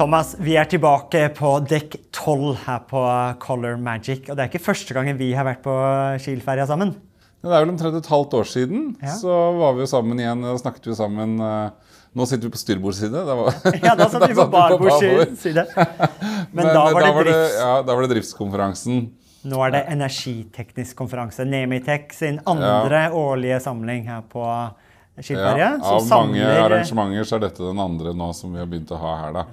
Thomas, 0.00 0.30
vi 0.40 0.54
er 0.56 0.64
tilbake 0.64 1.26
på 1.36 1.48
dekk 1.68 1.98
12 2.16 2.54
her 2.64 2.78
på 2.88 3.00
Color 3.42 3.74
Magic. 3.76 4.30
Og 4.30 4.36
det 4.38 4.46
er 4.46 4.48
ikke 4.48 4.62
første 4.70 4.94
gangen 4.96 5.18
vi 5.18 5.26
har 5.36 5.44
vært 5.44 5.60
på 5.60 5.74
Kiel-ferja 6.24 6.64
sammen. 6.70 6.94
Det 7.44 7.48
er 7.50 7.60
vel 7.66 7.72
omtrent 7.74 7.98
et 7.98 8.06
halvt 8.08 8.36
år 8.38 8.46
siden. 8.48 8.86
Ja. 9.04 9.12
Så 9.20 9.34
var 9.58 9.74
vi 9.76 9.84
jo 9.84 9.88
sammen 9.90 10.16
igjen 10.22 10.40
og 10.48 10.56
snakket 10.62 10.88
vi 10.88 10.94
sammen. 10.96 11.34
eh, 11.44 11.90
Nå 12.16 12.24
sitter 12.26 12.48
vi 12.48 12.52
på 12.54 12.60
styrbordsside. 12.62 13.20
Da 13.28 13.34
var, 13.36 13.58
Ja, 13.84 13.92
da 13.98 14.06
satt 14.08 14.24
vi 14.24 14.38
på 14.38 14.46
barbord. 14.54 15.34
side. 15.42 15.66
Men, 15.76 16.70
da 16.72 16.84
var 16.96 17.04
det 17.04 17.10
drifts... 17.20 17.58
ja, 17.60 17.74
da 17.84 17.96
var 17.98 18.06
det 18.06 18.10
driftskonferansen. 18.14 19.02
Nå 19.52 19.60
er 19.66 19.74
det 19.74 19.82
energiteknisk 19.92 20.96
konferanse. 20.96 21.44
Nemitech 21.48 22.14
sin 22.16 22.40
andre 22.48 23.10
årlige 23.20 23.60
samling 23.66 24.08
her 24.08 24.24
på 24.32 24.46
Kiel-ferja. 25.20 25.74
Ja, 25.76 25.92
av 25.92 26.08
mange 26.08 26.48
arrangementer 26.64 27.28
så 27.28 27.36
er 27.36 27.44
dette 27.50 27.68
den 27.68 27.84
andre 27.84 28.16
nå 28.16 28.30
som 28.32 28.56
vi 28.56 28.64
har 28.64 28.72
begynt 28.72 28.96
å 28.96 29.00
ha 29.04 29.12
her. 29.26 29.36
da. 29.42 29.44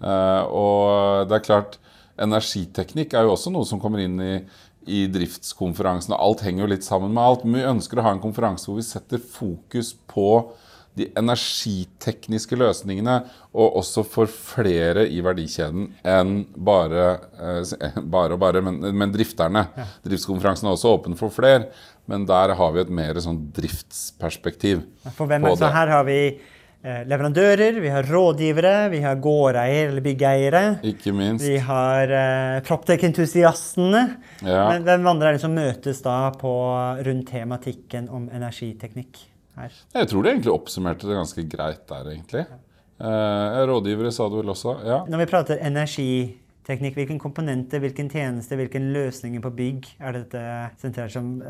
Eh, 0.00 0.42
og 0.48 1.28
det 1.30 1.38
er 1.38 1.46
klart, 1.46 1.78
energiteknikk 2.20 3.14
er 3.14 3.28
jo 3.28 3.36
også 3.36 3.52
noe 3.52 3.68
som 3.68 3.80
kommer 3.82 4.02
inn 4.04 4.18
i, 4.24 4.34
i 4.88 5.04
driftskonferansen. 5.12 6.16
og 6.16 6.24
Alt 6.24 6.44
henger 6.46 6.66
jo 6.66 6.72
litt 6.74 6.86
sammen 6.86 7.14
med 7.14 7.22
alt. 7.24 7.46
Men 7.46 7.60
vi 7.60 7.70
ønsker 7.74 8.00
å 8.00 8.08
ha 8.08 8.16
en 8.16 8.22
konferanse 8.22 8.68
hvor 8.68 8.80
vi 8.80 8.88
setter 8.88 9.22
fokus 9.22 9.94
på 10.10 10.30
de 10.98 11.06
energitekniske 11.16 12.56
løsningene, 12.58 13.20
og 13.54 13.76
også 13.80 14.02
for 14.06 14.30
flere 14.30 15.04
i 15.06 15.20
verdikjeden 15.24 15.86
enn 16.06 16.40
bare, 16.56 17.06
eh, 17.38 18.00
bare 18.14 18.36
og 18.36 18.42
bare, 18.42 18.62
men, 18.64 18.80
men 18.98 19.14
drifterne. 19.14 19.66
Driftskonferansen 20.06 20.68
er 20.68 20.74
også 20.74 20.94
åpen 20.96 21.16
for 21.18 21.32
flere, 21.34 21.70
men 22.10 22.26
der 22.28 22.56
har 22.58 22.72
vi 22.74 22.82
et 22.82 22.94
mer 23.00 23.20
sånn 23.22 23.38
driftsperspektiv. 23.54 24.82
For 25.14 25.30
hvem 25.30 25.46
er, 25.46 25.54
så 25.54 25.68
det. 25.68 25.74
her 25.78 25.94
har 25.94 26.08
vi 26.08 26.20
leverandører, 26.80 27.76
vi 27.84 27.90
har 27.92 28.06
rådgivere, 28.08 28.88
vi 28.88 29.02
har 29.04 29.18
gårdeier 29.20 29.90
eller 29.90 30.04
byggeiere. 30.04 30.62
Ikke 30.88 31.12
minst. 31.12 31.44
Vi 31.44 31.58
har 31.60 32.12
eh, 32.16 32.60
Proptech-entusiastene. 32.64 34.00
Ja. 34.40 34.62
Men 34.70 34.86
hvem 34.86 35.10
andre 35.12 35.28
er 35.28 35.36
det 35.36 35.42
som 35.44 35.52
møtes 35.52 36.00
da 36.06 36.16
på, 36.40 36.54
rundt 37.04 37.28
tematikken 37.28 38.08
om 38.08 38.30
energiteknikk 38.32 39.20
her? 39.60 39.76
Jeg 39.92 40.08
tror 40.08 40.24
de 40.24 40.32
egentlig 40.32 40.54
oppsummerte 40.54 41.10
det 41.10 41.20
ganske 41.20 41.44
greit 41.52 41.84
der, 41.92 42.12
egentlig. 42.14 42.46
Eh, 43.00 43.60
rådgivere 43.68 44.12
sa 44.12 44.30
du 44.32 44.40
vel 44.40 44.54
også. 44.56 44.78
Ja. 44.88 45.02
Når 45.08 45.24
vi 45.26 45.30
prater 45.34 45.60
energiteknikk, 46.70 46.96
hvilken 46.98 47.18
komponenter, 47.20 47.80
hvilken 47.82 48.08
tjeneste, 48.10 48.56
hvilken 48.58 48.90
løsninger 48.94 49.42
på 49.42 49.50
bygg 49.56 49.88
er 49.98 50.16
dette 50.16 50.42
sentrert 50.80 51.12
som 51.12 51.42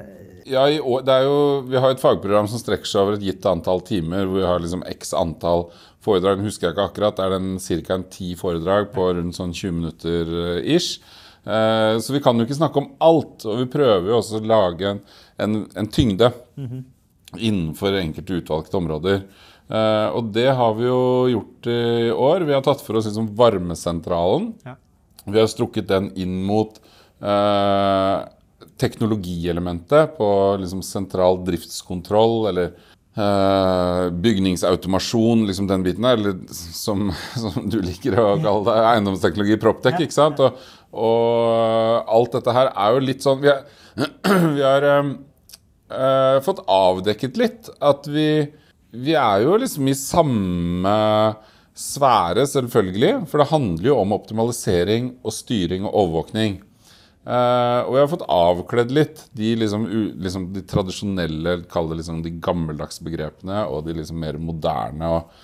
Ja, 0.47 0.67
det 0.67 1.19
jo, 1.25 1.63
Vi 1.69 1.77
har 1.77 1.91
et 1.91 2.01
fagprogram 2.01 2.49
som 2.49 2.59
strekker 2.59 2.87
seg 2.87 3.03
over 3.03 3.19
et 3.19 3.25
gitt 3.25 3.47
antall 3.47 3.81
timer. 3.81 4.27
hvor 4.27 4.41
Vi 4.41 4.47
har 4.47 4.61
liksom 4.61 4.85
x 4.87 5.13
antall 5.13 5.71
foredrag. 6.01 6.41
Husker 6.41 6.69
jeg 6.69 6.77
ikke 6.77 6.89
akkurat. 6.89 7.17
Det 7.17 7.25
er 7.25 7.31
den 7.39 7.59
ca. 7.59 8.03
ti 8.11 8.35
foredrag 8.35 8.93
på 8.93 9.13
rundt 9.15 9.37
sånn 9.37 9.53
20 9.53 9.73
minutter 9.73 10.57
eh, 10.57 10.77
ish. 10.77 11.01
Eh, 11.45 11.98
så 11.98 12.13
vi 12.13 12.21
kan 12.21 12.37
jo 12.37 12.45
ikke 12.45 12.59
snakke 12.61 12.81
om 12.81 12.93
alt. 13.01 13.45
Og 13.45 13.61
vi 13.61 13.71
prøver 13.71 14.09
jo 14.09 14.19
også 14.19 14.41
å 14.41 14.47
lage 14.47 14.89
en, 14.89 15.01
en, 15.39 15.67
en 15.77 15.87
tyngde 15.89 16.33
innenfor 17.37 17.95
enkelte 18.01 18.41
utvalgte 18.41 18.77
områder. 18.77 19.25
Eh, 19.71 20.09
og 20.11 20.33
det 20.35 20.48
har 20.51 20.75
vi 20.75 20.89
jo 20.89 21.03
gjort 21.30 21.67
i 21.70 22.11
år. 22.11 22.47
Vi 22.48 22.55
har 22.57 22.63
tatt 22.67 22.83
for 22.83 22.98
oss 22.98 23.07
liksom 23.07 23.30
varmesentralen. 23.39 24.55
Ja. 24.67 24.77
Vi 25.27 25.41
har 25.41 25.51
strukket 25.51 25.89
den 25.91 26.11
inn 26.19 26.41
mot 26.47 26.81
eh, 27.20 28.19
teknologielementet 28.81 30.17
på 30.17 30.31
liksom 30.61 30.83
sentral 30.83 31.42
driftskontroll 31.45 32.48
eller 32.51 32.73
eh, 33.17 34.11
bygningsautomasjon, 34.11 35.47
liksom 35.47 35.69
den 35.69 35.85
biten 35.85 36.07
der. 36.07 36.17
Eller 36.19 36.39
som, 36.51 37.11
som 37.42 37.69
du 37.70 37.80
liker 37.85 38.19
å 38.19 38.29
kalle 38.41 38.64
det, 38.69 38.79
eiendomsteknologi, 38.95 39.59
Proptech. 39.61 40.01
ikke 40.01 40.17
sant? 40.17 40.41
Og, 40.41 40.63
og 40.91 42.14
alt 42.17 42.39
dette 42.39 42.57
her 42.57 42.73
er 42.73 42.97
jo 42.97 43.05
litt 43.05 43.23
sånn 43.23 43.45
Vi, 43.45 43.53
har, 43.53 43.61
vi 44.57 44.64
har 44.64 44.89
eh, 44.89 45.13
eh, 46.01 46.41
fått 46.47 46.64
avdekket 46.67 47.41
litt 47.41 47.70
at 47.79 48.09
vi, 48.11 48.30
vi 48.97 49.17
er 49.19 49.47
jo 49.47 49.61
liksom 49.61 49.91
i 49.91 49.97
samme 49.98 50.97
sfære, 51.80 52.46
selvfølgelig. 52.48 53.14
For 53.30 53.42
det 53.42 53.51
handler 53.52 53.92
jo 53.92 54.01
om 54.02 54.17
optimalisering 54.17 55.14
og 55.24 55.35
styring 55.35 55.86
og 55.89 55.96
overvåkning. 56.05 56.61
Uh, 57.20 57.85
og 57.85 57.95
jeg 57.95 58.01
har 58.01 58.11
fått 58.14 58.29
avkledd 58.33 58.92
litt 58.96 59.18
de, 59.36 59.52
liksom, 59.61 59.83
u, 59.85 60.05
liksom, 60.24 60.46
de 60.55 60.63
tradisjonelle, 60.64 61.58
kall 61.70 61.91
det 61.91 61.98
liksom 62.01 62.23
de 62.24 62.33
gammeldagse 62.42 63.05
begrepene, 63.05 63.67
og 63.68 63.85
de 63.85 63.98
liksom 63.98 64.23
mer 64.23 64.39
moderne 64.41 65.11
og, 65.18 65.42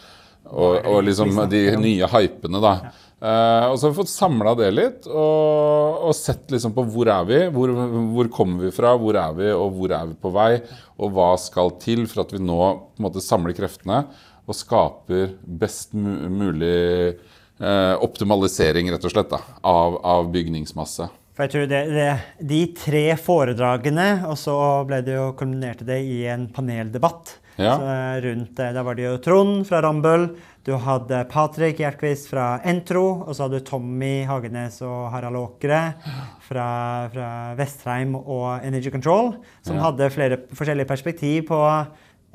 og, 0.49 0.79
og 0.89 1.03
liksom 1.05 1.37
de 1.53 1.61
nye 1.77 2.09
hypene, 2.15 2.63
da. 2.65 2.73
Uh, 3.21 3.69
og 3.69 3.77
så 3.77 3.87
har 3.87 3.93
vi 3.93 3.99
fått 4.01 4.13
samla 4.13 4.55
det 4.57 4.71
litt, 4.73 5.07
og, 5.09 6.01
og 6.09 6.17
sett 6.17 6.49
liksom 6.53 6.73
på 6.77 6.87
hvor 6.95 7.13
er 7.13 7.29
vi, 7.29 7.43
hvor, 7.53 7.75
hvor 8.17 8.33
kommer 8.33 8.67
vi 8.67 8.73
fra, 8.77 8.95
hvor 9.01 9.21
er 9.21 9.37
vi, 9.37 9.53
og 9.53 9.77
hvor 9.77 9.95
er 10.01 10.09
vi 10.09 10.19
på 10.25 10.33
vei, 10.33 10.51
og 10.97 11.13
hva 11.13 11.35
skal 11.41 11.77
til 11.83 12.07
for 12.09 12.25
at 12.25 12.33
vi 12.33 12.41
nå 12.41 12.57
på 12.57 13.03
en 13.03 13.07
måte 13.11 13.25
samler 13.25 13.57
kreftene 13.57 14.07
og 14.47 14.55
skaper 14.55 15.33
best 15.43 15.95
mulig 15.95 17.17
eh, 17.61 17.95
optimalisering, 18.03 18.91
rett 18.95 19.05
og 19.07 19.15
slett, 19.15 19.31
da, 19.33 19.41
av, 19.67 20.01
av 20.07 20.29
bygningsmasse. 20.35 21.09
For 21.37 21.45
jeg 21.45 21.53
tror 21.53 21.67
det, 21.69 21.81
det, 21.93 22.13
De 22.49 22.61
tre 22.79 23.03
foredragene, 23.21 24.07
og 24.31 24.39
så 24.41 24.55
ble 24.89 25.03
det 25.05 25.19
jo 25.19 25.33
kulminerte 25.37 25.85
det 25.85 25.99
i 26.09 26.23
en 26.33 26.47
paneldebatt. 26.49 27.35
Ja. 27.57 27.75
Så 27.77 27.89
eh, 27.89 28.17
rundt, 28.25 28.59
eh, 28.61 28.73
Da 28.77 28.83
var 28.85 28.97
det 28.97 29.05
jo 29.07 29.17
Trond 29.25 29.63
fra 29.69 29.83
Rambøll, 29.85 30.31
du 30.67 30.73
hadde 30.83 31.21
Patrick 31.31 31.79
Hjertquist 31.81 32.27
fra 32.29 32.57
Entro, 32.67 33.05
og 33.23 33.37
så 33.37 33.45
hadde 33.47 33.61
du 33.61 33.69
Tommy 33.69 34.25
Hagenes 34.27 34.81
og 34.85 35.11
Harald 35.13 35.39
Åkre 35.39 35.79
fra, 36.49 36.67
fra 37.13 37.29
Vestheim 37.57 38.17
og 38.19 38.65
Energy 38.67 38.91
Control, 38.91 39.37
som 39.63 39.77
Ja. 39.79 39.85
hadde 39.87 40.11
flere 40.11 40.41
forskjellige 40.53 40.89
perspektiv 40.91 41.47
på 41.53 41.61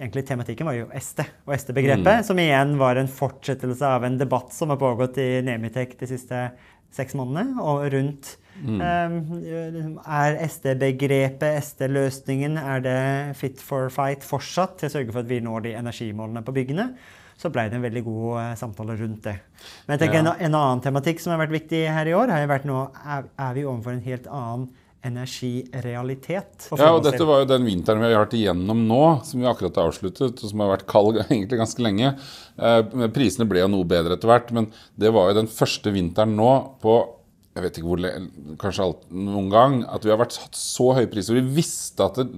Egentlig 0.01 0.25
tematikken 0.25 0.65
var 0.65 0.73
jo 0.79 0.87
SD 0.97 1.19
og 1.45 1.53
SD-begrepet, 1.53 2.19
Mm. 2.21 2.23
som 2.25 2.39
igjen 2.41 2.75
var 2.79 2.97
en 2.97 3.07
fortsettelse 3.07 3.85
av 3.85 4.03
en 4.07 4.17
debatt 4.17 4.51
som 4.53 4.69
har 4.73 4.77
pågått 4.81 5.19
i 5.21 5.41
Nemitech 5.45 5.93
de 5.99 6.07
siste 6.09 6.51
seks 6.91 7.13
månedene, 7.15 7.61
og 7.61 7.85
rundt 7.93 8.37
Mm. 8.61 8.81
um, 8.81 9.99
Er 10.05 10.35
SD-begrepet, 10.45 11.63
SD-løsningen, 11.63 12.57
er 12.59 12.79
det 12.83 13.37
fit 13.37 13.59
for 13.63 13.89
fight 13.89 14.21
fortsatt 14.27 14.77
til 14.81 14.89
å 14.89 14.91
sørge 14.91 15.11
for 15.13 15.19
at 15.23 15.29
vi 15.29 15.39
når 15.39 15.63
de 15.63 15.73
energimålene 15.79 16.43
på 16.43 16.53
byggene? 16.53 16.89
Så 17.37 17.49
ble 17.49 17.63
det 17.69 17.73
en 17.79 17.81
veldig 17.81 18.03
god 18.05 18.39
eh, 18.41 18.55
samtale 18.59 18.97
rundt 18.99 19.23
det. 19.23 19.37
Men 19.87 19.97
jeg 19.97 20.03
tenker 20.03 20.23
Ja. 20.23 20.33
en, 20.33 20.41
en 20.45 20.55
annen 20.59 20.81
tematikk 20.83 21.19
som 21.19 21.31
har 21.31 21.47
vært 21.47 21.55
viktig 21.61 21.87
her 21.89 22.05
i 22.05 22.13
år, 22.13 22.29
har 22.29 22.45
vært 22.47 22.65
nå 22.69 22.91
er, 23.05 23.23
er 23.39 23.53
vi 23.53 23.63
overfor 23.63 23.93
en 23.95 24.01
helt 24.05 24.27
annen 24.27 24.69
energirealitet. 25.05 26.67
Ja, 26.77 26.91
og 26.93 27.01
dette 27.05 27.25
var 27.25 27.41
jo 27.41 27.49
den 27.49 27.65
vinteren 27.65 28.03
vi 28.03 28.11
har 28.11 28.23
vært 28.23 28.35
igjennom 28.37 28.83
nå, 28.89 29.01
som 29.25 29.41
vi 29.41 29.49
akkurat 29.49 29.79
har 29.81 29.89
avsluttet, 29.89 30.43
og 30.43 30.51
som 30.51 30.61
har 30.61 30.75
vært 30.75 30.85
kald 30.91 31.21
egentlig 31.23 31.61
ganske 31.61 31.85
lenge. 31.85 32.13
Eh, 32.57 33.07
prisene 33.15 33.49
ble 33.49 33.63
jo 33.63 33.71
noe 33.73 33.89
bedre 33.89 34.17
etter 34.17 34.29
hvert, 34.29 34.53
men 34.55 34.69
det 35.01 35.13
var 35.15 35.31
jo 35.31 35.39
den 35.41 35.49
første 35.51 35.93
vinteren 35.95 36.37
nå 36.37 36.53
på 36.83 36.99
jeg 37.51 37.65
vet 37.65 37.77
ikke 37.77 37.89
hvor 37.89 38.05
kanskje 38.61 38.83
alt, 38.85 39.01
noen 39.11 39.49
gang, 39.51 39.73
at 39.91 40.05
vi 40.07 40.11
har 40.13 40.19
vært 40.21 40.37
hatt 40.39 40.55
så 40.55 40.93
høye 40.95 41.09
priser. 41.11 41.35
Vi 41.35 41.57
visste 41.59 42.05
at 42.05 42.15
det, 42.21 42.29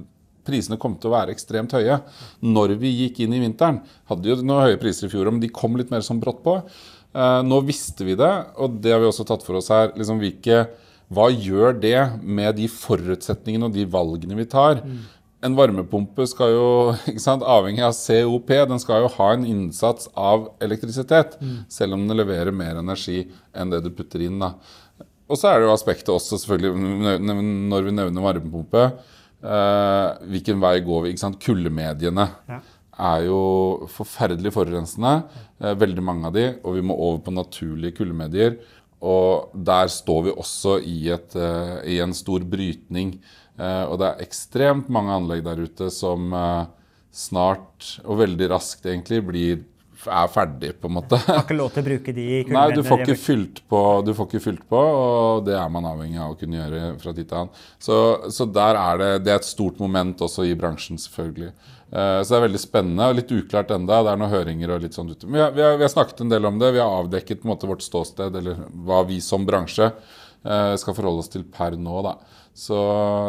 prisene 0.47 0.79
kom 0.81 0.97
til 0.99 1.11
å 1.11 1.13
være 1.13 1.33
ekstremt 1.35 1.75
høye 1.77 1.99
når 2.43 2.75
vi 2.81 2.91
gikk 3.03 3.21
inn 3.23 3.35
i 3.37 3.41
vinteren. 3.43 3.81
Hadde 4.09 4.31
jo 4.31 4.39
noen 4.41 4.65
høye 4.65 4.79
priser 4.81 5.07
i 5.07 5.13
fjor, 5.13 5.29
men 5.31 5.43
de 5.43 5.51
kom 5.53 5.77
litt 5.79 5.93
mer 5.93 6.01
sånn 6.05 6.21
brått 6.23 6.41
på. 6.45 6.57
Eh, 7.13 7.41
nå 7.45 7.61
visste 7.67 8.07
vi 8.07 8.17
det, 8.19 8.31
og 8.57 8.79
det 8.81 8.95
har 8.95 9.03
vi 9.03 9.09
også 9.09 9.25
tatt 9.29 9.45
for 9.45 9.59
oss 9.59 9.69
her. 9.73 9.93
Liksom 9.97 10.21
hvilke, 10.23 10.63
hva 11.11 11.27
gjør 11.31 11.75
det 11.81 11.97
med 12.23 12.55
de 12.55 12.67
forutsetningene 12.71 13.65
og 13.67 13.73
de 13.75 13.85
valgene 13.85 14.35
vi 14.39 14.45
tar? 14.45 14.83
En 15.43 15.55
varmepumpe 15.57 16.23
skal 16.29 16.53
jo, 16.55 16.67
sant, 17.19 17.43
avhengig 17.43 17.83
av 17.83 17.91
COP, 17.97 18.47
den 18.69 18.79
skal 18.79 19.03
jo 19.03 19.09
ha 19.17 19.31
en 19.33 19.43
innsats 19.45 20.07
av 20.15 20.47
elektrisitet. 20.63 21.35
Selv 21.67 21.93
om 21.97 22.05
den 22.07 22.17
leverer 22.17 22.51
mer 22.55 22.79
energi 22.79 23.25
enn 23.53 23.69
det 23.73 23.81
du 23.83 23.89
putter 23.91 24.23
inn. 24.23 24.39
da. 24.39 24.53
Og 25.27 25.35
så 25.39 25.49
er 25.51 25.59
det 25.59 25.67
jo 25.67 25.73
aspektet 25.73 26.09
også, 26.13 26.37
selvfølgelig, 26.39 27.19
når 27.67 27.83
vi 27.89 27.91
nevner 27.95 28.23
varmepumpe. 28.23 28.85
Eh, 29.43 30.23
hvilken 30.31 30.61
vei 30.63 30.77
går 30.85 31.01
vi? 31.03 31.09
ikke 31.13 31.19
sant? 31.25 31.39
Kuldemediene 31.43 32.29
Ja. 32.47 32.59
er 32.99 33.23
jo 33.25 33.87
forferdelig 33.91 34.53
forurensende, 34.55 35.23
eh, 35.59 35.73
veldig 35.75 36.03
mange 36.03 36.27
av 36.27 36.33
de, 36.33 36.45
og 36.63 36.75
vi 36.75 36.81
må 36.85 36.95
over 36.95 37.19
på 37.25 37.33
naturlige 37.33 37.95
kuldemedier. 37.97 38.57
Og 39.03 39.51
der 39.67 39.89
står 39.91 40.21
vi 40.27 40.35
også 40.35 40.77
i, 40.87 41.09
et, 41.11 41.35
eh, 41.35 41.75
i 41.95 41.99
en 42.03 42.15
stor 42.15 42.45
brytning. 42.47 43.17
Eh, 43.59 43.83
og 43.83 43.99
det 43.99 44.07
er 44.07 44.23
ekstremt 44.23 44.87
mange 44.93 45.11
anlegg 45.17 45.43
der 45.45 45.59
ute 45.59 45.89
som 45.91 46.31
eh, 46.33 46.65
snart, 47.13 47.97
og 48.07 48.21
veldig 48.23 48.49
raskt 48.53 48.87
egentlig, 48.87 49.19
blir, 49.27 49.65
er 50.07 50.31
ferdig, 50.33 50.71
på 50.81 50.89
en 50.89 50.95
måte. 50.97 51.19
Har 51.27 51.43
ikke 51.43 51.57
lov 51.57 51.71
til 51.75 51.83
å 51.83 51.87
bruke 51.87 52.15
de 52.15 52.25
Nei, 52.57 52.65
du 52.75 52.81
får, 52.87 53.05
på, 53.69 53.83
du 54.05 54.11
får 54.17 54.29
ikke 54.29 54.43
fylt 54.43 54.65
på, 54.69 54.79
og 54.79 55.45
det 55.47 55.55
er 55.59 55.69
man 55.73 55.87
avhengig 55.91 56.19
av 56.21 56.33
å 56.33 56.39
kunne 56.39 56.59
gjøre 56.59 56.81
fra 57.03 57.13
tid 57.13 57.29
til 57.29 57.39
annen. 57.43 57.61
Så, 57.81 57.99
så 58.33 58.47
der 58.49 58.79
er 58.79 58.99
det, 59.01 59.11
det 59.27 59.35
er 59.35 59.41
et 59.41 59.47
stort 59.49 59.79
moment 59.81 60.25
også 60.25 60.47
i 60.49 60.57
bransjen, 60.59 61.01
selvfølgelig. 61.01 61.53
Eh, 61.93 62.19
så 62.23 62.33
det 62.33 62.37
er 62.39 62.45
veldig 62.47 62.61
spennende 62.61 63.09
og 63.11 63.17
litt 63.19 63.31
uklart 63.35 63.73
enda. 63.75 64.01
Det 64.01 64.13
er 64.13 64.21
noen 64.21 64.33
høringer 64.33 64.75
og 64.75 64.85
litt 64.85 64.97
sånn 64.97 65.11
ute. 65.13 65.27
Men 65.27 65.37
vi 65.37 65.43
har, 65.43 65.55
vi, 65.55 65.65
har, 65.65 65.77
vi 65.77 65.85
har 65.85 65.93
snakket 65.93 66.23
en 66.25 66.33
del 66.33 66.49
om 66.49 66.57
det. 66.61 66.73
Vi 66.73 66.81
har 66.81 66.99
avdekket 67.03 67.45
måte 67.47 67.69
vårt 67.69 67.85
ståsted, 67.85 68.39
eller 68.41 68.63
hva 68.87 69.03
vi 69.09 69.19
som 69.21 69.45
bransje 69.45 69.91
eh, 69.91 70.73
skal 70.81 70.97
forholde 70.97 71.25
oss 71.25 71.33
til 71.33 71.45
per 71.45 71.77
nå. 71.77 71.99
da. 72.05 72.17
Så 72.53 72.77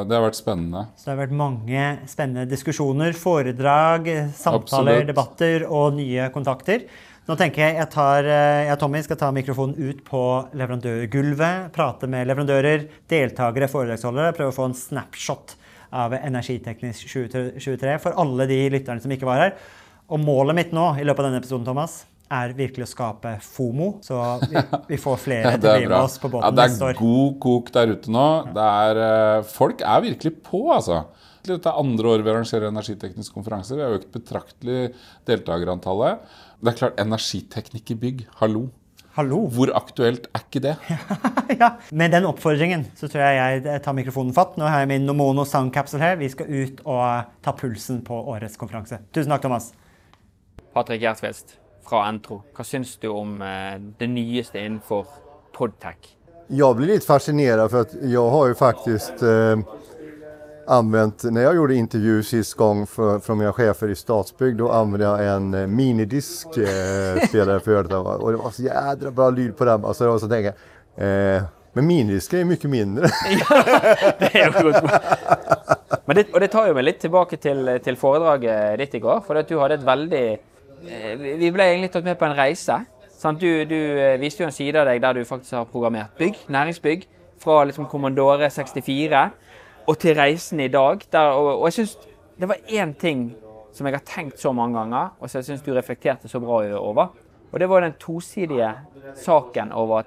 det 0.04 0.14
har 0.18 0.26
vært 0.26 0.36
spennende. 0.36 0.84
Så 1.00 1.08
det 1.08 1.14
har 1.14 1.22
vært 1.22 1.38
mange 1.38 1.84
spennende 2.10 2.44
diskusjoner, 2.50 3.16
foredrag, 3.16 4.10
samtaler, 4.36 5.00
Absolutt. 5.00 5.08
debatter 5.08 5.66
og 5.70 5.96
nye 5.96 6.28
kontakter. 6.34 6.84
Nå 7.24 7.38
tenker 7.40 7.62
jeg 7.64 7.78
jeg, 7.78 7.88
tar, 7.88 8.26
eh, 8.28 8.66
jeg 8.68 8.78
Tommy 8.82 9.00
skal 9.00 9.16
ta 9.16 9.30
mikrofonen 9.32 9.78
ut 9.80 10.02
på 10.04 10.22
leverandørgulvet, 10.60 11.70
prate 11.72 12.08
med 12.12 12.28
leverandører, 12.28 12.84
deltakere, 13.08 13.70
foredragsholdere, 13.72 14.34
prøve 14.36 14.52
å 14.52 14.56
få 14.58 14.68
en 14.68 14.76
snapshot 14.76 15.56
av 15.94 16.12
Energiteknisk 16.18 17.08
2023 17.08 17.96
for 18.02 18.20
alle 18.20 18.44
de 18.50 18.58
lytterne 18.76 19.00
som 19.00 19.14
ikke 19.14 19.28
var 19.30 19.40
her. 19.40 19.54
Og 20.12 20.20
målet 20.20 20.58
mitt 20.58 20.76
nå 20.76 20.90
i 21.00 21.06
løpet 21.06 21.24
av 21.24 21.30
denne 21.30 21.40
episoden, 21.40 21.64
Thomas, 21.64 22.02
er 22.34 22.54
virkelig 22.56 22.86
å 22.86 22.90
skape 22.90 23.34
FOMO, 23.44 23.90
så 24.04 24.20
vi, 24.50 24.62
vi 24.90 25.00
får 25.00 25.20
flere 25.22 25.54
Ja, 25.54 25.58
til 25.58 25.70
å 25.70 25.76
bli 25.78 25.90
med 25.90 25.98
oss 26.00 26.16
på 26.22 26.30
båten 26.30 26.46
Ja, 26.46 26.54
båten 26.54 26.80
det 26.80 26.88
er 26.92 27.00
god 27.00 27.36
kok 27.44 27.74
der 27.74 27.94
ute 27.94 28.14
nå. 28.14 28.28
Det 28.54 28.70
er, 28.84 29.02
eh, 29.08 29.50
folk 29.54 29.84
er 29.84 30.04
virkelig 30.08 30.36
på, 30.46 30.64
altså. 30.74 31.04
Dette 31.44 31.68
er 31.68 31.80
andre 31.80 32.08
året 32.08 32.24
vi 32.24 32.32
arrangerer 32.32 32.70
energiteknisk 32.70 33.34
konferanse. 33.36 33.76
Vi 33.76 33.84
har 33.84 33.98
økt 33.98 34.08
betraktelig 34.14 34.94
deltakerantallet. 35.28 36.24
Det 36.64 36.72
er 36.72 36.78
klart, 36.78 37.02
energiteknikk 37.02 37.92
i 37.92 37.98
bygg, 38.00 38.24
hallo. 38.40 38.70
Hallo! 39.14 39.44
Hvor 39.52 39.70
aktuelt 39.78 40.24
er 40.34 40.42
ikke 40.42 40.62
det? 40.64 40.72
ja, 41.60 41.68
Med 41.94 42.10
den 42.16 42.26
oppfordringen 42.26 42.88
så 42.98 43.06
tror 43.06 43.22
jeg 43.28 43.60
jeg 43.62 43.82
tar 43.84 43.94
mikrofonen 43.94 44.34
fatt. 44.34 44.56
Nå 44.58 44.66
har 44.66 44.82
jeg 44.82 44.90
min 44.90 45.06
Nomono 45.06 45.44
soundcapsule 45.46 46.02
her. 46.02 46.16
Vi 46.18 46.32
skal 46.32 46.50
ut 46.50 46.82
og 46.82 47.36
ta 47.44 47.54
pulsen 47.54 48.02
på 48.06 48.24
årets 48.34 48.58
konferanse. 48.58 49.04
Tusen 49.14 49.30
takk, 49.30 49.44
Thomas. 49.44 49.70
Patrick 50.74 51.04
Gjertsvest 51.04 51.60
fra 51.88 52.06
Entro. 52.08 52.42
Hva 52.56 52.64
syns 52.64 52.96
du 53.02 53.08
om 53.08 53.42
eh, 53.42 53.78
det 53.98 54.06
nyeste 54.10 54.58
innenfor 54.58 55.06
podtech? 55.52 56.16
Jag 56.46 56.76
blir 56.76 56.86
litt 56.86 57.04
fascinerad 57.04 57.70
for 57.70 57.86
jeg 58.02 58.30
har 58.30 58.46
ju 58.46 58.54
faktiskt 58.54 59.22
eh, 59.22 59.58
använt, 60.66 61.24
när 61.24 61.42
jag 61.42 61.56
gjorde 61.56 61.74
intervju 61.74 62.22
sist 62.22 62.54
gång 62.54 62.86
för, 62.86 63.18
från 63.18 63.38
mina 63.38 63.52
chefer 63.52 63.88
i 63.88 63.94
Stadsbygd, 63.94 64.58
då 64.58 64.70
använde 64.70 65.06
jag 65.06 65.26
en 65.26 65.54
eh, 65.54 65.66
minidisk 65.66 66.46
eh, 66.56 67.26
spelare 67.28 67.60
för 67.60 67.70
örat. 67.72 68.20
Och 68.20 68.30
det 68.32 68.36
var 68.36 68.50
så 68.50 68.62
jädra 68.62 69.10
bra 69.10 69.30
lyd 69.30 69.56
på 69.56 69.64
den. 69.64 69.84
Alltså, 69.84 70.08
var 70.08 70.18
så 70.18 70.28
tänker 70.28 70.54
jag, 70.96 71.36
eh, 71.36 71.42
men 71.72 71.86
minidisker 71.86 72.38
är 72.38 72.44
mycket 72.44 72.70
mindre. 72.70 73.08
ja, 73.50 73.62
Det 74.18 74.34
er 74.34 74.62
jo. 74.62 74.72
Men 76.06 76.16
det, 76.16 76.26
og 76.32 76.40
det 76.40 76.48
tar 76.52 76.68
jo 76.68 76.74
meg 76.76 76.84
litt 76.84 77.00
tilbake 77.02 77.36
til, 77.40 77.66
til 77.82 77.96
foredraget 77.96 78.78
ditt 78.78 78.94
i 78.94 79.00
går. 79.02 79.22
For 79.26 79.40
at 79.40 79.48
du 79.48 79.56
hadde 79.58 79.80
et 79.80 79.86
veldig 79.86 80.26
Vi 80.82 81.50
ble 81.54 81.68
egentlig 81.70 81.92
tatt 81.94 82.06
med 82.06 82.18
på 82.18 82.28
en 82.28 82.36
reise. 82.36 82.80
Du, 83.24 83.64
du 83.64 83.76
eh, 83.96 84.18
viste 84.20 84.42
jo 84.42 84.48
en 84.50 84.52
side 84.52 84.76
av 84.76 84.88
deg 84.90 85.00
der 85.00 85.16
du 85.16 85.24
faktisk 85.24 85.54
har 85.56 85.68
programmert 85.70 86.12
bygg, 86.18 86.42
næringsbygg. 86.52 87.06
Fra 87.40 87.62
liksom 87.64 87.86
Commandore 87.88 88.50
64 88.52 89.22
og 89.86 89.98
til 90.00 90.16
reisen 90.16 90.60
i 90.60 90.68
dag. 90.68 91.00
Der, 91.12 91.32
og, 91.32 91.64
jeg 91.66 91.72
synes 91.72 91.96
det 92.40 92.48
var 92.48 92.60
én 92.68 92.92
ting 93.00 93.30
som 93.72 93.86
jeg 93.86 93.96
har 93.96 94.04
tenkt 94.06 94.40
så 94.40 94.52
mange 94.52 94.78
ganger, 94.78 95.14
og 95.20 95.30
som 95.30 95.38
jeg 95.38 95.48
syns 95.48 95.64
du 95.66 95.72
reflekterte 95.74 96.28
så 96.28 96.40
bra 96.40 96.62
over. 96.78 97.14
Og 97.52 97.60
det 97.60 97.68
var 97.68 97.80
den 97.80 97.96
tosidige 98.00 98.70
saken 99.14 99.72
over 99.72 99.98
at 99.98 100.06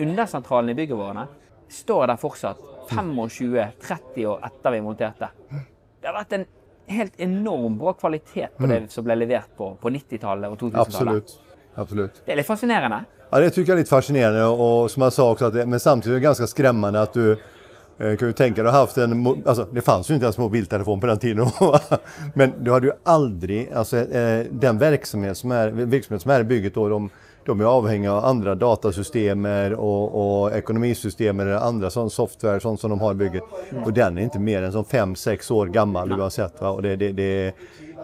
undersentralen 0.00 0.70
i 0.70 0.74
bygget 0.74 0.98
våre 0.98 1.26
står 1.70 2.06
der 2.06 2.20
fortsatt 2.20 2.60
25-30 2.90 4.26
år 4.26 4.46
etter 4.46 4.74
vi 4.74 4.82
monterte. 4.84 5.28
Det 5.50 6.10
har 6.10 6.18
vært 6.18 6.36
en 6.36 6.46
helt 6.86 7.20
enorm 7.20 7.78
bra 7.78 7.92
kvalitet 7.92 8.56
på 8.58 8.68
det 8.70 8.84
som 8.92 9.06
ble 9.06 9.16
levert 9.16 9.50
på, 9.56 9.74
på 9.80 9.90
90-tallet 9.90 10.52
og 10.52 10.58
2000-tallet. 10.60 11.24
Absolutt. 11.24 11.40
Absolut. 11.74 12.22
Det 12.24 12.32
er 12.32 12.38
litt 12.38 12.46
fascinerende. 12.46 13.00
Ja, 13.30 13.40
det 13.42 13.50
tycker 13.50 13.72
jeg 13.72 13.74
er 13.74 13.82
litt 13.82 13.90
fascinerende. 13.90 14.46
Og 14.46 14.90
som 14.92 15.06
jeg 15.06 15.16
sa 15.16 15.26
også, 15.32 15.50
det, 15.54 15.66
men 15.66 15.82
samtidig 15.82 16.16
er 16.16 16.20
det 16.20 16.28
ganske 16.28 16.48
skremmende 16.50 17.02
at 17.02 17.16
du 17.16 17.32
eh, 17.32 18.14
kan 18.14 18.28
jo 18.28 18.36
tenke 18.36 18.60
deg 18.60 18.70
å 18.70 18.74
ha 18.74 18.84
haft 18.84 19.00
en, 19.02 19.16
altså, 19.42 19.66
det 19.74 19.82
fanns 19.86 20.10
jo 20.10 20.18
ikke 20.18 20.30
ens 20.30 20.38
mobiltelefon 20.38 21.02
på 21.02 21.10
den 21.10 21.22
tiden. 21.24 21.50
men 22.38 22.54
du 22.60 22.70
hadde 22.74 22.92
jo 22.92 22.96
aldri 23.10 23.64
altså, 23.72 24.04
eh, 24.06 24.46
den 24.50 24.78
verksamhet 24.82 25.40
som 25.40 25.54
er, 25.56 25.74
virksomhet 25.82 26.22
som 26.22 26.34
er 26.36 26.46
bygget 26.46 26.78
de, 26.78 27.00
de 27.46 27.60
är 27.60 27.64
avhängiga 27.64 28.12
av 28.12 28.24
andra 28.24 28.54
datasystemer 28.54 29.72
och, 29.72 30.42
och 30.42 30.52
ekonomisystem 30.52 31.40
eller 31.40 31.52
andra 31.52 31.90
sån 31.90 32.10
software 32.10 32.60
sånt 32.60 32.80
som 32.80 32.90
de 32.90 33.00
har 33.00 33.12
i 33.12 33.14
bygget. 33.14 33.42
Och 33.84 33.92
den 33.92 34.18
är 34.18 34.22
inte 34.22 34.38
mer 34.38 34.62
än 34.62 34.72
som 34.72 34.84
5-6 34.84 35.52
år 35.52 35.66
gammal 35.66 36.12
oavsett. 36.12 36.60
Va? 36.60 36.70
Och 36.70 36.82
det, 36.82 36.96
det, 36.96 37.12
det, 37.12 37.46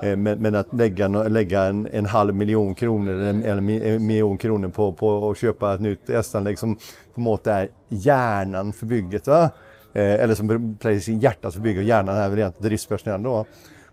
eh, 0.02 0.16
men, 0.16 0.38
men 0.38 0.54
att 0.54 0.74
lägga, 0.74 1.08
lägga 1.08 1.62
en, 1.62 1.88
en 1.92 2.06
halv 2.06 2.34
miljon 2.34 2.74
kronor 2.74 3.12
eller 3.12 3.48
en 3.48 4.06
miljon 4.06 4.38
kronor 4.38 4.68
på, 4.68 4.92
på 4.92 5.30
att 5.30 5.38
köpa 5.38 5.74
ett 5.74 5.80
nytt 5.80 6.10
S-anlägg 6.10 6.58
som 6.58 6.76
på 7.14 7.20
mått 7.20 7.46
är 7.46 7.68
hjärnan 7.88 8.72
för 8.72 8.86
bygget. 8.86 9.26
Va? 9.26 9.50
Eh, 9.92 10.14
eller 10.14 10.34
som 10.34 10.76
precis 10.80 11.08
i 11.08 11.12
hjärtat 11.12 11.54
för 11.54 11.60
bygget 11.60 11.80
och 11.80 11.88
hjärnan 11.88 12.16
är 12.16 12.28
väl 12.28 12.38
egentligen 12.38 12.68
driftspersonalen 12.68 13.22
då. 13.22 13.46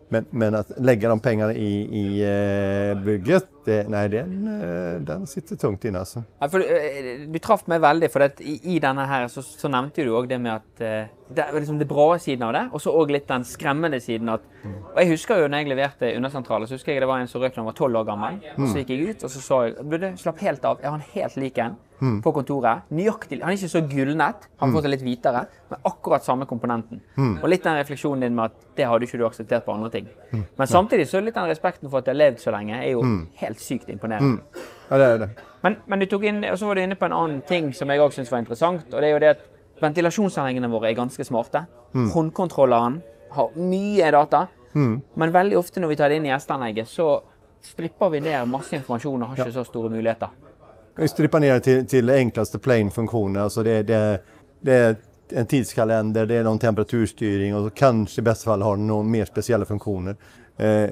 Men, 0.09 0.25
men 0.29 0.55
att 0.55 0.71
lägga 0.77 1.09
de 1.09 1.19
pengarna 1.19 1.53
i, 1.53 1.81
i 1.81 2.21
eh, 2.91 3.03
bygget, 3.03 3.45
det, 3.68 3.78
nei, 3.92 4.06
den, 4.12 4.36
eh, 4.48 5.00
den 5.04 5.25
sitter 5.28 5.60
tungt 5.60 5.84
inne 5.88 6.00
altså. 6.06 6.24
Ja, 6.40 6.48
for, 6.52 6.64
eh, 6.64 7.25
du 7.28 7.40
traff 7.44 7.66
meg 7.68 7.81
veldig, 7.84 8.10
for 8.14 8.24
at 8.28 8.40
i, 8.40 8.58
i 8.75 8.80
denne 8.84 9.04
her 9.10 9.28
så, 9.31 9.44
så 9.44 9.72
nevnte 9.72 10.06
du 10.08 10.14
òg 10.16 10.30
det 10.31 10.40
med 10.42 10.54
at 10.56 10.84
eh, 10.86 11.10
det 11.36 11.48
liksom 11.54 11.80
det 11.80 11.88
bra 11.90 12.14
siden 12.24 12.46
av 12.48 12.54
det, 12.56 12.62
og 12.72 12.81
så 12.81 12.94
òg 12.96 13.12
litt 13.12 13.28
den 13.28 13.44
skremmende 13.48 14.00
siden 14.04 14.31
at 14.31 14.46
Og 14.68 14.98
jeg 15.00 15.12
husker 15.14 15.42
jo 15.42 15.48
når 15.48 15.62
jeg 15.62 15.69
leverte 15.69 16.10
Undersentralen, 16.18 16.68
så 16.68 16.75
husker 16.75 16.94
jeg 16.94 17.04
det 17.04 17.08
var 17.08 17.22
en 17.22 17.28
som 17.31 17.42
røk 17.44 17.54
da 17.56 17.62
han 17.62 17.68
var 17.69 17.75
tolv 17.78 18.00
år 18.02 18.08
gammel. 18.08 18.40
Så 18.68 18.81
gikk 18.81 18.90
jeg 18.92 19.12
ut, 19.12 19.24
og 19.24 19.31
så 19.31 19.44
sa 19.44 19.60
jeg 19.68 19.75
du, 19.88 20.08
slapp 20.19 20.42
helt 20.44 20.66
av, 20.68 20.81
jeg 20.81 20.90
har 20.90 20.98
en 20.98 21.12
helt 21.14 21.38
lik 21.40 21.60
en 21.64 21.78
på 22.24 22.31
kontoret. 22.36 22.84
Nøyaktig, 22.94 23.40
Han 23.42 23.50
er 23.54 23.58
ikke 23.58 23.72
så 23.72 23.81
gulnet, 23.90 24.44
han 24.62 24.74
får 24.74 24.84
seg 24.86 24.92
litt 24.92 25.06
hvitere, 25.06 25.46
men 25.72 25.86
akkurat 25.90 26.25
samme 26.25 26.46
komponenten. 26.50 27.00
Og 27.42 27.48
litt 27.50 27.64
den 27.66 27.80
refleksjonen 27.80 28.21
din 28.28 28.36
med 28.38 28.52
at 28.52 28.68
det 28.78 28.86
hadde 28.90 29.07
ikke 29.07 29.18
du 29.21 29.26
akseptert 29.26 29.66
på 29.66 29.74
andre 29.74 29.90
ting. 29.94 30.09
Men 30.31 30.68
samtidig 30.69 31.07
så 31.09 31.18
er 31.18 31.28
litt 31.30 31.40
den 31.40 31.50
respekten 31.50 31.90
for 31.90 32.02
at 32.02 32.09
jeg 32.09 32.16
har 32.18 32.21
levd 32.21 32.44
så 32.44 32.54
lenge, 32.54 32.81
er 32.83 32.92
jo 32.94 33.06
helt 33.42 33.56
sykt 33.64 33.90
imponerende. 33.90 34.42
Ja, 34.90 34.97
det 34.97 35.06
er 35.06 35.21
det. 35.23 35.30
Men, 35.64 35.78
men 35.87 35.99
du 35.99 36.06
tok 36.09 36.23
inn, 36.30 36.44
og 36.47 36.57
så 36.59 36.69
var 36.69 36.78
du 36.78 36.83
inne 36.83 36.97
på 36.99 37.07
en 37.07 37.16
annen 37.16 37.42
ting 37.47 37.71
som 37.76 37.90
jeg 37.92 38.02
også 38.02 38.21
syns 38.21 38.31
var 38.31 38.44
interessant. 38.44 38.94
og 38.94 39.02
det 39.02 39.09
er 39.09 39.16
jo 39.16 39.23
det 39.23 39.31
at 39.35 39.45
Ventilasjonsanleggene 39.78 40.69
våre 40.71 40.90
er 40.90 40.97
ganske 40.97 41.23
smarte. 41.26 41.66
Håndkontrolleren 41.94 43.02
har 43.35 43.57
mye 43.61 44.11
data. 44.11 44.47
Men 44.73 45.33
veldig 45.33 45.57
ofte 45.57 45.81
når 45.81 45.92
vi 45.92 45.97
tar 45.99 46.09
det 46.09 46.18
inn 46.18 46.26
i 46.26 46.31
gjestanlegget, 46.31 46.90
så 46.90 47.19
stripper 47.66 48.09
vi 48.14 48.21
ned 48.26 48.49
masse 48.49 48.76
informasjon 48.78 49.21
og 49.21 49.30
har 49.31 49.44
ikke 49.44 49.56
så 49.56 49.66
store 49.68 49.92
muligheter. 49.94 50.33
Vi 50.97 51.07
stripper 51.07 51.40
ned 51.40 51.61
til, 51.61 51.83
til 51.85 51.87
till 51.90 52.09
enklaste 52.09 52.57
plain-funksjoner. 52.59 53.44
Altså 53.44 53.64
det, 53.64 53.87
det, 53.87 54.19
det 54.66 54.73
er 54.73 54.95
en 55.35 55.45
tidskalender, 55.45 56.26
det 56.26 56.40
er 56.40 56.45
noen 56.47 56.59
temperaturstyring 56.59 57.56
og 57.56 57.73
kanskje 57.76 58.21
i 58.21 58.26
beste 58.26 58.47
fall 58.47 58.64
har 58.66 58.80
den 58.80 58.87
noen 58.90 59.09
mer 59.11 59.30
spesielle 59.30 59.66
funktioner. 59.66 60.16
Eh, 60.57 60.90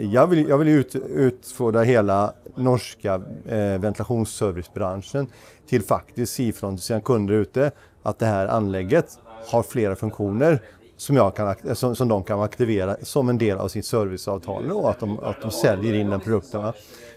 jag 0.00 0.26
vill, 0.26 0.48
jag 0.48 0.58
vill 0.58 0.68
ut, 0.68 0.94
utfordra 1.14 1.82
hela 1.82 2.32
norska 2.54 3.14
eh, 3.48 3.78
ventilationsservicebranschen 3.78 5.26
till 5.68 5.82
faktiskt 5.82 6.32
se 6.32 6.52
från 6.52 6.78
sina 6.78 7.00
kunder 7.00 7.34
ute 7.34 7.70
att 8.02 8.18
det 8.18 8.26
här 8.26 8.46
anlägget 8.46 9.18
har 9.50 9.62
flera 9.62 9.96
funktioner 9.96 10.62
som, 10.96 11.16
jag 11.16 11.36
kan, 11.36 11.76
som, 11.76 11.96
som 11.96 12.08
de 12.08 12.24
kan 12.24 12.40
aktivera 12.40 12.96
som 13.02 13.28
en 13.28 13.38
del 13.38 13.58
av 13.58 13.68
sitt 13.68 13.86
serviceavtal 13.86 14.72
och 14.72 14.90
att 14.90 15.00
de, 15.00 15.18
att 15.18 15.42
de 15.42 15.50
säljer 15.50 15.94
in 15.94 16.10
den 16.10 16.20
produkten. 16.20 16.62
Va? 16.62 16.72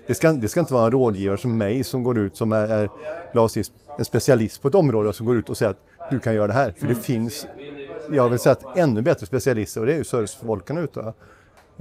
Det, 0.08 0.16
ska, 0.16 0.32
det 0.32 0.48
ska 0.48 0.60
inte 0.60 0.74
vara 0.74 0.86
en 0.86 0.92
rådgivare 0.92 1.38
som 1.38 1.58
mig 1.58 1.84
som 1.84 2.04
går 2.04 2.18
ut 2.18 2.38
som 2.38 2.52
är, 2.52 2.68
är 2.68 2.90
en 3.98 4.06
specialist 4.06 4.62
på 4.62 4.68
ett 4.68 4.76
område 4.76 5.10
och 5.10 5.16
som 5.16 5.26
går 5.26 5.38
ut 5.38 5.50
och 5.50 5.58
säger 5.58 5.72
att 5.72 6.12
du 6.12 6.20
kan 6.20 6.36
göra 6.36 6.48
det 6.48 6.54
här. 6.54 6.74
För 6.78 6.88
det 6.88 6.96
finns, 6.96 7.48
jag 8.12 8.30
vill 8.30 8.40
säga 8.40 8.54
att 8.54 8.78
ännu 8.78 9.02
bättre 9.02 9.26
specialister 9.26 9.82
och 9.82 9.88
det 9.88 9.94
är 9.94 9.98
ju 9.98 10.04
servicefolken 10.04 10.78
ute. 10.78 11.14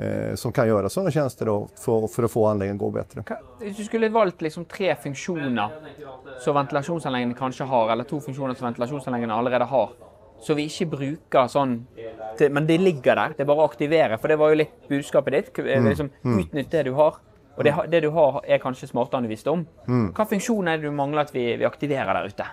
Eh, 0.03 0.35
som 0.41 0.51
kan 0.57 0.67
gjøre 0.67 0.89
sånne 0.91 1.11
tjenester 1.15 1.47
da, 1.47 1.55
for, 1.79 2.09
for, 2.11 2.25
å 2.27 2.29
få 2.33 2.47
anläggningen 2.49 2.77
att 2.77 2.81
gå 2.81 2.91
bedre. 2.91 3.25
Hvis 3.61 3.77
du 3.77 3.85
skulle 3.85 4.09
valgt 4.11 4.41
liksom 4.43 4.65
tre 4.65 4.95
funksjoner 5.03 5.75
som 6.43 6.57
ventilasjonsanleggene 6.57 7.37
kanskje 7.39 7.67
har, 7.71 7.93
eller 7.93 8.09
to 8.09 8.19
funksjoner 8.25 8.57
som 8.59 8.67
ventilasjonsanleggene 8.71 9.35
allerede 9.37 9.69
har, 9.71 9.93
så 10.43 10.57
vi 10.59 10.65
ikke 10.67 10.89
bruker 10.97 11.47
sånn 11.53 11.77
til, 12.39 12.51
Men 12.51 12.67
de 12.67 12.79
ligger 12.81 13.15
der, 13.21 13.35
det 13.37 13.45
er 13.45 13.51
bare 13.53 13.63
å 13.63 13.69
aktivere. 13.69 14.17
For 14.19 14.33
det 14.33 14.39
var 14.41 14.51
jo 14.51 14.59
litt 14.65 14.73
budskapet 14.89 15.33
ditt. 15.37 15.53
k- 15.55 15.63
Liksom, 15.87 16.09
Utnytt 16.25 16.71
det 16.73 16.83
du 16.89 16.93
har. 16.99 17.21
Og 17.57 17.63
det, 17.69 17.75
det 17.93 18.01
du 18.03 18.11
har, 18.11 18.41
er 18.49 18.59
kanskje 18.59 18.89
smartere 18.91 19.21
enn 19.21 19.29
du 19.29 19.31
visste 19.31 19.53
om. 19.53 19.63
Hva 20.17 20.27
funksjon 20.27 20.67
er 20.73 20.81
det 20.81 20.89
du 20.89 20.97
mangler 20.97 21.21
at 21.29 21.35
vi, 21.37 21.45
vi 21.61 21.69
aktiverer 21.69 22.17
der 22.17 22.33
ute? 22.33 22.49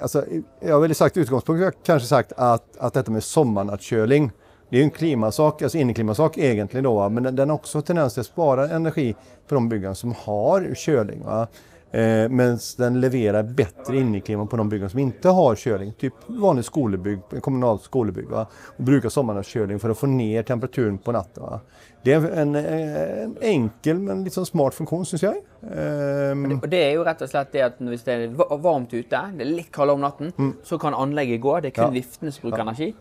Altså, 0.00 0.22
jeg 0.62 0.70
har 0.72 0.80
väl 0.80 0.94
sagt 0.94 1.16
utgangspunktet, 1.18 1.80
kanskje 1.84 2.08
sagt 2.08 2.32
at, 2.36 2.62
at 2.80 2.94
dette 2.94 3.10
med 3.10 3.24
sommarnattköling, 3.26 4.30
det 4.70 4.76
är 4.76 4.78
ju 4.78 4.84
en 4.84 4.90
klimasak, 4.90 5.62
alltså 5.62 5.78
inneklimasak 5.78 6.38
egentligen 6.38 6.84
då, 6.84 6.94
va? 6.94 7.08
men 7.08 7.22
den, 7.22 7.36
den 7.36 7.48
har 7.50 7.54
också 7.56 7.82
tendens 7.82 8.14
till 8.14 8.20
att 8.20 8.26
spara 8.26 8.68
energi 8.68 9.14
för 9.46 9.54
de 9.56 9.68
byggnader 9.68 9.94
som 9.94 10.14
har 10.18 10.74
kölning. 10.74 11.24
Va? 11.24 11.46
Eh, 11.90 12.28
Medan 12.28 12.58
den 12.78 13.00
levererar 13.00 13.42
bättre 13.42 13.96
inneklima 13.96 14.46
på 14.46 14.56
de 14.56 14.68
byggen 14.68 14.90
som 14.90 14.98
inte 14.98 15.28
har 15.28 15.54
kölning, 15.56 15.92
typ 15.92 16.12
vanlig 16.26 16.64
skolebygg, 16.64 17.18
kommunalt 17.40 17.82
skolebygg. 17.82 18.28
Va? 18.28 18.46
Och 18.76 18.84
brukar 18.84 19.08
sommarnattköling 19.08 19.78
för 19.78 19.90
att 19.90 19.98
få 19.98 20.06
ner 20.06 20.42
temperaturen 20.42 20.98
på 20.98 21.12
natten. 21.12 21.42
Va? 21.42 21.60
Det 22.02 22.12
är 22.12 22.30
en, 22.30 22.54
en 22.54 23.36
enkel 23.40 23.98
men 23.98 24.24
liksom 24.24 24.46
smart 24.46 24.74
funktion 24.74 25.06
syns 25.06 25.22
jag. 25.22 25.34
Ehm, 25.76 26.60
Og 26.62 26.68
det 26.70 26.78
er 26.84 26.92
jo 26.94 27.02
rett 27.06 27.22
og 27.24 27.28
slett 27.30 27.50
det 27.52 27.62
at 27.66 27.80
hvis 27.82 28.04
det 28.06 28.14
er 28.14 28.36
varmt 28.62 28.92
ute, 28.94 29.08
det 29.34 29.44
er 29.44 29.50
litt 29.50 29.72
kaldere 29.74 29.98
om 29.98 30.04
natten, 30.04 30.32
så 30.64 30.78
kan 30.78 30.94
anlegget 30.94 31.40
gå. 31.42 31.56
Det 31.60 31.72
er 31.72 31.76
kun 31.80 31.84
Ja. 31.94 32.00
viftene 32.00 32.32
som 32.32 32.42
bruker 32.50 32.62
energi. 32.62 32.94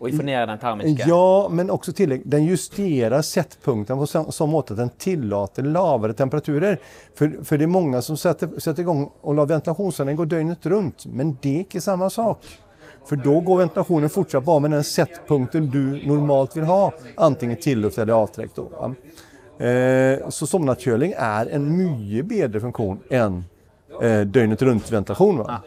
Og 0.00 0.08
informera 0.08 0.46
den 0.46 0.58
termiska? 0.58 1.04
Ja, 1.08 1.48
men 1.50 1.70
också 1.70 1.92
tillägg, 1.92 2.22
den 2.24 2.44
justerar 2.44 3.22
sättpunkten 3.22 3.98
på 3.98 4.06
så, 4.32 4.46
mått 4.46 4.70
att 4.70 4.76
den 4.76 4.90
tillåter 4.90 5.62
lavare 5.62 6.12
temperaturer. 6.12 6.78
För, 7.14 7.44
för 7.44 7.58
det 7.58 7.64
är 7.64 7.66
många 7.66 8.02
som 8.02 8.16
sätter, 8.16 8.60
sätter 8.60 8.82
igång 8.82 9.10
och 9.20 9.34
låter 9.34 9.54
ventilationsanläggningen 9.54 10.16
gå 10.16 10.36
dygnet 10.36 10.66
runt. 10.66 11.06
Men 11.06 11.36
det 11.40 11.54
är 11.54 11.58
inte 11.58 11.80
samma 11.80 12.10
sak. 12.10 12.44
För 13.04 13.16
då 13.16 13.40
går 13.40 13.58
ventilationen 13.58 14.10
fortsatt 14.10 14.44
bara 14.44 14.58
med 14.60 14.70
den 14.70 14.84
sättpunkten 14.84 15.70
du 15.70 16.06
normalt 16.06 16.56
vill 16.56 16.64
ha. 16.64 16.92
Antingen 17.16 17.56
tilluft 17.56 17.98
eller 17.98 18.12
avträck. 18.12 18.50
Då, 18.54 18.94
eh, 19.64 20.28
så 20.28 20.46
somnatkjøling 20.46 21.14
är 21.16 21.46
en 21.46 21.76
mycket 21.76 22.26
bättre 22.26 22.60
funktion 22.60 23.00
än 23.10 23.44
eh, 24.02 24.26
ventilation. 24.90 25.38
Va? 25.38 25.62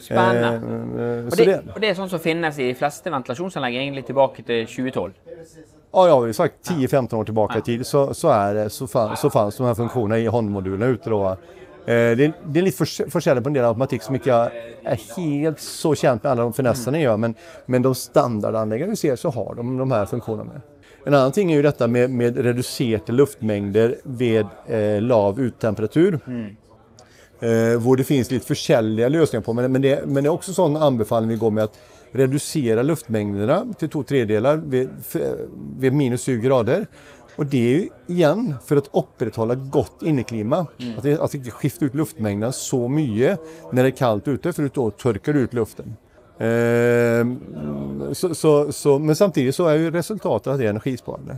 Spennende. 0.00 0.50
Eh, 0.56 1.26
Og 1.26 1.36
det, 1.36 1.46
det, 1.46 1.56
og 1.74 1.80
det 1.82 1.90
er 1.90 1.98
sånn 1.98 2.10
som 2.12 2.22
finnes 2.22 2.58
i 2.58 2.68
de 2.70 2.76
fleste 2.78 3.12
ventilasjonsanlegg 3.12 3.78
egentlig 3.80 4.06
tilbake 4.08 4.44
til 4.46 4.66
2012. 4.66 5.12
Ja, 5.96 6.18
vi 6.20 6.28
har 6.28 6.32
sagt 6.36 6.68
10-15 6.68 7.14
år 7.16 7.24
tilbake 7.24 7.58
i 7.58 7.64
tid 7.64 7.86
så, 7.86 8.10
så, 8.14 8.28
er, 8.34 8.68
så, 8.68 8.86
så 8.88 9.30
fanns 9.32 9.56
de 9.56 9.64
her 9.64 9.78
funksjonene 9.78 10.20
i 10.20 10.28
HON-modulerna 10.28 10.90
ute. 10.92 11.20
Eh, 11.86 12.12
det, 12.18 12.32
det 12.52 12.64
litt 12.66 12.76
forskjellig 12.76 13.42
på 13.44 13.52
en 13.52 13.56
del 13.56 13.64
automatik 13.68 14.02
som 14.04 14.18
ikke 14.18 14.40
er 14.84 15.02
helt 15.16 15.60
så 15.62 15.94
kjent 15.96 16.24
med 16.24 16.32
alle 16.32 16.48
de 16.48 16.56
finessene 16.58 17.00
gjør, 17.00 17.20
men, 17.22 17.36
men 17.70 17.84
de 17.86 17.94
standardanleggene 17.96 18.96
vi 18.96 19.00
ser 19.06 19.16
så 19.20 19.30
har 19.32 19.54
de 19.56 19.64
de 19.78 19.88
her 19.94 20.10
funksjonene. 20.10 20.64
En 21.06 21.14
annen 21.14 21.30
ting 21.32 21.52
er 21.52 21.60
jo 21.60 21.66
dette 21.68 21.86
med, 21.86 22.10
med 22.10 22.38
reduserte 22.42 23.14
luftmengder 23.14 24.00
ved 24.04 24.48
eh, 24.66 24.98
lav 25.00 25.38
uttemperatur. 25.38 26.18
Eh, 26.26 26.48
hvor 27.82 27.98
det 27.98 28.06
finnes 28.08 28.30
litt 28.32 28.46
forskjellige 28.46 29.10
løsninger 29.12 29.44
på. 29.44 29.52
Men, 29.52 29.66
men, 29.74 29.82
det, 29.84 29.98
men 30.06 30.24
det 30.24 30.30
er 30.30 30.36
også 30.36 30.54
sånn 30.56 30.78
anbefaling 30.80 31.34
vi 31.34 31.40
går 31.42 31.52
med 31.52 31.68
at 31.68 31.76
redusere 32.16 32.84
luftmengdene 32.86 33.58
til 33.80 33.90
to 33.92 34.02
tredjedelar 34.06 34.62
ved, 34.62 34.94
ved 35.82 35.96
minus 35.96 36.24
20 36.28 36.40
grader. 36.44 36.86
Og 37.36 37.48
det 37.52 37.62
er 37.68 37.82
igjen 38.12 38.46
for 38.64 38.78
å 38.78 38.82
att 38.82 38.94
upprätthålla 38.96 39.54
godt 39.54 40.02
inneklima. 40.02 40.66
at 40.96 41.02
det, 41.02 41.20
att 41.20 41.34
ikke 41.34 41.50
skifter 41.50 41.86
ut 41.86 41.94
luftmengden 41.94 42.52
så 42.52 42.88
mye 42.88 43.36
når 43.72 43.82
det 43.82 43.90
er 43.92 43.98
kallt 43.98 44.28
ute 44.28 44.52
for 44.52 44.68
da 44.68 44.90
tørker 44.96 45.32
du 45.32 45.44
ut 45.44 45.54
luften. 45.54 45.96
Eh, 46.38 47.24
så, 48.12 48.34
så, 48.34 48.72
så, 48.72 48.98
men 48.98 49.16
samtidig 49.16 49.54
så 49.54 49.68
er 49.68 49.76
jo 49.80 49.92
resultatet 49.92 50.52
at 50.52 50.58
det 50.58 50.66
är 50.66 50.70
energisparande. 50.70 51.36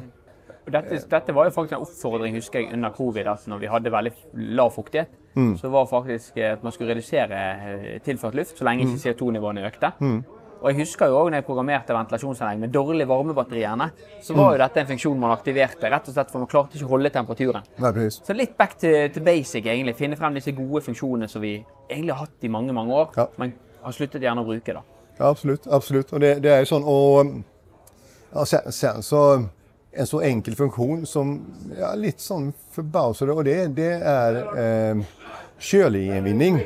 Og 0.68 0.72
dette, 0.74 0.98
dette 1.10 1.34
var 1.34 1.48
jo 1.48 1.54
faktisk 1.56 1.76
en 1.78 1.84
oppfordring 1.86 2.34
husker 2.36 2.60
jeg, 2.62 2.72
under 2.76 2.92
covid, 2.94 3.26
at 3.32 3.46
når 3.48 3.62
vi 3.62 3.70
hadde 3.72 3.92
veldig 3.94 4.12
lav 4.58 4.74
fuktighet, 4.76 5.14
så 5.60 5.68
var 5.70 5.86
faktisk 5.86 6.36
eh, 6.36 6.52
at 6.56 6.62
man 6.66 6.72
skulle 6.74 6.92
redusere 6.92 7.38
eh, 7.38 8.00
tilført 8.04 8.34
luft 8.36 8.58
så 8.58 8.66
lenge 8.66 8.84
ikke 8.84 9.00
CO2-nivåene 9.06 9.64
økte. 9.68 9.92
Og 10.58 10.72
jeg 10.72 10.80
husker 10.80 11.06
jo 11.06 11.20
også 11.20 11.30
når 11.30 11.36
jeg 11.38 11.44
programmerte 11.46 11.94
ventilasjonsanlegg 11.94 12.58
med 12.64 12.72
dårlig 12.74 13.04
varmebatteriene, 13.06 13.86
så 14.26 14.34
var 14.34 14.56
jo 14.56 14.58
dette 14.64 14.80
en 14.82 14.88
funksjon 14.88 15.20
man 15.22 15.30
aktiverte, 15.36 15.86
rett 15.92 16.08
og 16.10 16.16
slett 16.16 16.32
for 16.32 16.42
man 16.42 16.50
klarte 16.50 16.74
ikke 16.74 16.88
å 16.88 16.90
holde 16.96 17.12
temperaturen. 17.14 17.62
Nei. 17.78 18.08
Så 18.10 18.34
litt 18.34 18.56
back 18.58 18.74
to, 18.82 18.90
to 19.14 19.22
basic, 19.22 19.62
egentlig. 19.70 19.94
Finne 20.00 20.18
frem 20.18 20.34
disse 20.34 20.50
gode 20.56 20.82
funksjonene 20.88 21.28
som 21.30 21.44
vi 21.46 21.52
egentlig 21.88 22.16
har 22.16 22.24
hatt 22.26 22.42
i 22.48 22.50
mange, 22.50 22.74
mange 22.74 22.92
år, 22.98 23.12
Ja. 23.16 23.28
men 23.38 23.54
har 23.84 23.94
sluttet 23.94 24.26
gjerne 24.26 24.42
å 24.42 24.48
bruke. 24.50 24.74
da. 24.74 24.82
Ja, 25.20 25.30
absolutt. 25.30 25.66
absolutt. 25.70 26.12
Og 26.12 26.20
det, 26.26 26.42
det 26.42 26.50
er 26.56 26.64
jo 26.66 26.72
sånn, 26.74 26.84
og 26.90 27.38
ja, 28.34 28.44
sen, 28.44 28.72
sen 28.74 29.02
så 29.06 29.22
en 29.92 30.06
så 30.06 30.20
enkel 30.22 30.56
funksjon 30.56 31.06
som 31.06 31.38
ja, 31.78 31.94
litt 31.94 32.20
sånn 32.20 32.52
förbausade 32.74 33.34
og 33.34 33.44
det, 33.48 33.60
det 33.78 33.92
er 33.98 34.42
eh, 34.62 35.00
köligenvinning. 35.58 36.60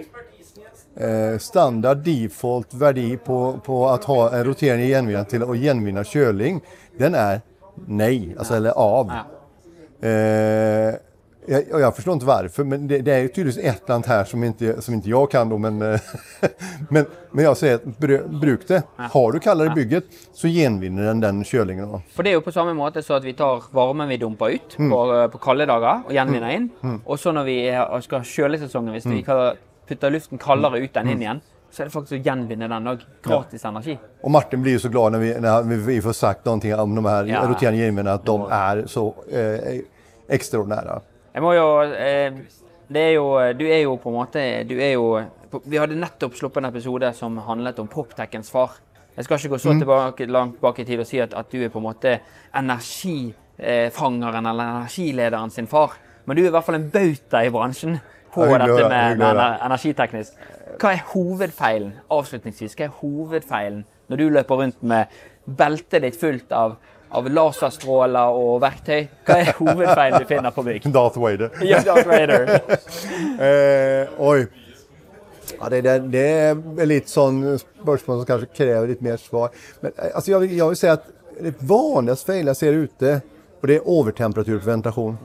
Eh, 0.94 1.38
standard 1.38 2.02
default 2.04 2.74
verdi 2.74 3.16
på, 3.16 3.60
på 3.64 3.88
att 3.88 4.04
ha 4.04 4.32
en 4.36 4.44
roterende 4.44 4.86
gjenvinner 4.86 5.24
til 5.24 5.46
å 5.46 5.56
gjenvinne 5.56 6.04
kjøling, 6.04 6.60
Den 6.98 7.14
er 7.14 7.40
nej, 7.86 8.34
altså 8.38 8.58
eller 8.58 8.76
av. 8.76 9.12
Eh, 10.04 10.94
jag, 11.46 11.62
och 11.72 11.80
jag 11.80 11.96
förstår 11.96 12.14
inte 12.14 12.26
varför, 12.26 12.64
men 12.64 12.88
det, 12.88 12.98
det 12.98 13.12
är 13.12 13.28
tydligen 13.28 13.70
ett 13.74 13.88
land 13.88 14.06
här 14.06 14.24
som 14.24 14.44
inte, 14.44 14.82
som 14.82 14.94
inte 14.94 15.10
jag 15.10 15.30
kan 15.30 15.48
då, 15.48 15.58
men, 15.58 15.82
eh, 15.82 16.00
men, 16.90 17.06
men 17.30 17.44
jag 17.44 17.56
sier 17.56 17.80
bruk 18.40 18.68
det. 18.68 18.82
Har 18.96 19.32
du 19.32 19.38
kaldere 19.38 19.70
bygget 19.74 20.04
så 20.32 20.48
gjenvinner 20.48 21.02
den 21.04 21.20
den 21.20 21.44
kjølingen. 21.44 21.88
Då. 21.92 22.00
For 22.14 22.22
det 22.22 22.30
er 22.30 22.34
jo 22.34 22.40
på 22.40 22.52
samme 22.52 22.74
måte 22.74 23.02
så 23.02 23.14
at 23.14 23.24
vi 23.24 23.32
tar 23.32 23.62
varmen 23.70 24.08
vi 24.08 24.16
dumper 24.16 24.48
ut 24.54 24.76
på, 24.76 25.28
på 25.32 25.38
kalde 25.38 25.66
dager 25.66 26.02
og 26.06 26.12
gjenvinner 26.14 26.50
inn. 26.56 26.70
Og 27.06 27.18
så 27.18 27.32
når 27.32 27.44
vi 27.44 27.56
skal 28.06 28.18
ha 28.18 28.24
kjølesesongen, 28.24 28.92
hvis 28.92 29.06
vi 29.06 29.22
putter 29.88 30.10
luften 30.14 30.38
kaldere 30.38 30.78
ut 30.84 30.96
enn 30.96 31.08
inn 31.14 31.22
igjen, 31.22 31.40
så 31.72 31.82
er 31.82 31.88
det 31.88 31.92
faktisk 31.94 32.18
å 32.18 32.24
gjenvinne 32.26 32.68
den 32.68 32.86
òg. 32.90 33.04
Gratis 33.24 33.64
energi. 33.64 33.94
Og 34.22 34.30
Martin 34.30 34.62
blir 34.62 34.76
jo 34.76 34.82
så 34.84 34.90
glad 34.92 35.12
når 35.16 35.18
vi, 35.24 35.30
når 35.40 35.86
vi- 35.86 36.00
får 36.04 36.12
sagt 36.12 36.44
noe 36.46 36.74
om 36.82 36.94
de 36.94 37.04
her 37.04 37.24
Ja. 37.24 37.46
roterande 37.48 38.00
at 38.12 38.20
att 38.20 38.26
de 38.26 38.42
er 38.50 38.86
så 38.86 39.14
eh, 39.32 39.80
extraordinära. 40.28 41.00
Jeg 41.32 41.42
må 41.44 41.52
jo 41.56 41.66
eh, 41.82 42.32
Det 42.92 43.02
er 43.02 43.12
jo 43.16 43.26
Du 43.58 43.64
er 43.66 43.82
jo 43.84 43.96
på 44.00 44.12
en 44.12 44.18
måte 44.18 44.42
Du 44.68 44.74
er 44.78 44.92
jo 44.94 45.06
Vi 45.68 45.80
hadde 45.80 45.96
nettopp 45.98 46.36
sluppet 46.36 46.62
en 46.62 46.70
episode 46.70 47.12
som 47.16 47.36
handlet 47.46 47.78
om 47.82 47.88
poptekens 47.88 48.50
far. 48.50 48.78
Jeg 49.16 49.24
skal 49.26 49.36
ikke 49.36 49.48
gå 49.52 49.58
så 49.60 49.74
tilbake, 49.76 50.26
langt 50.26 50.60
bak 50.60 50.78
i 50.80 50.84
tid 50.88 51.02
og 51.02 51.06
si 51.06 51.18
at, 51.20 51.34
at 51.36 51.50
du 51.52 51.58
er 51.60 51.68
på 51.68 51.76
en 51.82 51.84
måte 51.84 52.14
energifangeren 52.56 54.48
eller 54.48 54.70
energilederen 54.78 55.52
sin 55.52 55.68
far. 55.68 55.98
Men 56.24 56.36
du 56.36 56.42
er 56.42 56.48
i 56.48 56.54
hvert 56.54 56.64
fall 56.64 56.78
en 56.78 56.88
bauta 56.94 57.42
i 57.44 57.50
bransjen 57.52 57.98
på 58.32 58.46
Ja, 58.48 58.58
dette 58.62 58.88
med, 58.88 59.20
med 59.20 59.42
energiteknisk. 59.66 60.40
Hva 60.80 60.94
er 60.94 61.04
hovedfeilen 61.12 61.92
avslutningsvis, 62.16 62.78
hva 62.78 62.88
er 62.88 62.96
hovedfeilen 63.02 63.84
når 64.08 64.22
du 64.22 64.28
løper 64.32 64.62
rundt 64.62 64.80
med 64.80 65.12
beltet 65.44 66.02
ditt 66.06 66.16
fullt 66.16 66.52
av, 66.56 66.78
av 67.12 67.28
laserstråler 67.28 68.38
og 68.40 68.60
verktøy? 68.62 69.06
Hva 69.26 69.38
er 69.42 69.52
hovedfeilen 69.58 70.22
du 70.22 70.28
finner 70.28 70.54
på 70.54 70.64
bygg? 70.66 70.88
Darth 70.94 71.20
Vader. 71.20 71.52
Ja, 71.70 71.82
Darth 71.86 72.08
Vader. 72.08 72.52
Eh, 73.42 74.20
oi. 74.22 74.44
Ja, 75.58 75.68
det, 75.72 75.82
det, 75.84 75.96
det 76.12 76.26
er 76.52 76.88
litt 76.88 77.10
sånn 77.10 77.42
spørsmål 77.60 78.22
som 78.22 78.28
kanskje 78.28 78.48
krever 78.54 78.88
litt 78.90 79.02
mer 79.04 79.18
svar. 79.20 79.52
Men 79.82 79.92
altså, 79.96 80.30
jeg, 80.30 80.34
jag, 80.34 80.40
vill, 80.44 80.56
jag 80.58 80.68
vill 80.68 80.76
säga 80.76 80.96
det 81.40 81.54
vanligste 81.60 82.32
fel 82.32 82.50
jeg 82.52 82.58
ser 82.58 82.78
ute, 82.84 83.14
og 83.60 83.68
det 83.68 83.78
er 83.78 83.88
overtemperatur 83.88 84.58
på 84.58 84.68
ventilation. 84.68 85.18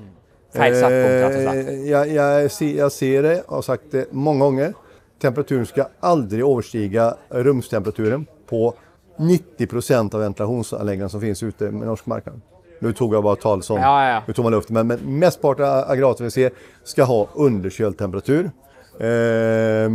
Feil 0.58 0.75
sattpunkt, 0.77 1.22
rett 1.22 1.38
og 1.38 1.46
slett. 1.46 1.72
Jeg, 1.86 2.15
jeg, 2.15 2.51
jeg 2.79 2.94
ser, 2.96 3.22
det 3.25 3.38
og 3.46 3.60
har 3.60 3.65
sagt 3.67 3.89
det 3.94 4.06
mange 4.15 4.46
ganger. 4.46 4.75
Temperaturen 5.22 5.65
skal 5.70 5.91
aldri 6.06 6.44
overstige 6.46 7.10
rumstemperaturen 7.48 8.27
på 8.50 8.70
90% 9.17 10.15
av 10.15 10.21
ventilasjonsanleggene 10.21 11.09
som 11.09 11.21
finnes 11.21 11.43
ute 11.43 11.71
med 11.71 11.88
norsk 11.88 12.05
marknad. 12.05 12.41
Nu 12.79 12.93
tog 12.93 13.13
jeg 13.13 13.24
bare 13.25 13.41
tall 13.41 13.63
som 13.65 13.79
Ja, 13.81 13.93
ja, 14.05 14.21
ja. 14.27 14.33
tomma 14.33 14.51
luften, 14.53 14.74
men, 14.77 14.88
men 14.88 15.19
mesteparten 15.19 15.65
av 15.65 15.91
aggregatene 15.91 16.29
vi 16.29 16.36
ser 16.36 16.51
skal 16.86 17.09
ha 17.09 17.19
underkjølt 17.47 17.97
temperatur. 17.97 18.51
Eh, 19.00 19.89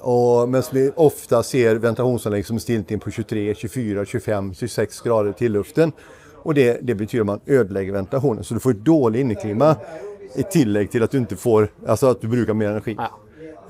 och 0.00 0.48
medan 0.48 0.64
vi 0.72 0.90
ofta 0.96 1.42
ser 1.42 1.76
ventilasjonsanlegg 1.76 2.46
som 2.46 2.60
stilt 2.60 2.90
inn 2.90 3.00
på 3.00 3.10
23, 3.10 3.54
24, 3.54 4.04
25, 4.06 4.54
26 4.54 5.00
grader 5.04 5.32
til 5.32 5.52
luften. 5.52 5.92
Og 6.42 6.54
det, 6.54 6.78
det 6.82 6.94
betyder 6.94 7.22
at 7.22 7.26
man 7.26 7.40
ødelegger 7.46 7.92
ventilationen. 7.92 8.44
Så 8.44 8.54
du 8.54 8.60
får 8.60 8.70
et 8.70 8.84
dårlig 8.84 9.20
inneklima 9.20 9.74
i 10.36 10.44
tillegg 10.52 10.90
til 10.92 11.04
at 11.04 11.12
du 11.12 11.20
ikke 11.20 11.36
får, 11.36 11.68
altså 11.86 12.14
at 12.14 12.22
du 12.22 12.28
bruker 12.32 12.56
mer 12.56 12.70
energi. 12.76 12.96
Ja. 12.96 13.10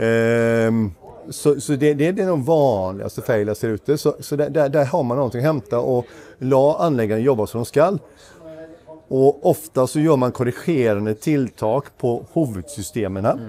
Ehm, 0.01 0.91
så 1.29 1.61
så 1.61 1.73
det, 1.73 1.95
det 1.95 2.07
är 2.07 2.27
de 2.27 2.45
vanligaste 2.45 3.43
jag 3.47 3.57
ser 3.57 3.69
ute. 3.69 3.99
Så, 3.99 4.15
så 4.21 4.37
där, 4.37 4.51
där, 4.51 4.69
där 4.69 4.85
har 4.85 5.03
man 5.03 5.17
någonting 5.17 5.39
att 5.39 5.45
hämta 5.45 5.81
och 5.81 6.07
la 6.39 6.77
anläggaren 6.79 7.23
jobba 7.23 7.47
som 7.47 7.59
de 7.59 7.65
skall. 7.65 7.99
Och 9.09 9.47
ofta 9.51 9.87
så 9.87 10.01
gör 10.01 10.17
man 10.17 10.33
korrigerande 10.33 11.15
tilltag 11.15 11.85
på 11.99 12.25
huvudsystemen. 12.33 13.41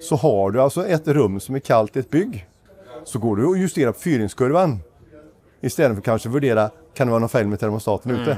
Så 0.00 0.16
har 0.16 0.50
du 0.50 0.62
alltså 0.62 0.86
ett 0.86 1.08
rum 1.08 1.40
som 1.40 1.54
är 1.54 1.58
kallt 1.58 1.96
i 1.96 2.00
ett 2.00 2.10
bygg. 2.10 2.46
Så 3.04 3.18
går 3.18 3.36
du 3.36 3.44
och 3.44 3.58
justerar 3.58 3.92
på 3.92 3.98
fyringskurvan. 3.98 4.78
Istället 5.60 5.96
för 5.96 6.02
kanske 6.02 6.28
värdera, 6.28 6.70
kan 6.94 7.06
det 7.06 7.10
vara 7.10 7.20
något 7.20 7.30
fel 7.30 7.46
med 7.46 7.60
termostaten 7.60 8.10
ute? 8.10 8.30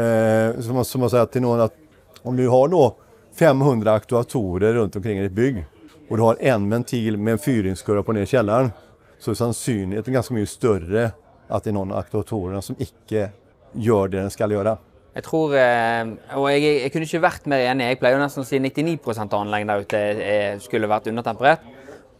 Eh, 0.00 0.60
så 0.60 0.72
man, 0.72 0.84
så 0.84 0.98
man 0.98 1.10
säger 1.10 1.26
till 1.26 1.42
någon 1.42 1.60
att 1.60 1.74
om 2.22 2.36
du 2.36 2.48
har 2.48 2.68
då 2.68 2.96
500 3.34 3.92
aktuatorer 3.92 4.74
rundt 4.74 4.96
omkring 4.96 5.18
i 5.18 5.24
et 5.24 5.32
bygg, 5.32 5.64
og 6.08 6.16
du 6.16 6.22
har 6.24 6.40
en 6.52 6.70
ventil 6.70 7.18
med 7.18 7.36
en 7.36 7.42
fyringskurva 7.42 8.04
på 8.04 8.14
ned 8.16 8.26
i 8.26 8.32
kjelleren, 8.34 8.72
så 9.18 9.32
er 9.32 9.38
sannsynligheten 9.40 10.16
ganske 10.16 10.34
mye 10.36 10.48
større 10.48 11.04
at 11.48 11.64
det 11.64 11.72
er 11.72 11.76
noen 11.76 11.94
av 11.94 12.02
aktuatorene 12.02 12.60
som 12.64 12.76
ikke 12.80 13.30
gjør 13.74 14.12
det 14.12 14.20
den 14.20 14.34
skal 14.34 14.52
gjøre. 14.52 14.76
Jeg 15.14 15.24
tror, 15.28 15.54
eh, 15.54 16.10
og 16.34 16.48
jeg, 16.50 16.62
jeg 16.82 16.92
kunne 16.92 17.06
ikke 17.06 17.22
vært 17.22 17.44
mer 17.50 17.62
enig. 17.68 17.86
Jeg 17.92 18.00
pleier 18.00 18.16
jo 18.16 18.22
nesten 18.24 18.42
å 18.42 18.48
si 18.48 18.58
99% 18.58 19.36
av 19.36 19.44
anleggene 19.44 19.76
der 19.76 19.84
ute 19.86 20.00
eh, 20.26 20.54
skulle 20.62 20.90
vært 20.90 21.06
undertemperert. 21.12 21.68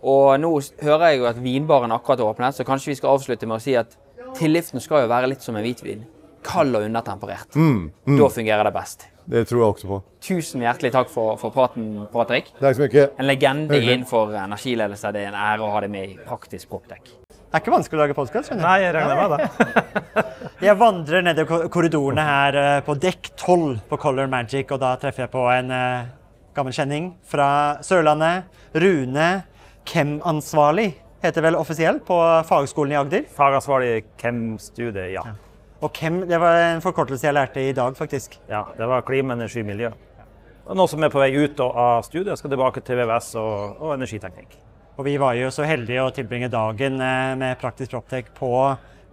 Og 0.04 0.34
nå 0.38 0.50
hører 0.84 1.06
jeg 1.10 1.22
jo 1.22 1.28
at 1.30 1.40
vinbaren 1.42 1.94
akkurat 1.96 2.20
er 2.20 2.28
åpnet, 2.28 2.54
så 2.54 2.66
kanskje 2.68 2.92
vi 2.92 2.98
skal 3.00 3.16
avslutte 3.16 3.48
med 3.50 3.56
å 3.56 3.64
si 3.64 3.74
at 3.80 3.96
tilliften 4.38 4.82
skal 4.84 5.04
jo 5.04 5.10
være 5.10 5.32
litt 5.32 5.42
som 5.42 5.56
en 5.56 5.64
hvitvin. 5.64 6.04
Kald 6.44 6.76
og 6.76 6.84
undertemperert. 6.86 7.56
Da 8.20 8.30
fungerer 8.30 8.68
det 8.68 8.74
best. 8.76 9.08
Det 9.24 9.46
tror 9.48 9.60
jeg 9.60 9.68
også 9.72 9.88
på. 9.88 9.98
Tusen 10.24 10.64
hjertelig 10.64 10.90
takk 10.92 11.10
for, 11.12 11.38
for 11.40 11.54
praten, 11.54 12.06
Patrick. 12.12 12.50
Takk 12.60 12.76
så 12.76 12.84
mye. 12.84 13.04
En 13.18 13.28
legende 13.28 13.78
innenfor 13.80 14.34
energiledelse. 14.36 15.12
Det 15.16 15.22
er 15.24 15.30
en 15.32 15.38
ære 15.38 15.64
å 15.64 15.70
ha 15.72 15.84
deg 15.84 15.92
med 15.94 16.10
i 16.12 16.18
Praktisk 16.26 16.68
Proptech. 16.72 17.14
Det 17.30 17.60
er 17.60 17.62
ikke 17.62 17.72
vanskelig 17.76 18.00
å 18.00 18.02
lage 18.02 18.16
podkast. 18.18 18.52
Nei, 18.58 18.74
jeg 18.82 18.94
regner 18.96 19.20
med 19.20 19.34
det. 19.38 20.24
Jeg 20.64 20.78
vandrer 20.80 21.22
ned 21.24 21.38
i 21.38 21.44
korridorene 21.44 22.22
her 22.24 22.56
eh, 22.56 22.76
på 22.86 22.94
dekk 22.96 23.32
12 23.36 23.80
på 23.90 23.98
Color 24.00 24.30
Magic, 24.32 24.70
og 24.72 24.80
da 24.80 24.94
treffer 25.00 25.26
jeg 25.26 25.32
på 25.32 25.42
en 25.52 25.72
eh, 25.74 26.06
gammel 26.56 26.72
kjenning 26.72 27.08
fra 27.28 27.48
Sørlandet. 27.84 28.48
Rune 28.80 29.26
Kem-ansvarlig 29.84 30.94
heter 31.24 31.44
vel 31.44 31.58
offisielt 31.58 32.04
på 32.08 32.16
fagskolen 32.48 32.94
i 32.94 32.98
Agder. 33.00 33.26
Fagansvarlig 33.36 34.06
KEM-studie, 34.20 35.10
ja. 35.14 35.26
Og 35.84 35.92
hvem, 36.00 36.22
det 36.28 36.38
var 36.40 36.58
en 36.70 36.82
forkortelse 36.84 37.26
jeg 37.26 37.36
lærte 37.36 37.60
i 37.60 37.72
dag, 37.76 37.96
faktisk. 37.96 38.38
ja. 38.48 38.62
Det 38.78 38.86
var 38.88 39.04
klima, 39.04 39.34
energi, 39.36 39.62
miljø. 39.62 39.90
Og 40.64 40.76
Nå 40.76 40.86
som 40.88 41.02
er 41.04 41.10
på 41.12 41.20
vei 41.20 41.34
ut 41.36 41.58
av 41.60 42.06
studiet, 42.06 42.38
skal 42.40 42.54
tilbake 42.54 42.80
til 42.80 42.96
VVS 43.02 43.34
og, 43.36 43.82
og 43.82 43.90
energiteknikk. 43.98 44.56
Og 44.96 45.04
vi 45.04 45.18
var 45.20 45.34
jo 45.36 45.50
så 45.52 45.66
heldige 45.68 46.06
å 46.06 46.12
tilbringe 46.14 46.48
dagen 46.48 46.96
eh, 47.02 47.34
med 47.36 47.58
Praktisk 47.60 47.92
Proptech 47.92 48.30
på 48.38 48.48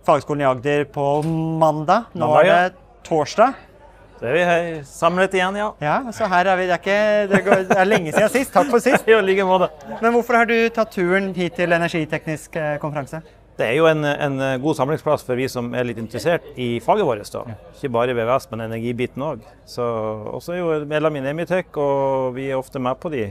fagskolen 0.08 0.46
i 0.46 0.48
Agder 0.48 0.86
på 0.94 1.08
mandag. 1.25 2.08
Nå 2.13 2.30
Mandag, 2.30 2.48
er 2.48 2.70
det 2.70 3.04
torsdag. 3.10 3.68
Så 4.22 4.30
er 4.30 4.38
vi 4.38 4.46
her 4.46 4.66
samlet 4.86 5.36
igjen, 5.36 5.58
ja. 5.58 5.68
Ja, 5.82 5.96
så 6.13 6.30
her 6.30 6.51
er 6.54 6.60
vi. 6.62 6.70
Det 6.70 6.78
er, 6.78 6.84
ikke, 6.86 7.28
det 7.34 7.44
går, 7.50 7.63
det 7.72 7.78
er 7.82 7.90
lenge 7.90 8.13
siden 8.13 8.32
sist. 8.32 8.54
Takk 8.54 8.70
for 8.72 8.84
sist. 8.86 9.08
I 9.10 9.20
like 9.25 9.48
måte. 9.50 9.72
Men 9.98 10.13
hvorfor 10.13 10.38
har 10.40 10.48
du 10.48 10.56
tatt 10.72 10.94
turen 10.94 11.32
hit 11.36 11.58
til 11.58 11.74
energiteknisk 11.74 12.56
eh, 12.62 12.75
konferanse? 12.80 13.24
Det 13.62 13.68
er 13.70 13.77
jo 13.77 13.86
en, 13.89 14.01
en 14.10 14.41
god 14.63 14.80
samlingsplass 14.80 15.24
for 15.27 15.38
vi 15.38 15.46
som 15.51 15.70
er 15.77 15.86
litt 15.86 16.01
interessert 16.01 16.48
i 16.58 16.74
faget 16.84 17.06
vårt. 17.06 17.30
da. 17.36 17.56
Ikke 17.75 17.91
bare 17.94 18.18
VVS, 18.18 18.50
men 18.51 18.65
energibiten 18.65 19.24
òg. 19.27 19.46
Og 19.77 20.41
så 20.41 20.56
er 20.56 20.62
jo 20.63 20.82
medlem 20.89 21.22
i 21.22 21.25
Nemitech, 21.27 21.70
og 21.77 22.34
vi 22.36 22.50
er 22.50 22.58
ofte 22.58 22.82
med 22.82 22.98
på 23.01 23.13
de 23.13 23.27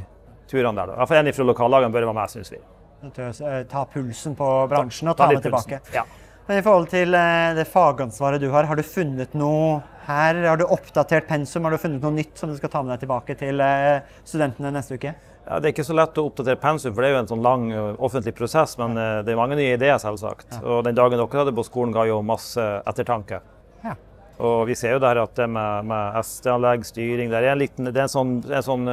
turene 0.50 0.76
der. 0.78 0.92
da. 0.92 0.98
Iallfall 0.98 1.26
en 1.26 1.34
fra 1.36 1.46
lokallagene 1.50 1.94
bør 1.94 2.08
være 2.08 2.18
med, 2.18 2.32
syns 2.32 2.52
vi. 2.54 2.60
Å 3.00 3.10
eh, 3.10 3.62
ta 3.70 3.86
pulsen 3.88 4.34
på 4.36 4.48
bransjen 4.68 5.08
og 5.08 5.16
Ta 5.16 5.26
ta 5.26 5.34
den 5.34 5.44
tilbake. 5.46 5.80
Ja. 5.94 6.04
Men 6.48 6.58
i 6.58 6.64
forhold 6.66 6.90
til 6.92 7.14
eh, 7.16 7.54
det 7.56 7.64
fagansvaret 7.70 8.42
du 8.42 8.50
har, 8.52 8.66
har 8.68 8.76
du 8.76 8.84
funnet 8.84 9.36
noe 9.38 9.78
her? 10.08 10.40
Har 10.44 10.60
du 10.60 10.66
oppdatert 10.66 11.28
pensum? 11.30 11.64
Har 11.64 11.76
du 11.76 11.80
funnet 11.80 12.04
noe 12.04 12.16
nytt 12.16 12.36
som 12.40 12.50
du 12.50 12.58
skal 12.58 12.72
ta 12.72 12.82
med 12.84 12.92
deg 12.94 13.06
tilbake 13.06 13.36
til 13.40 13.62
eh, 13.64 14.02
studentene 14.26 14.72
neste 14.74 14.98
uke? 14.98 15.14
Ja, 15.46 15.58
Det 15.58 15.70
er 15.70 15.72
ikke 15.74 15.86
så 15.88 15.96
lett 15.96 16.18
å 16.20 16.26
oppdatere 16.28 16.60
pensum, 16.60 16.92
for 16.94 17.02
det 17.02 17.10
er 17.10 17.14
jo 17.16 17.22
en 17.24 17.30
sånn 17.30 17.42
lang 17.42 17.64
offentlig 17.98 18.34
prosess. 18.38 18.76
Men 18.78 18.94
det 18.94 19.32
er 19.32 19.38
mange 19.40 19.56
nye 19.58 19.74
ideer, 19.74 19.96
selvsagt. 19.98 20.60
Og 20.62 20.84
den 20.86 20.94
dagen 20.94 21.16
dere 21.18 21.40
hadde 21.44 21.54
på 21.56 21.64
skolen, 21.66 21.92
ga 21.96 22.04
jo 22.06 22.20
masse 22.22 22.60
ettertanke. 22.86 23.40
Ja. 23.82 23.96
Og 24.40 24.62
vi 24.70 24.74
ser 24.78 24.94
jo 24.94 25.00
der 25.02 25.18
at 25.20 25.34
det 25.36 25.48
med, 25.52 25.84
med 25.90 26.14
SD-anlegg, 26.24 26.84
styring, 26.88 27.28
der 27.32 27.44
er 27.44 27.52
en 27.52 27.60
liten, 27.60 27.88
det, 27.90 27.96
er 27.98 28.06
en 28.06 28.12
sånn, 28.12 28.30
en 28.48 28.64
sånn, 28.64 28.86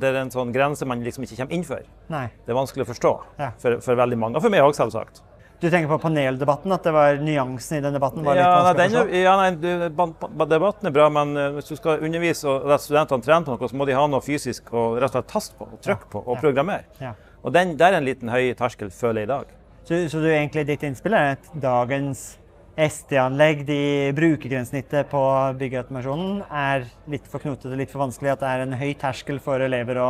det 0.00 0.08
er 0.12 0.20
en 0.22 0.30
sånn 0.32 0.52
grense 0.54 0.86
man 0.88 1.02
liksom 1.04 1.26
ikke 1.26 1.40
kommer 1.42 1.52
innenfor. 1.58 1.82
Nei. 2.14 2.26
Det 2.46 2.54
er 2.54 2.60
vanskelig 2.60 2.86
å 2.86 2.90
forstå 2.92 3.12
Ja. 3.42 3.50
for, 3.60 3.80
for 3.84 3.98
veldig 4.00 4.16
mange, 4.20 4.38
og 4.38 4.44
for 4.46 4.54
meg 4.54 4.64
òg, 4.64 4.72
selvsagt. 4.78 5.20
Du 5.64 5.70
tenker 5.72 5.88
på 5.88 5.96
paneldebatten, 6.02 6.72
at 6.76 6.84
det 6.84 6.92
var 6.92 7.16
nyansen 7.24 7.78
i 7.78 7.80
den 7.80 7.94
debatten 7.96 8.26
var 8.26 8.36
litt 8.36 8.44
Ja, 8.44 8.58
nei, 8.66 8.74
vanskelig 8.76 9.06
den, 9.08 9.22
ja, 9.22 9.34
nei, 9.40 10.48
debatten 10.50 10.90
er 10.90 10.92
bra, 10.92 11.06
men 11.14 11.32
hvis 11.56 11.70
du 11.72 11.78
skal 11.78 12.04
undervise 12.04 12.50
og 12.50 12.66
la 12.68 12.76
studentene 12.82 13.24
trene 13.24 13.46
på 13.46 13.54
noe, 13.54 13.70
så 13.72 13.80
må 13.80 13.86
de 13.88 13.96
ha 13.96 14.04
noe 14.10 14.20
fysisk 14.24 14.68
å 14.76 14.90
rett 14.98 15.08
og 15.08 15.16
slett 15.16 15.30
taste 15.32 15.56
på, 15.56 15.70
og 15.72 15.80
trykke 15.86 16.10
på 16.12 16.20
og 16.20 16.36
programmere. 16.42 16.84
Ja. 17.00 17.14
Og 17.40 17.56
den, 17.56 17.78
det 17.80 17.88
er 17.88 17.96
en 17.96 18.04
liten 18.04 18.28
høy 18.32 18.52
terskel, 18.58 18.92
føler 18.92 19.24
jeg 19.24 19.30
i 19.30 19.32
dag. 19.32 19.54
Så, 19.88 20.02
så 20.12 20.20
du 20.20 20.28
egentlig 20.28 20.66
ditt 20.68 20.84
innspill 20.84 21.16
er 21.16 21.38
at 21.38 21.48
dagens 21.64 22.26
SD-anlegg, 22.74 23.64
de 23.68 23.80
brukergrensesnittet 24.16 25.08
på 25.10 25.24
byggeautomasjonen, 25.60 26.40
er 26.50 26.88
litt 27.08 27.28
for 27.30 27.40
knotete, 27.40 27.76
litt 27.78 27.92
for 27.92 28.02
vanskelig, 28.04 28.32
at 28.34 28.44
det 28.44 28.52
er 28.52 28.64
en 28.64 28.78
høy 28.80 28.94
terskel 28.98 29.40
for 29.44 29.62
elever 29.62 30.00
å 30.02 30.08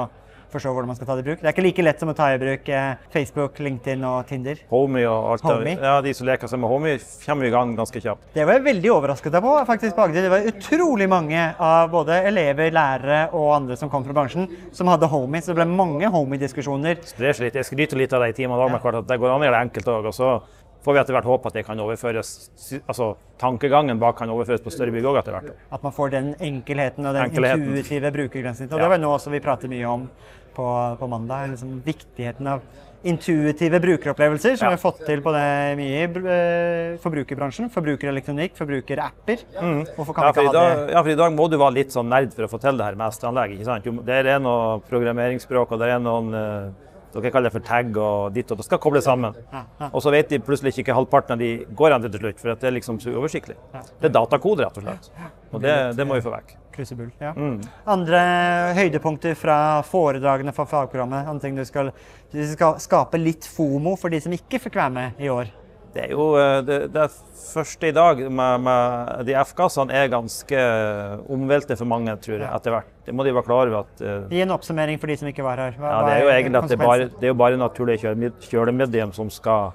forstå 0.54 0.72
hvordan 0.74 0.90
man 0.92 0.96
skal 0.98 1.08
ta 1.10 1.16
det 1.18 1.24
i 1.24 1.28
bruk. 1.28 1.40
Det 1.42 1.48
er 1.50 1.54
ikke 1.54 1.64
like 1.66 1.84
lett 1.84 2.00
som 2.02 2.08
å 2.12 2.14
ta 2.16 2.28
i 2.34 2.38
bruk 2.40 2.68
eh, 2.72 2.94
Facebook, 3.12 3.58
LinkedIn 3.58 4.04
og 4.08 4.26
Tinder. 4.30 4.62
Homie 4.70 5.04
og 5.10 5.32
alt 5.34 5.64
det- 5.64 5.76
Ja, 5.82 6.00
de 6.00 6.14
som 6.14 6.26
leker 6.26 6.48
seg 6.48 6.58
med 6.62 6.70
Homie, 6.70 6.98
kommer 7.26 7.44
i 7.46 7.50
gang 7.50 7.74
ganske 7.76 8.00
kjapt. 8.00 8.32
Det 8.34 8.46
var 8.46 8.54
jeg 8.58 8.64
veldig 8.70 8.90
overrasket 8.94 9.32
på, 9.44 9.54
faktisk 9.66 9.94
på 9.98 10.04
Agder. 10.08 10.22
Det 10.22 10.30
var 10.30 10.48
utrolig 10.50 11.08
mange 11.08 11.54
av 11.58 11.90
både 11.90 12.22
elever, 12.30 12.70
lærere 12.70 13.28
og 13.34 13.54
andre 13.60 13.76
som 13.76 13.90
kom 13.90 14.04
fra 14.04 14.12
bransjen, 14.16 14.48
som 14.72 14.86
hadde 14.88 15.08
Homie. 15.10 15.40
Så 15.42 15.52
det 15.54 15.56
ble 15.56 15.66
mange 15.66 16.06
Homie-diskusjoner. 16.10 17.02
Sprer 17.04 17.32
seg 17.34 17.48
litt. 17.50 17.54
Jeg 17.60 17.64
skryter 17.70 17.96
litt 18.00 18.12
av 18.12 18.22
det 18.22 18.30
i 18.34 18.42
timene 18.42 18.58
i 18.64 18.68
dag, 18.70 18.94
at 18.94 19.06
det 19.08 19.18
går 19.20 19.30
an 19.34 19.40
å 19.42 19.44
gjøre 19.44 19.58
det 19.58 19.64
enkelt 19.70 19.86
òg. 19.92 20.06
Og 20.06 20.14
så 20.14 20.42
får 20.84 20.92
vi 20.92 21.00
etter 21.00 21.14
hvert 21.16 21.24
håpe 21.24 21.46
at 21.48 21.54
det 21.54 21.62
kan 21.64 21.78
overføres 21.80 22.50
Altså 22.86 23.16
tankegangen 23.40 23.98
bak 23.98 24.18
kan 24.18 24.28
overføres 24.28 24.60
på 24.60 24.70
større 24.70 24.92
bygg 24.92 25.04
òg 25.08 25.16
etter 25.22 25.32
hvert. 25.32 25.54
At 25.72 25.82
man 25.82 25.92
får 25.96 26.10
den 26.12 26.34
enkelheten 26.44 27.06
og 27.06 27.14
den 27.16 27.24
Enkelheten. 27.30 27.62
intuitive 27.72 28.10
brukergrensesnittet. 28.12 28.72
Og 28.74 28.78
Ja. 28.80 28.84
det 28.84 28.90
var 28.90 28.98
noe 28.98 29.16
også 29.16 29.30
vi 29.30 29.40
prater 29.40 29.68
mye 29.68 29.86
om 29.88 30.10
på, 30.56 30.66
på 31.00 31.08
mandag. 31.10 31.50
Liksom 31.54 31.80
viktigheten 31.84 32.46
av 32.54 32.60
intuitive 33.04 33.80
brukeropplevelser, 33.84 34.54
som 34.56 34.64
Ja. 34.64 34.70
vi 34.70 34.76
har 34.78 34.80
fått 34.80 35.02
til 35.04 35.20
på 35.20 35.32
det 35.34 35.76
mye 35.76 35.96
i 35.98 36.04
eh, 36.06 36.94
forbrukerbransjen. 37.02 37.68
Forbrukerelektronikk, 37.74 38.54
forbrukerapper. 38.56 39.42
Hvorfor 39.96 40.14
kan 40.16 40.24
Ja 40.24 40.32
vi 40.32 40.46
ikke 40.46 40.56
ha 40.56 40.70
det? 40.86 40.92
ja, 40.94 41.02
for 41.02 41.10
i 41.12 41.18
dag 41.20 41.36
må 41.36 41.50
du 41.52 41.58
være 41.60 41.74
litt 41.82 41.92
sånn 41.92 42.08
nerd 42.08 42.32
for 42.32 42.46
å 42.46 42.48
få 42.54 42.60
til 42.62 42.78
det 42.80 42.86
her 42.86 42.96
med 42.96 43.12
SD-anlegg. 43.12 43.58
ikke 43.58 43.68
sant? 43.68 43.84
Jo, 43.84 43.92
Der 44.08 44.24
er 44.24 44.40
noe 44.40 44.80
programmeringsspråk, 44.88 45.72
og 45.76 45.78
der 45.84 45.98
er 45.98 46.00
noen 46.00 46.32
eh, 46.32 46.70
dere 47.22 47.32
kaller 47.34 47.50
det 47.50 47.54
for 47.54 47.66
tag 47.66 47.96
og 48.00 48.34
ditt, 48.34 48.50
og 48.50 48.60
det 48.60 48.66
skal 48.66 48.80
kobles 48.82 49.06
sammen. 49.06 49.36
Og 49.90 50.00
så 50.02 50.12
vet 50.14 50.32
de 50.32 50.40
plutselig 50.42 50.74
ikke 50.82 50.96
halvparten 50.96 51.36
av 51.36 51.42
de 51.42 51.50
går 51.76 51.94
an 51.94 52.04
til 52.04 52.14
til 52.14 52.24
slutt, 52.24 52.42
for 52.42 52.54
det 52.54 52.68
er 52.68 52.76
liksom 52.78 53.00
så 53.02 53.14
uoversiktlig. 53.14 53.56
Det 53.72 54.10
er 54.10 54.14
datakode, 54.14 54.66
rett 54.66 54.78
og 54.78 54.86
slett. 54.86 55.10
Og 55.54 55.62
det, 55.62 55.74
det 55.98 56.06
må 56.06 56.18
vi 56.18 56.24
få 56.24 56.34
vekk. 56.34 56.54
Krusebull. 56.74 57.10
Ja. 57.22 57.32
Mm. 57.38 57.60
Andre 57.86 58.20
høydepunkter 58.74 59.36
fra 59.38 59.58
foredragene 59.86 60.54
fra 60.56 60.66
fagprogrammet? 60.66 61.28
Andre 61.30 61.46
ting 61.46 61.58
du 61.58 61.64
skal, 61.68 61.92
du 62.34 62.40
skal 62.50 62.80
skape 62.82 63.20
litt 63.20 63.46
FOMO 63.46 63.94
for 64.00 64.10
de 64.10 64.22
som 64.24 64.34
ikke 64.34 64.62
fikk 64.66 64.80
være 64.82 64.96
med 64.96 65.22
i 65.22 65.30
år? 65.30 65.52
Det 65.94 66.08
er 66.08 66.10
jo 66.10 66.24
eh, 66.40 66.58
det, 66.66 66.78
det 66.94 67.06
første 67.38 67.88
i 67.88 67.94
dag 67.94 68.18
med, 68.26 68.64
med 68.66 69.24
de 69.28 69.36
F-gassene 69.44 69.94
er 69.94 70.08
ganske 70.10 70.64
omveltet 71.30 71.78
for 71.78 71.86
mange, 71.86 72.16
tror 72.24 72.40
jeg, 72.40 72.48
etter 72.48 72.74
hvert. 72.74 72.88
Det 73.06 73.14
må 73.14 73.26
de 73.26 73.34
være 73.36 73.46
klar 73.46 73.68
over 73.70 73.84
at 73.84 74.02
eh, 74.02 74.24
Gi 74.32 74.42
en 74.42 74.54
oppsummering 74.56 74.98
for 74.98 75.12
de 75.12 75.18
som 75.20 75.30
ikke 75.30 75.44
var 75.46 75.62
her. 75.62 75.76
Hva, 75.78 75.92
Ja, 75.92 76.00
det 76.08 76.16
er 76.16 76.24
jo 76.24 76.32
egentlig 76.32 76.62
at 76.62 76.72
det 76.72 76.78
er 76.78 76.82
bare, 76.84 77.10
det 77.12 77.28
er 77.28 77.34
jo 77.34 77.38
bare 77.44 77.60
naturlig 77.60 77.98
kjølemedium 78.02 79.14
som 79.14 79.30
skal 79.30 79.70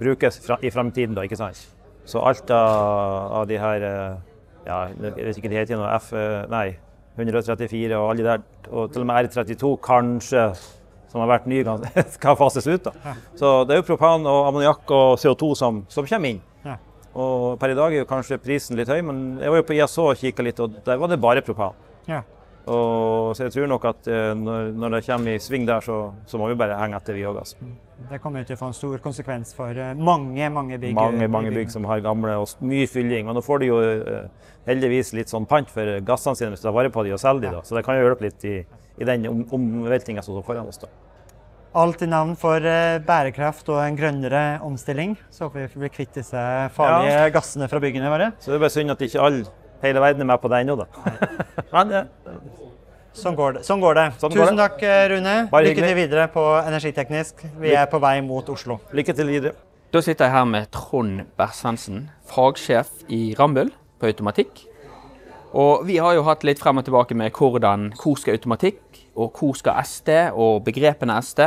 brukes 0.00 0.40
fra, 0.42 0.58
i 0.64 0.72
fremtiden, 0.74 1.14
da, 1.14 1.22
ikke 1.28 1.38
sant? 1.38 1.60
Så 2.08 2.22
alt 2.26 2.50
av, 2.50 3.30
av 3.40 3.46
de 3.46 3.58
her 3.60 3.86
eh, 3.86 4.18
ja, 4.66 4.82
vet 4.98 5.36
ikke 5.36 5.46
hva 5.48 5.54
de 5.54 5.60
heter 5.60 5.78
nå, 5.78 5.86
F, 6.00 6.10
eh, 6.18 6.40
nei, 6.50 6.66
134 7.20 7.94
og 7.98 8.10
alle 8.10 8.22
de 8.22 8.28
der, 8.30 8.44
og 8.70 8.90
til 8.94 9.04
og 9.04 9.10
med 9.10 9.28
R32 9.28 9.72
kanskje, 9.84 10.44
som 11.10 11.20
har 11.22 11.28
vært 11.32 11.48
ny, 11.50 11.62
skal 12.16 12.36
fases 12.38 12.66
ut. 12.70 12.86
da. 12.86 13.14
Så 13.38 13.52
det 13.66 13.74
er 13.74 13.82
jo 13.82 13.88
propan 13.90 14.26
og 14.30 14.46
ammoniakk 14.50 14.90
og 14.94 15.18
CO2 15.22 15.54
som, 15.58 15.82
som 15.90 16.06
kommer 16.06 16.34
inn. 16.36 16.40
Og 17.10 17.56
per 17.58 17.72
i 17.72 17.74
dag 17.74 17.90
er 17.92 18.04
jo 18.04 18.06
kanskje 18.06 18.38
prisen 18.38 18.78
litt 18.78 18.88
høy, 18.88 19.00
men 19.02 19.40
jeg 19.42 19.50
var 19.50 19.58
jo 19.58 19.64
på 19.66 19.74
ISO 19.74 20.04
og 20.12 20.20
kikka 20.20 20.44
litt, 20.46 20.60
og 20.62 20.76
der 20.86 21.00
var 21.02 21.10
det 21.10 21.18
bare 21.20 21.42
propan. 21.42 21.74
Ja. 22.66 22.72
Og, 22.74 23.36
så 23.36 23.46
jeg 23.46 23.54
tror 23.54 23.70
nok 23.70 23.86
at 23.90 24.08
eh, 24.10 24.32
når, 24.36 24.72
når 24.76 24.96
det 24.96 25.00
kommer 25.06 25.36
i 25.36 25.40
sving 25.42 25.66
der, 25.68 25.84
så, 25.84 25.98
så 26.28 26.40
må 26.40 26.50
vi 26.50 26.58
bare 26.60 26.76
henge 26.80 26.98
etter, 27.00 27.16
vi 27.16 27.24
òg. 27.28 27.40
Altså. 27.40 27.56
Det 28.10 28.20
kommer 28.22 28.46
til 28.46 28.56
å 28.56 28.60
få 28.60 28.70
en 28.70 28.76
stor 28.76 29.02
konsekvens 29.04 29.52
for 29.56 29.76
eh, 29.76 29.92
mange, 29.96 30.48
mange 30.52 30.78
bygg. 30.80 30.96
Mange 30.96 31.28
mange 31.32 31.52
bygg 31.54 31.72
som 31.72 31.88
har 31.88 32.02
gamle 32.04 32.38
og 32.40 32.64
mye 32.64 32.88
fylling. 32.90 33.28
Og 33.28 33.36
nå 33.36 33.44
får 33.44 33.62
de 33.62 33.70
jo 33.70 33.82
eh, 33.84 34.48
heldigvis 34.68 35.14
litt 35.18 35.32
sånn 35.32 35.48
pant 35.50 35.70
for 35.72 36.00
gassene 36.06 36.38
sine 36.38 36.54
hvis 36.54 36.64
de 36.64 36.68
tar 36.68 36.76
vare 36.76 36.92
på 36.92 37.04
de 37.06 37.14
og 37.16 37.22
selger 37.22 37.48
de. 37.48 37.54
da. 37.58 37.62
Så 37.66 37.78
det 37.78 37.84
kan 37.86 37.98
jo 37.98 38.08
hjelpe 38.08 38.28
litt 38.28 38.48
i, 38.48 38.58
i 39.00 39.08
den 39.08 39.30
om, 39.30 39.46
som 39.50 40.34
står 40.34 40.44
foran 40.46 40.68
oss. 40.70 40.82
da. 40.84 40.90
Alt 41.80 42.00
i 42.02 42.06
navn 42.10 42.32
for 42.34 42.64
eh, 42.66 42.98
bærekraft 43.06 43.68
og 43.70 43.78
en 43.84 43.98
grønnere 43.98 44.42
omstilling. 44.66 45.14
Så 45.30 45.46
håper 45.46 45.68
vi 45.70 45.84
blir 45.84 45.92
kvitt 45.94 46.16
disse 46.18 46.40
farlige 46.74 47.28
gassene 47.36 47.68
fra 47.70 47.78
byggene 47.82 48.10
våre. 48.10 48.32
Så 48.42 48.50
det 48.50 48.56
er 48.58 48.64
bare 48.64 48.74
synd 48.74 48.94
at 48.96 49.04
ikke 49.06 49.22
alle, 49.22 49.44
hele 49.82 50.00
verden 50.02 50.20
er 50.22 50.30
med 50.32 50.40
på 50.42 50.48
det 50.52 50.60
ennå, 50.64 50.76
da. 50.80 50.86
Men 51.72 51.90
ja. 51.94 52.04
Sånn 53.20 53.34
går 53.36 53.56
det. 53.58 53.64
Sånn 53.66 53.80
går 53.82 53.96
det. 53.98 54.04
Sånn 54.22 54.30
går 54.30 54.44
Tusen 54.46 54.56
det. 54.56 54.64
takk, 54.68 54.82
eh, 54.86 55.08
Rune. 55.10 55.34
Bare 55.50 55.66
Lykke 55.66 55.82
til 55.82 55.96
videre 55.98 56.28
på 56.30 56.44
Energiteknisk. 56.62 57.42
Vi 57.58 57.72
er 57.74 57.88
på 57.90 57.98
vei 58.00 58.20
mot 58.22 58.48
Oslo. 58.48 58.78
lykke 58.94 59.14
til 59.18 59.26
videre. 59.26 59.54
Da 59.92 59.98
sitter 60.00 60.28
jeg 60.28 60.32
her 60.36 60.44
med 60.46 60.68
Trond 60.70 61.24
Bersensen, 61.36 62.04
fagsjef 62.30 62.88
i 63.10 63.34
Rambøll 63.38 63.72
på 63.98 64.06
automatikk. 64.06 64.62
Og 65.52 65.82
vi 65.88 65.96
har 65.98 66.14
jo 66.14 66.22
hatt 66.22 66.44
litt 66.46 66.60
frem 66.62 66.78
og 66.78 66.84
tilbake 66.86 67.16
med 67.18 67.32
hvordan 67.34 67.88
hvor 67.98 68.14
skal 68.16 68.36
automatikk, 68.38 68.78
og 69.18 69.34
hvor 69.34 69.56
skal 69.58 69.82
SD, 69.82 70.30
og 70.30 70.62
begrepene 70.64 71.18
SD. 71.18 71.40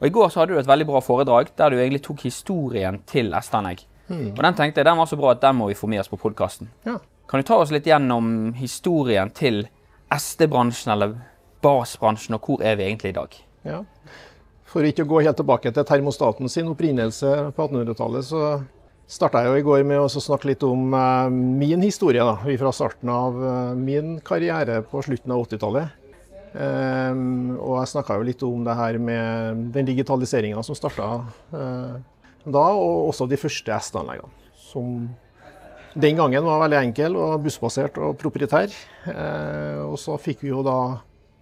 Og 0.00 0.08
I 0.08 0.10
går 0.10 0.32
så 0.34 0.40
hadde 0.42 0.56
du 0.56 0.58
et 0.58 0.66
veldig 0.66 0.86
bra 0.90 0.98
foredrag 1.00 1.54
der 1.56 1.70
du 1.70 1.78
egentlig 1.78 2.02
tok 2.02 2.26
historien 2.26 2.98
til 3.06 3.30
SD-anlegg. 3.30 3.86
Og 4.10 4.42
Den 4.42 4.54
tenkte 4.58 4.82
jeg, 4.82 4.84
den 4.90 4.98
var 4.98 5.06
så 5.06 5.16
bra 5.16 5.30
at 5.30 5.40
den 5.40 5.54
må 5.56 5.68
vi 5.70 5.78
få 5.78 5.86
med 5.88 6.02
oss 6.02 6.10
på 6.10 6.18
podkasten. 6.18 6.68
Ja. 6.84 6.98
Kan 7.26 7.40
du 7.40 7.46
ta 7.48 7.56
oss 7.56 7.72
litt 7.72 7.86
gjennom 7.88 8.52
historien 8.58 9.30
til 9.32 9.64
SD-bransjen 10.12 10.92
eller 10.94 11.16
BAS-bransjen, 11.64 12.36
og 12.36 12.44
hvor 12.46 12.64
er 12.64 12.76
vi 12.76 12.86
egentlig 12.88 13.14
i 13.14 13.16
dag? 13.16 13.36
Ja. 13.64 13.80
For 14.68 14.84
ikke 14.84 15.06
å 15.06 15.08
gå 15.08 15.22
helt 15.24 15.38
tilbake 15.38 15.72
til 15.72 15.86
termostaten 15.88 16.50
sin 16.52 16.68
opprinnelse 16.72 17.30
på 17.56 17.66
1800-tallet, 17.68 18.26
så 18.28 18.44
starta 19.06 19.44
jeg 19.44 19.52
jo 19.52 19.60
i 19.60 19.66
går 19.66 19.84
med 19.88 20.02
å 20.02 20.08
snakke 20.10 20.50
litt 20.50 20.64
om 20.66 20.94
eh, 20.98 21.28
min 21.32 21.84
historie 21.84 22.24
da, 22.24 22.36
fra 22.42 22.72
starten 22.74 23.12
av 23.12 23.38
eh, 23.38 23.74
min 23.78 24.18
karriere 24.24 24.80
på 24.90 25.02
slutten 25.06 25.32
av 25.32 25.44
80-tallet. 25.46 26.00
Eh, 26.54 27.22
og 27.56 27.78
jeg 27.80 27.92
snakka 27.94 28.18
jo 28.18 28.28
litt 28.28 28.44
om 28.46 28.66
det 28.66 28.76
her 28.78 29.00
med 29.00 29.64
den 29.74 29.88
digitaliseringa 29.88 30.62
som 30.66 30.76
starta 30.78 31.08
da, 32.44 32.64
og 32.76 33.08
også 33.08 33.24
de 33.24 33.38
første 33.40 33.72
SD-anleggene 33.72 34.28
Som 34.60 35.06
den 35.94 36.16
gangen 36.18 36.44
var 36.46 36.62
veldig 36.64 36.80
enkel 36.88 37.16
og 37.18 37.44
bussbasert 37.44 37.98
og 38.02 38.16
proprietær. 38.18 38.72
Eh, 39.10 39.82
og 39.84 39.94
så 40.00 40.16
fikk 40.18 40.42
vi 40.42 40.50
jo 40.50 40.64
da 40.66 40.78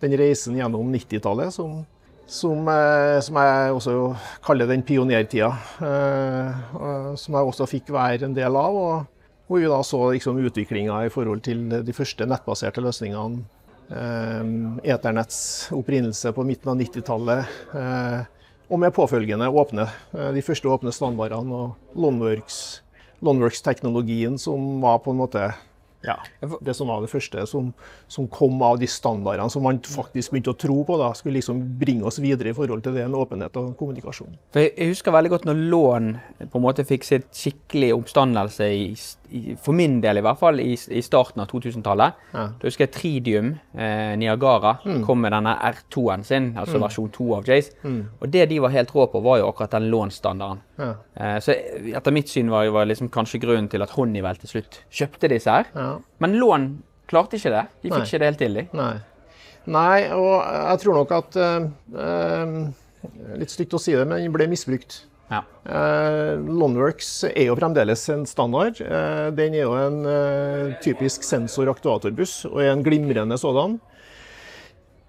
den 0.02 0.16
reisen 0.18 0.58
gjennom 0.58 0.90
90-tallet 0.92 1.54
som, 1.54 1.78
som, 2.26 2.68
eh, 2.68 3.18
som 3.24 3.38
jeg 3.40 3.78
også 3.78 3.96
kaller 4.44 4.68
den 4.68 4.84
pionertida. 4.84 5.52
Eh, 5.80 7.16
som 7.16 7.38
jeg 7.38 7.48
også 7.54 7.70
fikk 7.70 7.94
være 7.96 8.28
en 8.28 8.36
del 8.36 8.60
av. 8.60 8.76
Og 8.76 9.48
hvor 9.48 9.62
vi 9.62 9.72
da 9.72 9.80
så 9.84 10.04
liksom 10.12 10.42
utviklinga 10.44 11.00
i 11.06 11.12
forhold 11.12 11.44
til 11.48 11.64
de 11.72 11.96
første 11.96 12.28
nettbaserte 12.28 12.84
løsningene. 12.84 13.42
Eternetts 14.88 15.72
opprinnelse 15.74 16.30
på 16.32 16.44
midten 16.48 16.70
av 16.72 16.78
90-tallet. 16.80 17.58
Eh, 17.76 18.20
og 18.72 18.80
med 18.80 18.94
påfølgende 18.96 19.50
åpne, 19.52 19.84
de 20.32 20.40
første 20.44 20.70
åpne 20.72 20.94
standardene 20.96 21.52
og 21.52 21.98
Loneworks 21.98 22.81
Loneworks-teknologien 23.22 24.38
som 24.40 24.80
var 24.82 25.02
på 25.04 25.14
en 25.14 25.22
måte 25.22 25.52
ja, 26.02 26.16
det 26.60 26.74
som 26.74 26.88
var 26.90 27.02
det 27.02 27.10
første 27.12 27.44
som, 27.46 27.70
som 28.10 28.26
kom 28.30 28.58
av 28.66 28.80
de 28.80 28.88
standardene 28.90 29.50
som 29.52 29.62
man 29.62 29.78
faktisk 29.86 30.32
begynte 30.32 30.50
å 30.50 30.58
tro 30.58 30.80
på. 30.86 30.96
da, 30.98 31.12
Skulle 31.14 31.38
liksom 31.38 31.60
bringe 31.78 32.06
oss 32.08 32.18
videre 32.22 32.50
i 32.50 32.56
forhold 32.56 32.82
til 32.82 32.96
det 32.96 33.04
en 33.06 33.14
åpenhet 33.18 33.56
og 33.60 33.76
kommunikasjon. 33.78 34.34
For 34.54 34.64
jeg, 34.64 34.90
husker 34.90 35.14
veldig 35.14 35.32
godt 35.36 35.46
når 35.48 35.62
lån 35.72 36.12
på 36.42 36.58
en 36.58 36.66
måte 36.66 36.86
fikk 36.88 37.06
sitt 37.06 37.28
skikkelig 37.36 37.92
oppstandelse, 38.00 38.66
i, 38.66 38.88
i, 38.90 39.21
for 39.62 39.76
min 39.76 39.98
del 40.02 40.20
i 40.20 40.24
hvert 40.24 40.40
fall, 40.40 40.60
i, 40.60 40.74
i 40.74 41.02
starten 41.04 41.42
av 41.42 41.50
2000-tallet. 41.50 42.20
Ja. 42.32 42.44
Da 42.58 42.68
husker 42.68 42.86
jeg 42.86 42.92
Tridium, 42.96 43.52
eh, 43.74 44.12
Niagara, 44.20 44.74
kom 45.06 45.22
med 45.24 45.34
denne 45.34 45.54
R2-en 45.70 46.24
sin, 46.26 46.50
altså 46.60 46.80
versjon 46.82 47.10
2 47.14 47.28
av 47.38 47.48
Jace. 47.48 47.76
Og 48.20 48.28
det 48.32 48.48
de 48.52 48.60
var 48.64 48.74
helt 48.74 48.94
rå 48.94 49.06
på, 49.12 49.22
var 49.24 49.40
jo 49.40 49.48
akkurat 49.50 49.76
den 49.78 49.90
lånstandarden. 49.92 50.62
Ja. 50.82 50.92
Eh, 51.14 51.38
så 51.44 51.56
etter 51.92 52.14
mitt 52.14 52.32
syn 52.32 52.52
var, 52.52 52.68
var 52.74 52.88
liksom 52.90 53.10
kanskje 53.12 53.42
grunnen 53.42 53.70
til 53.72 53.84
at 53.84 53.94
Honeywell 53.96 54.40
til 54.42 54.56
slutt 54.56 54.82
kjøpte 54.90 55.30
disse 55.32 55.60
her. 55.60 55.70
Ja. 55.76 55.94
Men 56.22 56.38
lån 56.40 56.68
klarte 57.10 57.38
ikke 57.38 57.52
det. 57.54 57.64
De 57.82 57.90
fikk 57.90 57.98
Nei. 57.98 58.06
ikke 58.08 58.22
det 58.22 58.30
helt 58.30 58.42
til, 58.42 58.60
de. 58.60 58.68
Nei. 58.78 58.92
Nei, 59.72 59.98
og 60.10 60.36
jeg 60.42 60.82
tror 60.82 60.96
nok 60.98 61.12
at 61.14 61.36
øh, 61.38 61.66
øh, 61.94 62.54
Litt 63.38 63.50
stygt 63.50 63.74
å 63.74 63.80
si 63.82 63.94
det, 63.96 64.04
men 64.06 64.22
de 64.22 64.28
ble 64.30 64.46
misbrukt. 64.50 65.00
Ja. 65.30 65.44
Eh, 65.64 66.34
Loneworks 66.42 67.10
er 67.30 67.46
jo 67.46 67.56
fremdeles 67.56 68.02
en 68.12 68.26
standard. 68.28 68.80
Eh, 68.82 69.28
den 69.36 69.54
er 69.56 69.64
jo 69.64 69.76
en 69.78 70.02
eh, 70.08 70.74
typisk 70.84 71.24
sensor-aktuatorbuss, 71.24 72.42
og 72.50 72.60
er 72.64 72.72
en 72.74 72.84
glimrende 72.84 73.38
sådan. 73.40 73.78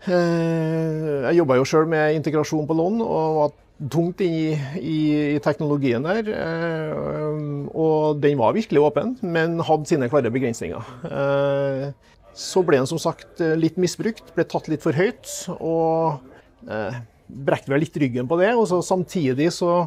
Eh, 0.05 1.27
jeg 1.29 1.37
jobba 1.41 1.59
jo 1.59 1.67
sjøl 1.67 1.89
med 1.91 2.17
integrasjon 2.19 2.67
på 2.69 2.77
Lon, 2.77 3.03
og 3.03 3.37
var 3.39 3.53
tungt 3.91 4.21
inn 4.23 4.33
i, 4.33 4.47
i, 4.79 4.97
i 5.35 5.39
teknologien 5.43 6.05
der. 6.07 6.29
Eh, 6.31 7.43
og 7.73 8.21
den 8.23 8.39
var 8.39 8.55
virkelig 8.55 8.83
åpen, 8.83 9.17
men 9.25 9.59
hadde 9.63 9.89
sine 9.89 10.11
klare 10.11 10.31
begrensninger. 10.31 10.91
Eh, 11.09 11.87
så 12.33 12.63
ble 12.65 12.79
den 12.79 12.89
som 12.89 13.01
sagt 13.01 13.41
litt 13.59 13.75
misbrukt, 13.77 14.31
ble 14.33 14.45
tatt 14.49 14.69
litt 14.71 14.85
for 14.85 14.95
høyt. 14.97 15.27
Og 15.59 16.23
eh, 16.69 17.01
brekte 17.27 17.73
vel 17.73 17.83
litt 17.83 17.97
ryggen 17.99 18.29
på 18.29 18.39
det. 18.39 18.53
Og 18.57 18.67
så 18.69 18.81
samtidig 18.85 19.51
så 19.55 19.83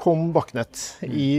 kom 0.00 0.30
Bakknett 0.32 0.80
i, 1.04 1.30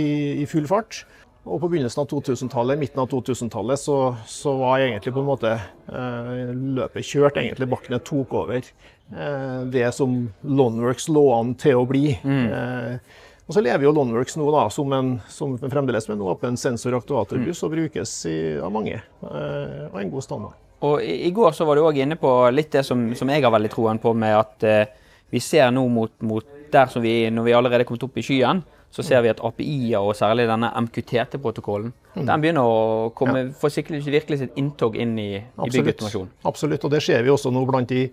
i, 0.00 0.02
i 0.42 0.48
full 0.48 0.66
fart. 0.70 1.04
Og 1.46 1.60
på 1.62 1.68
begynnelsen 1.70 2.02
av 2.02 2.08
2000-tallet, 2.10 2.80
midten 2.80 2.98
av 2.98 3.06
2000-tallet, 3.12 3.78
så, 3.78 4.16
så 4.26 4.56
var 4.58 4.82
egentlig 4.82 5.12
på 5.14 5.22
en 5.22 5.28
måte 5.28 5.52
eh, 5.54 6.50
løpet 6.50 7.06
kjørt. 7.06 7.38
egentlig 7.38 7.68
Backnet 7.70 8.02
tok 8.08 8.34
over 8.34 8.58
eh, 8.58 9.60
det 9.70 9.86
som 9.94 10.24
Loneworks 10.42 11.06
lå 11.14 11.22
an 11.36 11.54
til 11.60 11.78
å 11.78 11.86
bli. 11.86 12.16
Eh, 12.18 13.22
og 13.46 13.54
så 13.54 13.62
lever 13.62 13.86
jo 13.86 13.94
Loneworks 13.94 14.34
nå 14.40 14.48
da, 14.50 14.64
som, 14.74 14.90
en, 14.96 15.12
som 15.30 15.54
fremdeles 15.62 16.08
med 16.10 16.16
en 16.18 16.26
åpen 16.32 16.58
sensor-aktuatorbuss 16.58 17.62
og 17.62 17.76
brukes 17.76 18.18
i, 18.26 18.38
av 18.58 18.74
mange. 18.74 18.98
Eh, 19.22 19.84
og 19.92 20.00
en 20.02 20.14
god 20.16 20.26
standard. 20.26 20.58
Og 20.86 20.98
i, 20.98 21.28
i 21.28 21.34
går 21.36 21.54
så 21.54 21.68
var 21.68 21.78
du 21.78 21.86
òg 21.86 22.02
inne 22.02 22.18
på 22.18 22.32
litt 22.50 22.74
det 22.74 22.82
som, 22.88 23.06
som 23.14 23.30
jeg 23.30 23.46
har 23.46 23.54
veldig 23.54 23.70
troen 23.70 24.02
på, 24.02 24.16
med 24.18 24.34
at 24.34 24.66
eh, 24.66 24.96
vi 25.30 25.38
ser 25.42 25.70
nå 25.74 25.86
mot, 25.94 26.10
mot 26.26 26.55
der 26.72 26.90
som 26.92 27.02
vi 27.02 27.30
Når 27.30 27.46
vi 27.46 27.52
allerede 27.52 27.84
er 27.84 27.88
kommet 27.88 28.02
opp 28.06 28.16
i 28.18 28.24
skyen, 28.24 28.62
så 28.90 29.04
ser 29.04 29.20
vi 29.24 29.28
at 29.28 29.40
API-er, 29.44 30.00
og 30.00 30.16
særlig 30.16 30.46
denne 30.48 30.70
MQTT-protokollen, 30.86 31.92
den 32.16 32.42
begynner 32.42 32.64
å 32.64 33.08
komme, 33.16 33.50
sikkert 33.68 33.98
ikke 33.98 34.14
virkelig 34.14 34.38
sitt 34.40 34.60
inntog 34.60 34.96
inn 34.96 35.16
i, 35.20 35.30
i 35.36 35.40
Absolutt. 35.42 35.74
byggautomasjon. 35.74 36.28
Absolutt, 36.48 36.86
og 36.86 36.94
det 36.94 37.02
ser 37.04 37.24
vi 37.26 37.32
også 37.34 37.52
nå 37.52 37.64
blant 37.68 37.92
de, 37.92 38.06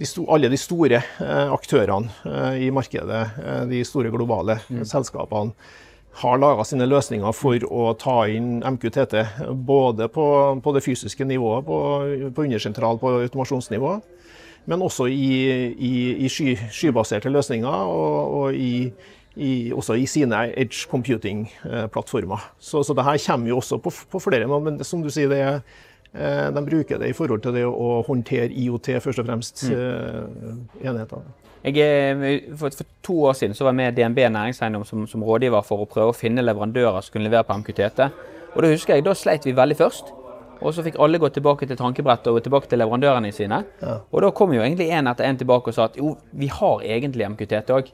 de 0.00 0.08
sto, 0.08 0.24
alle 0.34 0.50
de 0.50 0.58
store 0.58 0.98
eh, 0.98 1.52
aktørene 1.54 2.10
eh, 2.26 2.64
i 2.66 2.72
markedet. 2.74 3.20
Eh, 3.44 3.62
de 3.70 3.84
store 3.86 4.10
globale 4.14 4.58
selskapene 4.66 5.54
har 6.18 6.40
laga 6.42 6.64
sine 6.66 6.88
løsninger 6.88 7.34
for 7.36 7.62
å 7.70 7.92
ta 8.00 8.24
inn 8.32 8.58
MQTT. 8.66 9.20
Både 9.54 10.08
på, 10.10 10.26
på 10.64 10.74
det 10.74 10.82
fysiske 10.82 11.26
nivået, 11.28 11.66
på, 11.68 11.78
på 12.34 12.46
undersentral, 12.48 12.98
på 12.98 13.20
automasjonsnivå. 13.20 13.98
Men 14.68 14.84
også 14.84 15.06
i, 15.08 15.28
i, 15.72 15.92
i 16.26 16.28
sky, 16.28 16.52
skybaserte 16.70 17.32
løsninger 17.32 17.68
og, 17.68 18.34
og 18.40 18.54
i, 18.54 18.90
i, 19.36 19.72
også 19.72 19.96
i 19.96 20.06
sine 20.06 20.42
edge 20.52 20.84
computing-plattformer. 20.90 22.50
Så, 22.60 22.82
så 22.84 22.96
det 22.96 23.06
her 23.06 23.20
kommer 23.26 23.48
jo 23.48 23.62
også 23.62 23.78
på, 23.80 23.92
på 24.10 24.20
flere. 24.20 24.60
Men 24.60 24.84
som 24.84 25.02
du 25.02 25.08
sier, 25.14 25.32
det 25.32 25.40
eh, 25.48 26.48
de 26.52 26.64
bruker 26.66 27.00
det 27.00 27.08
i 27.08 27.16
forhold 27.16 27.40
til 27.46 27.56
det 27.56 27.64
å 27.64 28.02
håndtere 28.08 28.52
IOT, 28.52 28.92
først 29.00 29.24
og 29.24 29.30
fremst, 29.30 29.64
mm. 29.72 30.60
enheter. 30.84 31.24
Jeg, 31.64 31.80
eh, 31.80 32.52
for, 32.56 32.70
for 32.70 32.92
to 33.02 33.18
år 33.30 33.40
siden 33.40 33.56
så 33.56 33.64
var 33.64 33.72
jeg 33.72 33.80
med 33.80 33.96
DNB 33.96 34.18
Næringseiendom 34.36 34.84
som, 34.84 35.06
som 35.08 35.24
rådgiver 35.24 35.64
for 35.66 35.82
å 35.82 35.88
prøve 35.90 36.12
å 36.12 36.16
finne 36.16 36.44
leverandører 36.44 37.00
som 37.00 37.16
kunne 37.16 37.30
levere 37.30 37.48
på 37.48 37.56
MQTT. 37.64 38.04
Og 38.54 38.62
Da 38.62 38.70
husker 38.72 38.98
jeg, 38.98 39.08
da 39.08 39.16
sleit 39.16 39.48
vi 39.48 39.56
veldig 39.56 39.80
først. 39.80 40.12
Og 40.58 40.74
så 40.74 40.82
fikk 40.86 40.98
alle 41.02 41.20
gå 41.22 41.30
tilbake 41.34 41.68
til 41.68 41.78
tankebrettet 41.78 42.32
og 42.32 42.42
tilbake 42.42 42.70
til 42.70 42.80
leverandørene 42.82 43.30
sine. 43.34 43.62
Og 44.10 44.22
da 44.24 44.32
kom 44.34 44.54
jo 44.56 44.62
egentlig 44.64 44.90
en 44.94 45.10
etter 45.10 45.28
en 45.28 45.40
tilbake 45.40 45.70
og 45.70 45.76
sa 45.76 45.88
at 45.88 45.98
jo, 46.00 46.16
vi 46.32 46.50
har 46.52 46.84
egentlig 46.84 47.28
MQTT 47.34 47.74
òg. 47.76 47.90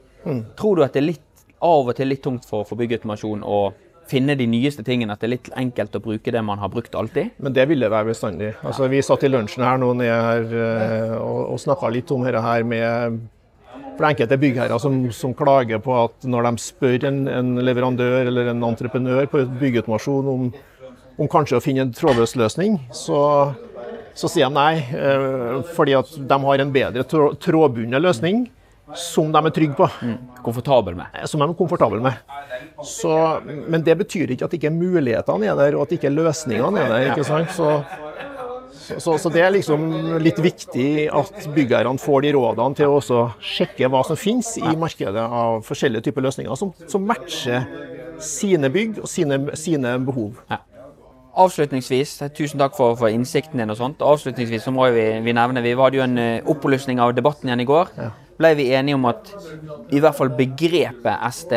Tror 0.57 0.77
du 0.77 0.85
at 0.85 0.95
det 0.95 1.03
er 1.03 1.09
litt, 1.11 1.25
av 1.65 1.87
og 1.87 1.95
til 1.97 2.09
litt 2.11 2.23
tungt 2.25 2.45
for, 2.45 2.65
for 2.67 2.77
byggautomasjon 2.79 3.45
å 3.45 3.59
finne 4.09 4.35
de 4.37 4.47
nyeste 4.49 4.85
tingene? 4.85 5.13
At 5.13 5.21
det 5.21 5.29
er 5.29 5.35
litt 5.35 5.51
enkelt 5.57 5.95
å 5.97 6.03
bruke 6.03 6.33
det 6.33 6.41
man 6.45 6.61
har 6.61 6.73
brukt 6.73 6.97
alltid? 6.97 7.37
Men 7.37 7.55
det 7.55 7.67
vil 7.69 7.85
det 7.85 7.93
være 7.93 8.11
bestandig. 8.11 8.51
Altså, 8.65 8.89
vi 8.91 9.05
satt 9.05 9.25
i 9.25 9.31
lunsjen 9.31 9.65
her 9.65 9.79
nå 9.81 9.93
nede 9.97 10.17
her, 10.25 10.51
eh, 10.65 11.15
og, 11.19 11.39
og 11.53 11.61
snakka 11.61 11.93
litt 11.93 12.11
om 12.13 12.25
dette 12.25 12.43
her 12.45 12.67
med 12.67 13.23
for 13.95 14.03
det 14.03 14.07
er 14.07 14.13
enkelte 14.13 14.37
byggherrer 14.39 14.81
som, 14.81 14.95
som 15.15 15.33
klager 15.37 15.79
på 15.83 15.93
at 15.95 16.25
når 16.27 16.49
de 16.49 16.63
spør 16.63 17.05
en, 17.07 17.21
en 17.31 17.51
leverandør 17.63 18.27
eller 18.27 18.51
en 18.51 18.65
entreprenør 18.67 19.29
på 19.31 19.45
byggautomasjon 19.61 20.31
om, 20.33 20.49
om 21.17 21.29
kanskje 21.31 21.59
å 21.59 21.63
finne 21.63 21.85
en 21.85 21.93
trådløs 21.95 22.35
løsning, 22.39 22.79
så, 22.93 23.19
så 24.17 24.29
sier 24.31 24.49
de 24.49 24.57
nei. 24.57 24.83
eh, 24.95 25.63
fordi 25.75 25.95
at 25.97 26.11
de 26.15 26.39
har 26.43 26.63
en 26.63 26.73
bedre 26.75 27.05
trå, 27.07 27.31
trådbundet 27.41 28.03
løsning 28.03 28.45
som 28.93 29.31
de 29.33 29.41
er 29.41 29.53
trygge 29.53 29.77
på. 29.79 29.87
Komfortabel 30.45 30.97
med? 30.97 31.13
Som 31.25 31.41
de 31.41 31.47
er 31.49 31.57
komfortable 31.57 32.01
med. 32.03 32.19
Så, 32.85 33.11
men 33.45 33.83
det 33.85 33.95
betyr 33.97 34.35
ikke 34.35 34.45
at 34.45 34.53
ikke 34.57 34.73
mulighetene 34.73 35.49
er 35.49 35.57
der, 35.57 35.77
og 35.77 35.87
at 35.87 35.95
ikke 35.97 36.11
løsningene 36.13 36.83
er 36.83 36.91
der. 36.91 37.07
ikke 37.13 37.25
sant? 37.25 37.49
Så, 37.55 38.99
så, 39.01 39.15
så 39.17 39.31
det 39.33 39.41
er 39.41 39.55
liksom 39.55 39.87
litt 40.21 40.37
viktig 40.43 41.07
at 41.09 41.47
byggherrene 41.55 42.01
får 42.01 42.27
de 42.27 42.35
rådene 42.35 42.77
til 42.77 42.91
å 42.91 42.99
også 42.99 43.23
sjekke 43.41 43.89
hva 43.89 44.03
som 44.05 44.19
finnes 44.19 44.51
i 44.61 44.75
markedet 44.77 45.25
av 45.25 45.63
forskjellige 45.65 46.11
typer 46.11 46.27
løsninger 46.27 46.59
som, 46.59 46.75
som 46.91 47.07
matcher 47.09 47.65
sine 48.21 48.69
bygg 48.71 49.01
og 49.01 49.09
sine, 49.09 49.41
sine 49.57 49.97
behov. 50.05 50.37
Avslutningsvis, 51.35 52.13
tusen 52.35 52.61
takk 52.61 52.77
for, 52.77 52.95
for 52.99 53.11
innsikten 53.11 53.59
din 53.59 53.73
og 53.73 53.79
sånt. 53.79 54.03
Avslutningsvis 54.03 54.63
så 54.63 54.71
må 54.71 54.87
vi, 54.95 55.07
vi 55.25 55.33
nevne, 55.35 55.63
vi 55.65 55.73
hadde 55.75 55.99
jo 55.99 56.05
en 56.05 56.19
opplysning 56.51 57.01
av 57.03 57.15
debatten 57.17 57.51
igjen 57.51 57.65
i 57.65 57.67
går. 57.67 57.91
Ble 58.39 58.51
vi 58.55 58.69
enige 58.75 58.95
om 58.97 59.07
at 59.07 59.31
i 59.95 60.01
hvert 60.03 60.15
fall 60.17 60.31
begrepet 60.35 61.27
SD 61.31 61.53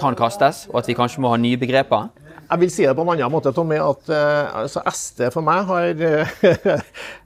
kan 0.00 0.16
kastes, 0.16 0.66
og 0.72 0.82
at 0.82 0.88
vi 0.88 0.96
kanskje 0.96 1.24
må 1.24 1.32
ha 1.32 1.40
nye 1.40 1.60
begreper? 1.60 2.10
Jeg 2.52 2.60
vil 2.60 2.70
si 2.72 2.84
det 2.84 2.92
på 2.92 3.04
en 3.06 3.10
annen 3.14 3.32
måte, 3.32 3.48
Tommy, 3.56 3.78
at 3.80 4.10
eh, 4.12 4.56
altså 4.60 4.82
SD 4.84 5.22
for 5.32 5.44
meg 5.44 5.62
har 5.70 5.86
eh, 6.04 6.32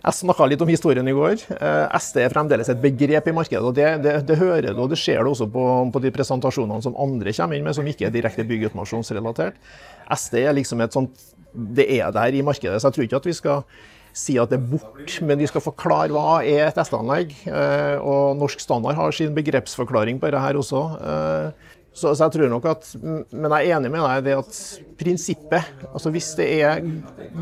Jeg 0.06 0.14
snakka 0.20 0.46
litt 0.46 0.60
om 0.62 0.70
historien 0.70 1.08
i 1.10 1.14
går. 1.16 1.40
Eh, 1.56 1.96
SD 1.98 2.20
er 2.22 2.30
fremdeles 2.30 2.70
et 2.70 2.82
begrep 2.82 3.26
i 3.26 3.34
markedet. 3.34 3.64
og 3.64 3.74
Det, 3.74 3.88
det, 4.04 4.14
det 4.28 4.38
hører 4.38 4.68
du, 4.68 4.84
og 4.84 4.92
det 4.92 5.00
ser 5.02 5.24
du 5.24 5.32
også 5.32 5.48
på, 5.50 5.64
på, 5.90 6.02
de 6.04 6.12
presentasjonene 6.14 6.84
som 6.84 6.94
andre 7.02 7.34
kommer 7.34 7.58
inn 7.58 7.66
med, 7.66 7.74
som 7.74 7.90
ikke 7.90 8.06
er 8.06 8.14
direkte 8.14 8.46
byggautomasjonsrelatert. 8.46 9.58
SD 10.14 10.44
er 10.44 10.54
liksom 10.54 10.86
et 10.86 10.94
sånt 10.94 11.26
Det 11.56 11.86
er 11.98 12.12
der 12.14 12.36
i 12.36 12.44
markedet, 12.44 12.80
så 12.80 12.90
jeg 12.90 12.96
tror 12.96 13.06
ikke 13.06 13.20
at 13.22 13.30
vi 13.30 13.36
skal 13.36 13.62
si 14.16 14.38
at 14.40 14.52
det 14.52 14.58
er 14.58 14.68
bort, 14.70 15.18
men 15.28 15.40
vi 15.40 15.48
skal 15.48 15.64
forklare 15.64 16.12
hva 16.14 16.40
er 16.40 16.70
et 16.70 16.78
SD-anlegg. 16.80 17.34
Eh, 17.50 17.96
og 18.00 18.36
Norsk 18.40 18.62
Standard 18.62 18.96
har 18.96 19.12
sin 19.12 19.34
begrepsforklaring 19.36 20.20
på 20.20 20.30
dette 20.30 20.40
her 20.40 20.60
også. 20.60 20.82
Eh, 20.96 21.72
så, 21.96 22.12
jeg 22.12 22.32
tror 22.34 22.50
nok 22.52 22.66
at, 22.68 22.88
Men 23.00 23.52
jeg 23.54 23.70
er 23.70 23.78
enig 23.78 23.88
med 23.88 24.02
deg 24.04 24.18
i 24.18 24.24
det 24.26 24.34
at 24.36 24.56
prinsippet 25.00 25.86
altså 25.88 26.10
Hvis 26.12 26.34
det 26.36 26.48
er 26.60 26.82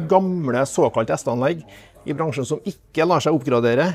gamle 0.07 0.62
såkalte 0.70 1.16
S-anlegg 1.18 1.64
i 2.07 2.14
bransjen 2.14 2.46
som 2.46 2.62
ikke 2.68 3.07
lar 3.09 3.24
seg 3.24 3.35
oppgradere 3.35 3.88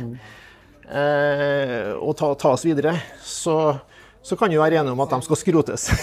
eh, 0.90 1.94
og 1.96 2.12
ta, 2.20 2.34
tas 2.42 2.66
videre, 2.66 2.96
så, 3.24 3.78
så 4.22 4.36
kan 4.36 4.52
vi 4.52 4.58
være 4.60 4.82
enige 4.82 4.92
om 4.92 5.00
at 5.00 5.14
de 5.14 5.22
skal 5.26 5.38
skrotes. 5.40 5.86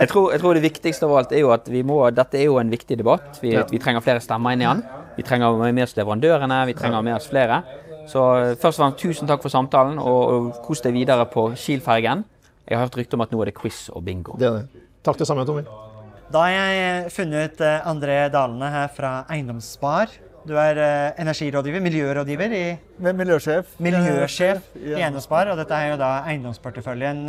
jeg, 0.00 0.08
tror, 0.08 0.32
jeg, 0.32 0.40
tror, 0.40 0.54
det 0.56 0.62
viktigste 0.64 1.04
av 1.06 1.16
alt 1.20 1.34
er 1.36 1.42
jo 1.44 1.50
at 1.52 1.68
vi 1.68 1.82
må, 1.86 2.00
dette 2.14 2.40
er 2.40 2.48
jo 2.48 2.56
en 2.60 2.72
viktig 2.72 2.96
debatt. 2.98 3.36
Vi, 3.42 3.52
vi 3.52 3.80
trenger 3.82 4.04
flere 4.04 4.22
stemmer 4.24 4.56
inn 4.56 4.64
i 4.64 4.68
den. 4.68 4.80
Vi 5.18 5.26
trenger 5.26 5.60
med 5.60 5.84
oss 5.84 5.96
leverandørene, 5.98 6.62
vi 6.70 6.76
trenger 6.78 7.04
med 7.04 7.18
oss 7.18 7.28
flere. 7.28 7.60
Så 8.08 8.22
eh, 8.38 8.54
først 8.56 8.78
og 8.78 8.84
fremst 8.84 9.02
tusen 9.02 9.28
takk 9.28 9.42
for 9.44 9.52
samtalen, 9.52 9.98
og, 10.00 10.20
og 10.32 10.62
kos 10.64 10.80
deg 10.84 10.96
videre 10.96 11.26
på 11.28 11.50
Kiel-fergen. 11.58 12.24
Jeg 12.68 12.76
har 12.76 12.86
hørt 12.86 12.96
rykte 13.00 13.18
om 13.18 13.24
at 13.24 13.32
nå 13.32 13.42
er 13.42 13.50
det 13.50 13.56
quiz 13.58 13.88
og 13.92 14.04
bingo. 14.06 14.38
Det 14.40 14.48
er 14.48 14.62
det. 14.62 14.86
Takk 15.04 15.20
det 15.20 15.28
samme, 15.28 15.44
Tommy. 15.48 15.64
Da 16.32 16.44
har 16.44 16.52
jeg 16.52 17.12
funnet 17.12 17.60
eh, 17.64 17.88
André 17.88 18.16
Dalene 18.32 18.68
her 18.72 18.88
fra 18.92 19.12
Eiendomsspar. 19.32 20.12
Du 20.48 20.54
er 20.56 20.78
energirådgiver, 21.20 21.82
miljørådgiver 21.84 22.56
i 22.56 22.64
Miljøsjef. 23.04 23.74
Miljøsjef 23.84 24.70
i 24.80 24.94
Eiendomsspar, 24.96 25.52
og 25.52 25.60
dette 25.60 25.76
er 25.76 25.92
jo 25.92 25.98
da 26.00 26.12
eiendomsporteføljen 26.30 27.26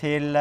til 0.00 0.38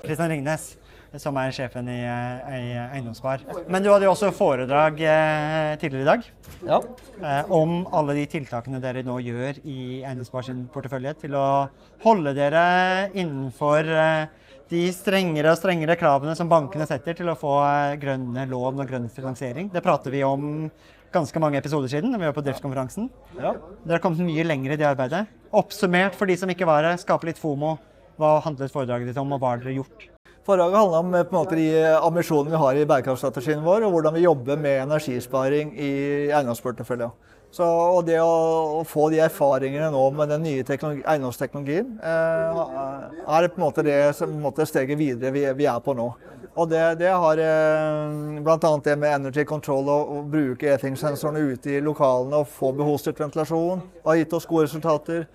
Kristian 0.00 0.32
Ringnes 0.32 0.70
som 1.16 1.36
er 1.40 1.52
sjefen 1.56 1.88
i, 1.88 2.00
i 2.04 2.64
Eiendomsspar. 2.76 3.44
Men 3.70 3.84
du 3.84 3.88
hadde 3.92 4.04
jo 4.04 4.12
også 4.12 4.30
foredrag 4.36 5.00
eh, 5.00 5.76
tidligere 5.80 6.04
i 6.04 6.08
dag 6.08 6.26
ja. 6.68 6.80
eh, 7.22 7.52
om 7.54 7.80
alle 7.96 8.18
de 8.18 8.26
tiltakene 8.28 8.80
dere 8.82 9.04
nå 9.06 9.16
gjør 9.24 9.62
i 9.64 10.02
Eiendomsspar 10.02 10.44
sin 10.50 10.66
portefølje 10.72 11.14
til 11.24 11.38
å 11.38 11.46
holde 12.04 12.34
dere 12.36 12.66
innenfor 13.14 13.88
eh, 13.88 14.52
de 14.68 14.84
strengere 14.92 15.54
og 15.54 15.60
strengere 15.60 15.96
kravene 15.96 16.36
som 16.36 16.50
bankene 16.50 16.86
setter 16.88 17.16
til 17.16 17.32
å 17.32 17.38
få 17.40 17.56
eh, 17.64 17.96
grønne 18.02 18.44
lån 18.50 18.84
og 18.84 18.92
grønn 18.92 19.08
finansiering. 19.12 19.72
Det 19.72 19.84
prater 19.84 20.12
vi 20.12 20.24
om 20.28 20.68
ganske 21.14 21.40
mange 21.42 21.58
episoder 21.60 21.90
siden 21.90 22.14
vi 22.14 22.26
var 22.26 22.36
på 22.36 22.44
driftskonferansen. 22.46 23.08
Ja. 23.38 23.54
Dere 23.84 23.98
har 23.98 24.04
kommet 24.04 24.26
mye 24.26 24.46
lenger 24.46 24.74
i 24.74 24.80
det 24.80 24.88
arbeidet. 24.88 25.26
Oppsummert 25.56 26.16
for 26.18 26.28
de 26.28 26.36
som 26.38 26.50
ikke 26.52 26.68
var 26.68 26.86
her, 26.86 27.00
skape 27.00 27.28
litt 27.28 27.40
FOMO. 27.40 27.76
Hva 28.18 28.38
handlet 28.44 28.74
foredraget 28.74 29.12
ditt 29.12 29.20
om, 29.20 29.32
og 29.32 29.42
hva 29.42 29.54
har 29.54 29.62
dere 29.62 29.78
gjort? 29.78 30.08
Foredraget 30.48 30.80
handla 30.80 31.00
om 31.04 31.10
på 31.14 31.34
en 31.34 31.38
måte, 31.38 31.56
de 31.58 31.68
ambisjonene 32.00 32.54
vi 32.54 32.60
har 32.62 32.78
i 32.80 32.86
bærekraftstrategien 32.88 33.64
vår, 33.64 33.86
og 33.86 33.94
hvordan 33.94 34.16
vi 34.16 34.24
jobber 34.24 34.60
med 34.60 34.82
energisparing 34.86 35.74
i 35.76 35.90
eiendomsporteføljen. 36.32 37.12
Så, 37.50 37.64
og 37.64 38.02
det 38.04 38.18
å, 38.20 38.82
få 38.84 39.06
de 39.12 39.22
erfaringene 39.24 39.88
nå 39.92 40.02
med 40.16 40.28
den 40.34 40.42
nye 40.44 40.64
eiendomsteknologien, 40.64 41.94
eh, 42.04 42.58
er 43.24 43.48
på 43.48 43.60
en 43.60 43.64
måte 43.64 43.84
det 43.86 43.96
som, 44.18 44.28
på 44.28 44.36
en 44.36 44.44
måte, 44.44 44.66
steget 44.68 45.00
videre 45.00 45.32
vi, 45.32 45.46
vi, 45.56 45.68
er 45.68 45.80
på 45.84 45.94
nå. 45.96 46.10
Og 46.58 46.66
det, 46.66 46.82
det 46.98 47.10
har 47.14 47.38
eh, 47.38 48.40
bl.a. 48.42 48.70
det 48.84 48.96
med 48.98 49.12
energy 49.14 49.44
control 49.46 49.86
og, 49.92 50.08
å 50.10 50.22
bruke 50.26 50.72
e-ting-sensorene 50.72 51.44
ute 51.52 51.76
i 51.76 51.82
lokalene 51.84 52.40
og 52.42 52.50
få 52.50 52.72
behovsstyrt 52.74 53.20
ventilasjon, 53.22 53.84
har 54.02 54.18
gitt 54.18 54.34
oss 54.34 54.48
gode 54.48 54.66
resultater. 54.66 55.28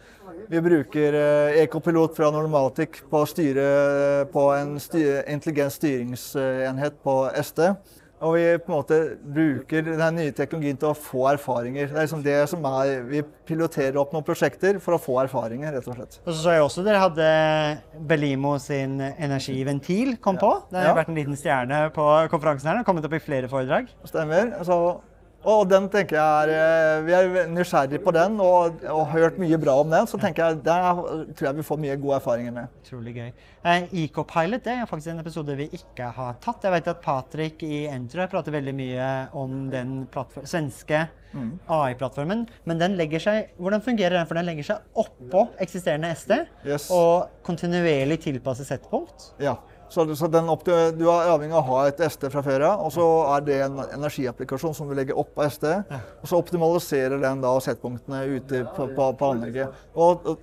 Vi 0.52 0.60
bruker 0.62 1.16
eh, 1.16 1.62
Ecopilot 1.64 2.18
fra 2.18 2.28
Normatic 2.36 3.00
på, 3.10 3.24
styre, 3.30 3.68
på 4.34 4.48
en 4.58 4.76
styr, 4.84 5.22
intelligent 5.32 5.78
styringsenhet 5.78 7.00
på 7.08 7.18
SD. 7.40 7.70
Og 8.24 8.38
vi 8.38 8.44
på 8.64 8.72
en 8.72 8.78
måte 8.78 9.00
bruker 9.36 9.86
den 9.86 10.20
nye 10.20 10.34
teknologien 10.36 10.80
til 10.80 10.92
å 10.92 10.98
få 10.98 11.26
erfaringer. 11.34 11.90
Det 11.92 11.98
er 11.98 12.08
liksom 12.08 12.24
det 12.26 12.38
som 12.52 12.66
er, 12.70 12.94
Vi 13.10 13.24
piloterer 13.48 14.00
opp 14.00 14.14
noen 14.16 14.26
prosjekter 14.26 14.80
for 14.84 14.98
å 14.98 15.02
få 15.02 15.20
erfaringer, 15.26 15.76
rett 15.76 15.88
og 15.90 15.98
slett. 15.98 16.20
Og 16.24 16.32
så 16.32 16.40
så 16.44 16.56
jeg 16.56 16.66
også 16.66 16.84
dere 16.86 17.02
hadde 17.04 17.30
Belimo 18.10 18.56
sin 18.62 19.00
energiventil 19.02 20.18
kom 20.24 20.40
på. 20.40 20.52
Det 20.72 20.80
har 20.80 20.92
ja. 20.92 20.98
vært 21.02 21.12
en 21.12 21.20
liten 21.20 21.40
stjerne 21.40 21.86
på 21.96 22.06
konferansen 22.32 22.70
her. 22.70 22.78
Den 22.78 22.84
har 22.84 22.88
kommet 22.88 23.08
opp 23.08 23.18
i 23.18 23.24
flere 23.24 23.52
foredrag. 23.52 23.92
Stemmer. 24.08 24.56
Så 24.68 24.80
og 25.44 25.66
den 25.68 25.90
tenker 25.92 26.18
jeg 26.18 26.50
er, 26.50 26.98
eh, 26.98 27.06
Vi 27.06 27.16
er 27.18 27.50
nysgjerrige 27.52 28.00
på 28.04 28.14
den 28.16 28.40
og, 28.40 28.80
og 28.88 29.08
har 29.12 29.26
hørt 29.26 29.40
mye 29.42 29.58
bra 29.60 29.76
om 29.82 29.90
den. 29.92 30.08
Så 30.08 30.20
tenker 30.22 30.46
jeg, 30.46 30.62
der 30.66 31.02
tror 31.36 31.48
jeg 31.50 31.58
vi 31.58 31.66
får 31.68 31.82
mye 31.84 31.98
gode 32.00 32.20
erfaringer 32.20 32.56
med. 32.56 32.78
Utrolig 32.84 33.16
gøy. 33.18 33.32
Eh, 33.64 33.90
Ecopilot 34.04 34.64
det 34.64 34.78
er 34.78 34.88
faktisk 34.90 35.14
en 35.14 35.24
episode 35.24 35.58
vi 35.60 35.68
ikke 35.76 36.08
har 36.16 36.40
tatt. 36.44 36.64
Jeg 36.64 36.76
vet 36.78 36.88
at 36.94 37.04
Patrick 37.04 37.66
i 37.68 37.84
Entro 37.92 38.28
prater 38.32 38.56
veldig 38.56 38.76
mye 38.78 39.10
om 39.40 39.68
den 39.74 40.06
svenske 40.44 41.06
mm. 41.34 41.52
AI-plattformen. 41.68 42.48
Men 42.70 42.82
den 42.82 42.98
legger 43.00 43.24
seg, 43.24 43.54
hvordan 43.60 43.84
fungerer 43.84 44.18
den? 44.18 44.30
For 44.30 44.40
den 44.40 44.48
legger 44.48 44.70
seg 44.72 45.04
oppå 45.04 45.48
eksisterende 45.64 46.14
SD 46.16 46.38
yes. 46.68 46.90
og 46.94 47.30
kontinuerlig 47.46 48.22
tilpasser 48.24 48.68
settpunkt. 48.68 49.34
Ja. 49.44 49.58
Så, 49.94 50.08
så 50.18 50.30
du 50.32 50.40
er 50.40 51.28
avhengig 51.30 51.54
av 51.54 51.60
å 51.62 51.68
ha 51.68 51.82
et 51.90 52.00
SD 52.02 52.32
fra 52.34 52.42
før 52.46 52.66
av, 52.72 52.86
og 52.88 52.94
så 52.96 53.06
er 53.36 53.44
det 53.46 53.60
en 53.68 53.76
energiapplikasjon 53.84 54.74
som 54.74 54.90
du 54.90 54.96
legger 54.98 55.20
oppå 55.22 55.46
SD. 55.46 55.68
Og 56.24 56.32
så 56.32 56.40
optimaliserer 56.42 57.22
den 57.22 57.44
da 57.44 57.54
settpunktene 57.62 58.24
ute 58.32 58.64
på, 58.74 58.90
på, 58.98 59.12
på 59.20 59.30
anlegget. 59.36 59.84
Og, 59.94 60.34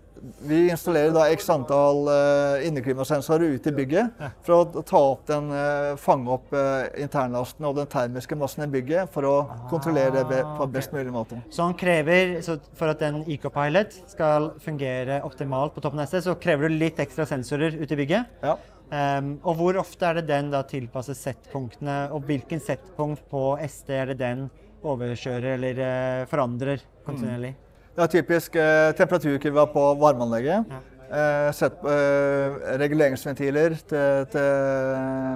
vi 0.40 0.70
installerer 0.70 1.12
da 1.14 1.24
x 1.32 1.48
antall 1.52 2.08
uh, 2.08 2.66
inneklimasensorer 2.66 3.54
ut 3.56 3.66
i 3.66 3.72
bygget 3.72 4.18
for 4.44 4.56
å 4.56 4.82
ta 4.86 5.00
opp 5.12 5.22
den, 5.30 5.48
uh, 5.52 5.96
fange 6.00 6.32
opp 6.34 6.52
uh, 6.52 6.88
internlasten 7.00 7.64
og 7.68 7.78
den 7.78 7.88
termiske 7.90 8.36
massen 8.38 8.66
i 8.66 8.70
bygget 8.70 9.12
for 9.14 9.28
å 9.28 9.36
kontrollere 9.70 10.24
det 10.28 10.42
på 10.58 10.66
best 10.72 10.92
mulig 10.96 11.12
måte. 11.14 11.40
Så 11.52 11.64
han 11.64 11.76
krever, 11.78 12.36
så 12.44 12.58
for 12.76 12.92
at 12.92 13.00
den 13.00 13.22
Ecopilot 13.30 13.96
skal 14.10 14.50
fungere 14.60 15.22
optimalt 15.26 15.74
på 15.76 15.84
toppen 15.84 16.02
av 16.02 16.10
SD, 16.10 16.20
så 16.28 16.36
krever 16.40 16.68
du 16.68 16.76
litt 16.80 17.00
ekstra 17.00 17.28
sensorer 17.28 17.80
ut 17.80 17.90
i 17.90 18.00
bygget? 18.02 18.36
Ja. 18.44 18.58
Um, 18.90 19.36
og 19.46 19.56
hvor 19.60 19.80
ofte 19.80 20.08
er 20.08 20.18
det 20.18 20.26
den 20.28 20.50
da 20.52 20.64
tilpasser 20.66 21.16
settpunktene, 21.16 22.02
og 22.12 22.26
hvilken 22.28 22.60
settpunkt 22.62 23.24
på 23.30 23.54
SD 23.64 23.96
er 23.96 24.12
det 24.12 24.20
den 24.20 24.48
overkjører 24.80 25.56
eller 25.56 26.28
forandrer 26.28 26.82
kontinuerlig? 27.06 27.54
Mm. 27.54 27.66
Det 27.96 28.06
er 28.06 28.12
typisk 28.14 28.56
eh, 28.56 28.92
temperaturkurva 28.96 29.66
på 29.72 29.84
varmeanlegget. 30.00 30.72
Eh, 31.10 31.50
sett, 31.50 31.74
set, 31.74 31.84
uh, 31.84 32.76
reguleringsventiler 32.78 33.74
til, 33.90 34.26
til 34.30 34.50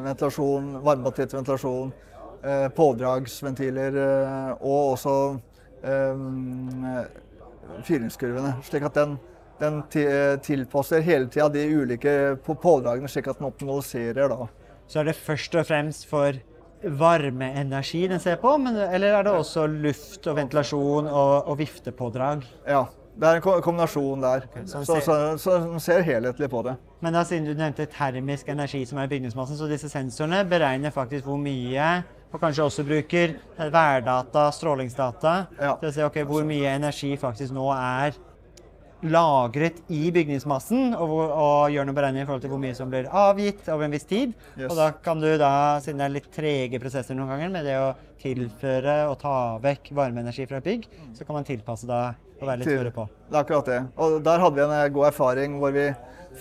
ventilasjon, 0.04 0.68
til 1.16 1.38
ventilasjon, 1.38 1.92
Eh, 2.44 2.66
pådragsventiler 2.76 3.94
og 4.60 4.90
også 4.92 5.12
um, 5.88 6.82
fyringskurvene. 7.86 8.50
slik 8.62 8.84
at 8.84 8.98
den 8.98 9.16
den 9.60 9.78
tilpasser 10.42 11.00
hele 11.00 11.30
tida 11.30 11.46
de 11.48 11.62
ulike 11.78 12.36
pådragene, 12.44 13.08
slik 13.08 13.30
at 13.30 13.38
den 13.38 13.46
optimaliserer. 13.46 14.28
da. 14.28 14.46
Så 14.88 15.00
er 15.00 15.04
det 15.04 15.14
først 15.16 15.54
og 15.54 15.66
fremst 15.66 16.06
for 16.06 16.32
varmeenergi 16.98 18.04
den 18.10 18.20
ser 18.20 18.36
på, 18.42 18.56
men, 18.60 18.76
eller 18.76 19.18
er 19.18 19.26
det 19.26 19.32
også 19.32 19.66
luft 19.70 20.26
og 20.30 20.36
ventilasjon 20.38 21.08
og, 21.08 21.32
og 21.48 21.58
viftepådrag? 21.58 22.44
Ja, 22.68 22.84
det 23.14 23.28
er 23.28 23.38
en 23.38 23.62
kombinasjon 23.62 24.24
der. 24.24 24.48
Okay, 24.50 24.66
så, 24.66 24.82
så, 24.84 24.98
så, 25.04 25.16
så 25.38 25.58
den 25.62 25.80
ser 25.80 26.02
helhetlig 26.06 26.50
på 26.50 26.64
det. 26.66 26.74
Men 27.04 27.14
da 27.14 27.22
siden 27.28 27.46
du 27.46 27.54
nevnte 27.54 27.86
termisk 27.92 28.48
energi 28.50 28.82
som 28.88 28.98
er 28.98 29.10
bygningsmassen, 29.10 29.58
så 29.58 29.70
disse 29.70 29.90
sensorene 29.92 30.42
beregner 30.48 30.94
faktisk 30.94 31.28
hvor 31.28 31.40
mye 31.40 31.88
og 32.34 32.40
kanskje 32.42 32.64
også 32.66 32.82
bruker 32.82 33.36
værdata, 33.70 34.48
strålingsdata, 34.50 35.34
ja. 35.54 35.76
til 35.78 35.88
å 35.88 35.94
se 35.94 36.06
okay, 36.06 36.24
hvor 36.26 36.42
mye 36.46 36.72
energi 36.74 37.12
faktisk 37.20 37.54
nå 37.54 37.68
er 37.76 38.16
lagret 39.04 39.82
i 39.92 40.08
bygningsmassen 40.14 40.94
og, 40.96 41.12
og 41.28 41.72
gjør 41.74 41.88
noen 41.88 41.96
beregninger 41.98 42.24
i 42.24 42.28
forhold 42.28 42.44
til 42.44 42.52
hvor 42.54 42.62
mye 42.62 42.76
som 42.76 42.90
blir 42.92 43.08
avgitt 43.10 43.68
over 43.68 43.86
en 43.86 43.94
viss 43.94 44.08
tid. 44.08 44.34
Yes. 44.56 44.70
Og 44.70 44.78
da 44.80 44.88
kan 45.04 45.20
du 45.20 45.28
da, 45.40 45.52
siden 45.84 46.00
det 46.00 46.08
er 46.08 46.16
litt 46.16 46.30
trege 46.34 46.80
prosesser 46.82 47.18
noen 47.18 47.34
ganger 47.34 47.52
med 47.52 47.68
det 47.68 47.78
å 47.80 47.92
tilføre 48.24 48.98
og 49.10 49.18
ta 49.20 49.36
vekk 49.62 49.92
varmeenergi 49.96 50.48
fra 50.48 50.60
et 50.62 50.68
bygg, 50.68 50.88
så 51.16 51.26
kan 51.26 51.36
man 51.36 51.48
tilpasse 51.48 51.88
da 51.88 52.02
og 52.40 52.48
være 52.48 52.62
litt 52.62 52.70
føre 52.70 52.92
på. 52.94 53.06
Det 53.28 53.36
er 53.36 53.42
akkurat 53.42 53.70
det. 53.70 53.80
Og 54.00 54.18
der 54.24 54.42
hadde 54.42 54.58
vi 54.58 54.64
en 54.64 54.76
eh, 54.76 54.92
god 54.94 55.08
erfaring 55.10 55.58
hvor 55.60 55.74
vi 55.74 55.88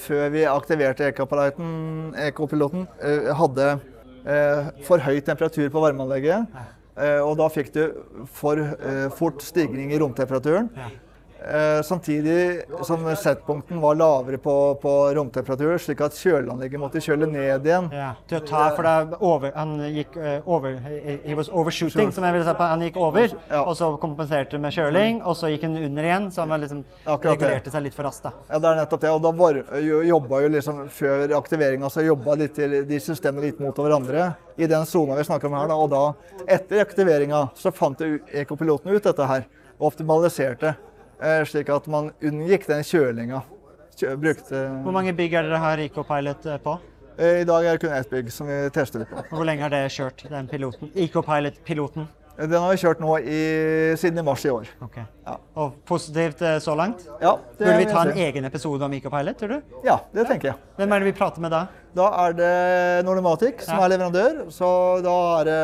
før 0.03 0.31
vi 0.33 0.45
aktiverte 0.49 1.05
ekopiloten, 1.05 2.87
eh, 2.97 3.27
hadde 3.37 3.67
eh, 4.25 4.71
for 4.87 5.03
høy 5.05 5.19
temperatur 5.21 5.67
på 5.69 5.83
varmeanlegget. 5.83 6.55
Og 7.25 7.31
da 7.39 7.47
fikk 7.49 7.71
du 7.73 7.79
for 8.29 8.59
fort 9.17 9.41
stigning 9.41 9.89
i 9.95 9.97
romtemperaturen. 9.97 10.67
Eh, 11.43 11.81
samtidig 11.83 12.61
som 12.87 13.15
settpunkten 13.15 13.81
var 13.81 13.95
lavere 13.99 14.37
på, 14.37 14.75
på 14.81 14.91
romtemperatur, 15.15 15.73
slik 15.81 15.99
at 16.05 16.15
kjøleanlegget 16.15 16.79
måtte 16.79 17.01
kjøle 17.03 17.27
ned 17.27 17.65
igjen. 17.67 17.89
Ja, 17.91 18.13
til 18.29 18.37
å 18.39 18.43
ta, 18.47 18.61
for 18.77 18.87
det 18.87 19.17
over, 19.19 19.51
han 19.57 19.73
gikk 19.91 20.15
uh, 20.15 20.37
over 20.47 20.77
he, 20.85 21.35
was 21.35 21.49
overshooting, 21.51 22.13
som 22.15 22.23
jeg 22.23 22.37
ville 22.37 22.45
si 22.47 22.53
på. 22.55 22.67
Han 22.71 22.85
gikk 22.87 22.99
over, 23.01 23.27
Ja. 23.49 23.63
og 23.65 23.75
så 23.75 23.89
kompenserte 23.99 24.59
med 24.61 24.71
kjøling, 24.71 25.19
og 25.27 25.35
så 25.35 25.49
gikk 25.51 25.65
han 25.67 25.75
under 25.81 26.07
igjen, 26.07 26.29
så 26.31 26.45
han 26.47 26.63
liksom 26.63 26.85
regulerte 27.09 27.73
seg 27.73 27.83
litt 27.89 27.97
for 27.97 28.07
raskt. 28.07 28.29
Ja, 28.47 28.59
det 28.63 28.69
er 28.71 28.79
nettopp 28.79 29.03
det. 29.03 29.11
Og 29.11 29.19
da 29.25 29.31
var, 29.43 29.59
jo- 29.83 29.99
jobba 30.07 30.41
jo 30.45 30.53
liksom 30.53 30.79
før 30.95 31.35
aktiveringa, 31.41 31.89
så 31.91 32.05
jobba 32.07 32.37
litt 32.39 32.55
de 32.55 32.99
systemene 33.03 33.49
litt 33.49 33.59
mot 33.59 33.75
hverandre 33.75 34.29
i 34.55 34.67
den 34.69 34.85
sona 34.87 35.19
vi 35.19 35.27
snakker 35.27 35.51
om 35.51 35.59
her. 35.59 35.67
Da. 35.67 35.75
Og 35.75 35.91
da, 35.91 36.05
etter 36.47 36.79
aktiveringa, 36.85 37.49
så 37.59 37.73
fant 37.75 37.99
ekopiloten 38.31 38.95
ut 38.95 39.03
dette 39.03 39.27
her 39.27 39.43
og 39.79 39.89
optimaliserte, 39.91 40.75
slik 41.49 41.69
at 41.73 41.87
man 41.91 42.11
unngikk 42.23 42.65
den 42.67 42.83
kjølinga. 42.87 43.43
Kjø, 43.93 44.15
brukte 44.17 44.63
Hvor 44.83 44.95
mange 44.95 45.13
bygg 45.13 45.35
er 45.37 45.45
dere 45.47 45.59
har 45.61 45.81
EcoPilot 45.83 46.47
eh, 46.49 46.57
på? 46.63 46.73
Eh, 47.17 47.41
I 47.43 47.45
dag 47.45 47.65
er 47.65 47.77
det 47.77 47.83
kun 47.83 47.93
ett 47.93 48.09
bygg 48.09 48.31
som 48.33 48.47
vi 48.49 48.57
tester 48.73 49.03
det 49.03 49.09
på. 49.11 49.21
Hvor 49.29 49.45
lenge 49.45 49.61
har 49.61 49.69
det 49.73 49.83
kjørt, 49.93 50.23
den 50.31 50.47
piloten? 50.49 50.89
EcoPilot-piloten? 50.95 52.07
Eh, 52.39 52.47
Den 52.49 52.57
har 52.63 52.71
vi 52.73 52.79
kjørt 52.81 53.03
nå 53.03 53.19
i, 53.21 53.41
siden 54.01 54.17
i 54.17 54.25
mars 54.25 54.45
i 54.45 54.49
år. 54.49 54.71
Ok. 54.81 54.97
Ja. 55.27 55.35
Og 55.61 55.75
positivt 55.85 56.41
eh, 56.41 56.57
så 56.63 56.73
langt? 56.75 57.05
Ja, 57.21 57.35
Burde 57.59 57.77
vi 57.77 57.85
ta 57.91 58.01
en 58.07 58.17
egen 58.17 58.49
episode 58.49 58.81
om 58.89 58.93
EcoPilot, 58.97 59.37
tror 59.37 59.53
du? 59.53 59.77
Ja, 59.85 59.99
det 60.15 60.25
tenker 60.31 60.53
jeg. 60.53 60.57
Hvem 60.79 60.95
er 60.97 61.03
det 61.05 61.11
vi 61.11 61.17
prater 61.21 61.45
med 61.45 61.53
da? 61.53 61.67
Da 61.93 62.07
er 62.25 62.33
det 62.33 63.05
Nordomatic 63.05 63.61
som 63.67 63.77
Ja. 63.77 63.85
er 63.85 63.89
leverandør. 63.93 64.37
Så 64.49 65.01
da 65.05 65.13
er 65.39 65.43
det 65.45 65.57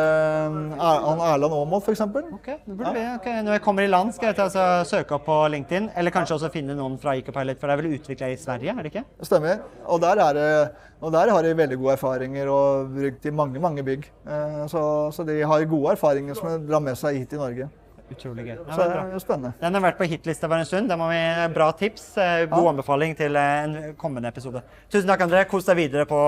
Er- 0.77 1.01
han 1.07 1.19
Erland 1.19 1.53
Aamodt, 1.53 1.83
f.eks. 1.83 2.01
Okay. 2.01 2.57
Ja. 2.67 3.15
Okay. 3.15 3.41
Når 3.41 3.51
jeg 3.53 3.61
kommer 3.61 3.81
i 3.83 3.87
land, 3.87 4.13
skal 4.13 4.27
jeg 4.27 4.35
ta, 4.35 4.45
så, 4.49 4.83
søke 4.85 5.13
opp 5.15 5.25
på 5.25 5.47
LinkedIn. 5.49 5.89
Eller 5.97 6.11
kanskje 6.11 6.35
også 6.37 6.51
finne 6.51 6.75
noen 6.75 6.99
fra 6.99 7.15
Icopilot, 7.17 7.59
for 7.59 7.67
det 7.67 7.73
er 7.79 7.81
vel 7.81 7.97
utvikla 7.99 8.27
i 8.31 8.35
Sverige, 8.35 8.69
er 8.77 8.83
det 8.83 8.93
ikke? 8.93 9.03
Stemmer. 9.23 9.59
Og 9.87 9.99
der, 10.01 10.19
er 10.19 10.33
det, 10.33 10.71
og 11.01 11.11
der 11.11 11.29
har 11.31 11.41
de 11.41 11.53
veldig 11.57 11.77
gode 11.79 11.93
erfaringer 11.97 12.47
og 12.47 12.93
brukt 12.93 13.25
i 13.25 13.31
mange 13.31 13.59
mange 13.59 13.83
bygg. 13.83 14.05
Eh, 14.27 14.67
Så, 14.67 15.11
så 15.11 15.23
de 15.25 15.41
har 15.41 15.65
gode 15.65 15.91
erfaringer 15.95 16.35
som 16.35 16.47
de 16.49 16.67
drar 16.71 16.79
med 16.79 16.95
seg 16.95 17.17
hit 17.17 17.33
i 17.33 17.37
Norge. 17.37 17.69
Utrolig 18.11 18.45
gøy. 18.47 18.55
Ja, 18.57 18.73
Så 18.75 18.85
det 18.89 18.95
er 18.97 19.13
er 19.15 19.19
spennende. 19.23 19.53
Den 19.61 19.73
har 19.77 19.81
vært 19.81 19.97
på 19.99 20.07
hitlista 20.09 20.47
for 20.49 20.55
en 20.57 20.65
stund. 20.65 20.89
Det 20.89 20.97
må 20.97 21.07
vi, 21.11 21.53
bra 21.53 21.71
tips. 21.71 22.17
eh, 22.17 22.45
God 22.47 22.63
Ja. 22.63 22.69
anbefaling 22.71 23.15
til 23.17 23.35
eh, 23.35 23.63
en 23.63 23.95
kommende 23.95 24.27
episode. 24.27 24.61
Tusen 24.89 25.07
takk, 25.07 25.21
André. 25.21 25.45
Kos 25.47 25.65
deg 25.65 25.75
videre 25.77 26.05
på 26.05 26.19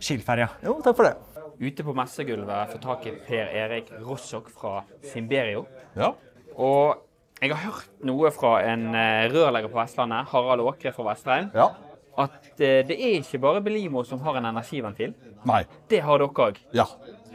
Skilferja. 0.00 0.48
Jo, 0.62 0.80
takk 0.84 0.96
for 0.96 1.04
det. 1.04 1.16
Ute 1.60 1.84
på 1.84 1.92
messegulvet 1.94 2.70
får 2.72 2.80
tak 2.80 3.06
i 3.06 3.10
Per 3.26 3.48
Erik 3.52 3.90
Rossok 4.00 4.48
fra 4.50 4.82
Simberio. 5.02 5.66
Ja. 5.96 6.12
Og 6.56 6.96
jeg 7.42 7.50
har 7.54 7.70
hørt 7.72 7.88
noe 8.04 8.30
fra 8.30 8.60
en 8.62 8.94
eh, 8.94 9.28
rørlegger 9.32 9.68
på 9.72 9.80
Vestlandet, 9.80 10.26
Harald 10.28 10.60
Åkre 10.60 10.92
fra 10.92 11.04
Vestreim, 11.10 11.50
ja. 11.54 11.70
at 12.18 12.60
eh, 12.60 12.82
det 12.88 12.96
er 13.00 13.20
ikke 13.20 13.40
bare 13.40 13.60
Belimo 13.64 14.02
som 14.04 14.20
har 14.20 14.36
en 14.36 14.44
energiventil. 14.50 15.14
Nei. 15.48 15.62
Det 15.88 16.00
har 16.04 16.18
dere 16.20 16.28
òg. 16.28 16.58
Ja. 16.76 16.84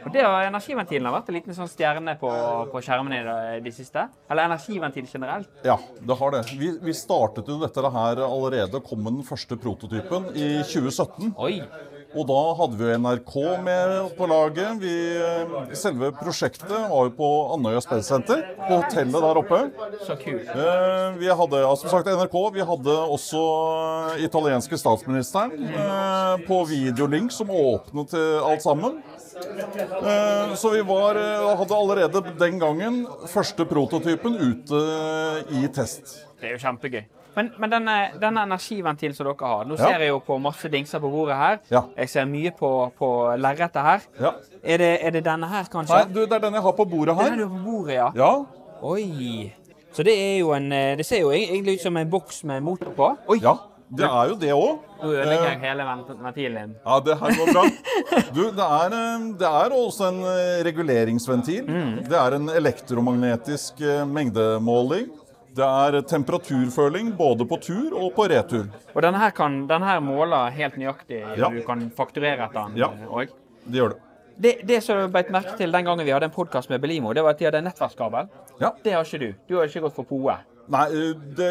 Og 0.06 0.12
det 0.14 0.22
har 0.22 0.46
Energiventilen 0.46 1.08
har 1.08 1.16
vært 1.16 1.32
en 1.32 1.36
liten 1.36 1.56
sånn 1.56 1.70
stjerne 1.70 2.14
på, 2.20 2.30
på 2.70 2.82
skjermene 2.86 3.18
i 3.18 3.24
det, 3.26 3.38
de 3.66 3.72
siste. 3.74 4.06
Eller 4.30 4.46
energiventil 4.46 5.08
generelt. 5.10 5.50
Ja, 5.66 5.76
det 5.98 6.18
har 6.20 6.36
det. 6.36 6.44
Vi, 6.54 6.70
vi 6.86 6.94
startet 6.94 7.50
jo 7.50 7.58
dette 7.62 7.90
her 7.98 8.22
allerede, 8.28 8.80
kom 8.86 9.02
med 9.02 9.18
den 9.18 9.26
første 9.26 9.58
prototypen 9.58 10.30
i 10.38 10.48
2017. 10.62 11.34
Oi! 11.42 11.58
Og 12.16 12.24
da 12.28 12.36
hadde 12.56 12.78
vi 12.78 12.86
jo 12.86 12.96
NRK 13.02 13.32
med 13.66 14.12
på 14.16 14.28
laget. 14.30 14.78
Vi, 14.80 14.92
selve 15.76 16.12
prosjektet 16.16 16.70
var 16.70 17.08
jo 17.08 17.12
på 17.18 17.28
Andøya 17.56 17.82
Space 17.84 18.06
Center, 18.08 18.40
på 18.62 18.78
hotellet 18.78 19.26
der 19.26 19.40
oppe. 19.42 19.58
Så 20.06 20.16
kult. 20.22 20.48
Eh, 20.54 21.18
Vi 21.20 21.28
hadde 21.40 21.60
ja, 21.64 21.72
som 21.76 21.92
sagt 21.92 22.08
NRK, 22.08 22.36
vi 22.54 22.64
hadde 22.70 22.94
også 23.16 23.42
eh, 24.14 24.24
italienske 24.24 24.78
statsministeren 24.80 25.52
eh, 25.66 26.46
på 26.46 26.62
videolink 26.70 27.34
som 27.34 27.50
åpnet 27.52 28.14
alt 28.16 28.64
sammen. 28.64 29.02
Eh, 29.36 30.54
Så 30.54 30.70
vi 30.72 30.80
var, 30.82 31.14
eh, 31.16 31.56
hadde 31.56 31.74
allerede 31.76 32.22
den 32.38 32.58
gangen 32.58 33.06
første 33.28 33.64
prototypen 33.68 34.36
ute 34.40 34.80
i 35.52 35.66
test. 35.68 36.24
Det 36.40 36.48
er 36.50 36.56
jo 36.56 36.62
kjempegøy. 36.62 37.04
Men, 37.36 37.50
men 37.60 37.70
denne, 37.70 37.96
denne 38.20 38.46
energiventilen 38.48 39.12
som 39.14 39.26
dere 39.28 39.46
har 39.46 39.64
Nå 39.68 39.76
Ja. 39.76 39.84
ser 39.90 39.98
jeg 40.00 40.08
jo 40.08 40.20
på 40.24 40.38
masse 40.40 40.70
dingser 40.72 41.00
på 41.00 41.10
bordet 41.12 41.36
her. 41.36 41.58
Ja. 41.70 41.82
Jeg 41.98 42.08
ser 42.08 42.24
mye 42.24 42.50
på, 42.56 42.70
på 42.96 43.10
lerretet 43.36 43.82
her. 43.84 44.00
Ja. 44.20 44.32
Er 44.64 44.78
det, 44.78 44.90
er 45.04 45.10
det 45.10 45.24
denne 45.24 45.46
her, 45.50 45.64
kanskje? 45.64 45.92
Nei, 45.98 46.04
du, 46.14 46.22
det 46.24 46.32
er 46.32 46.38
den 46.46 46.54
jeg 46.54 46.62
har 46.62 46.72
på 46.72 46.88
bordet 46.88 47.16
Den 47.18 47.40
er 47.40 47.46
på 47.46 47.62
bordet, 47.64 47.94
ja. 47.94 48.10
Ja, 48.16 48.44
Oi. 48.82 49.52
Så 49.92 50.02
det 50.04 50.12
er 50.16 50.38
jo 50.40 50.50
en 50.52 50.72
eh, 50.72 50.96
Det 50.96 51.04
ser 51.06 51.20
jo 51.20 51.30
egentlig 51.32 51.74
ut 51.78 51.82
som 51.82 51.96
en 51.96 52.08
boks 52.10 52.42
med 52.44 52.62
motor 52.62 52.92
på. 52.96 53.16
Oi! 53.28 53.38
ja. 53.42 53.54
Det 53.88 54.06
er 54.06 54.30
jo 54.32 54.36
det 54.40 54.50
òg. 54.50 54.78
Nå 54.98 55.10
ødelegger 55.12 55.44
jeg 55.46 55.58
hele 55.62 55.84
ventilen. 55.86 56.72
Ja, 56.82 56.96
det 57.06 57.18
her 57.20 57.36
går 57.38 57.52
bra. 57.52 57.64
Du, 58.36 58.42
det 58.54 58.64
er, 58.64 58.94
eh, 58.96 59.26
det 59.38 59.48
er 59.48 59.74
også 59.76 60.08
en 60.08 60.18
eh, 60.26 60.64
reguleringsventil. 60.66 61.68
Det 62.08 62.18
er 62.18 62.36
en 62.38 62.50
elektromagnetisk 62.50 63.80
eh, 63.84 64.02
mengdemåling. 64.08 65.06
Det 65.56 65.64
er 65.64 66.00
temperaturføling 66.04 67.14
både 67.16 67.46
på 67.48 67.56
tur 67.64 67.94
og 67.96 68.10
på 68.16 68.26
retur. 68.28 68.66
Og 68.92 68.98
denne 69.04 69.20
her, 69.22 69.30
kan, 69.36 69.62
denne 69.70 69.88
her 69.88 70.02
måler 70.04 70.50
helt 70.52 70.76
nøyaktig. 70.76 71.22
Ja. 71.38 71.48
Du 71.52 71.62
kan 71.64 71.86
fakturere 71.96 72.48
etter 72.48 72.66
den 72.66 72.82
Ja. 72.82 72.90
Det 73.66 73.80
gjør 73.80 73.94
det. 73.94 74.02
Det, 74.36 74.52
det 74.68 74.82
som 74.84 74.98
jeg 75.00 75.12
beit 75.14 75.30
merke 75.32 75.54
til 75.56 75.72
den 75.72 75.86
gangen 75.86 76.04
vi 76.04 76.12
hadde 76.12 76.28
en 76.28 76.34
podkast 76.34 76.68
med 76.68 76.82
Belimo, 76.82 77.14
det 77.16 77.24
var 77.24 77.32
at 77.32 77.40
de 77.40 77.46
hadde 77.48 77.62
nettverkskabel. 77.64 78.28
Ja. 78.60 78.74
Det 78.84 78.92
har 78.92 79.06
ikke 79.06 79.22
du. 79.22 79.30
Du 79.48 79.56
har 79.56 79.70
ikke 79.70 79.86
gått 79.86 79.96
for 79.96 80.04
POE. 80.10 80.36
Nei, 80.72 80.86
eh, 80.90 81.12
det, 81.38 81.50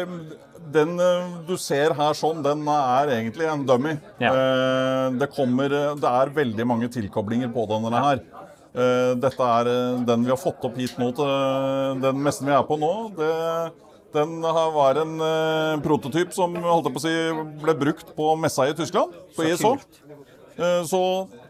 den 0.74 0.98
eh, 1.00 1.28
du 1.48 1.54
ser 1.60 1.94
her 1.96 2.16
sånn, 2.18 2.42
den 2.44 2.66
er 2.68 3.12
egentlig 3.14 3.46
en 3.48 3.64
dummy. 3.68 3.94
Ja. 4.20 4.32
Eh, 4.34 5.10
Det 5.20 5.30
kommer 5.32 5.68
Det 6.00 6.10
er 6.10 6.32
veldig 6.36 6.66
mange 6.66 6.88
tilkoblinger 6.92 7.52
på 7.54 7.66
denne 7.70 7.92
her. 8.02 8.20
Dette 8.76 9.40
er 9.40 9.68
den 10.04 10.24
vi 10.26 10.28
har 10.28 10.36
fått 10.36 10.60
opp 10.68 10.74
hit 10.76 10.98
nå 11.00 11.06
til 11.16 12.00
den 12.02 12.18
messen 12.20 12.44
vi 12.44 12.52
er 12.52 12.62
på 12.68 12.76
nå. 12.76 12.90
Det, 13.16 13.72
den 14.12 14.42
har- 14.44 14.70
var 14.74 14.98
en 15.00 15.14
prototyp 15.80 16.34
som 16.36 16.52
holdt 16.54 16.90
på 16.92 17.00
å 17.00 17.04
si, 17.06 17.14
ble 17.62 17.72
brukt 17.74 18.12
på 18.14 18.36
messa 18.38 18.66
i 18.68 18.74
Tyskland, 18.76 19.14
på 19.34 19.48
ISO. 19.48 19.78
Så 20.84 21.00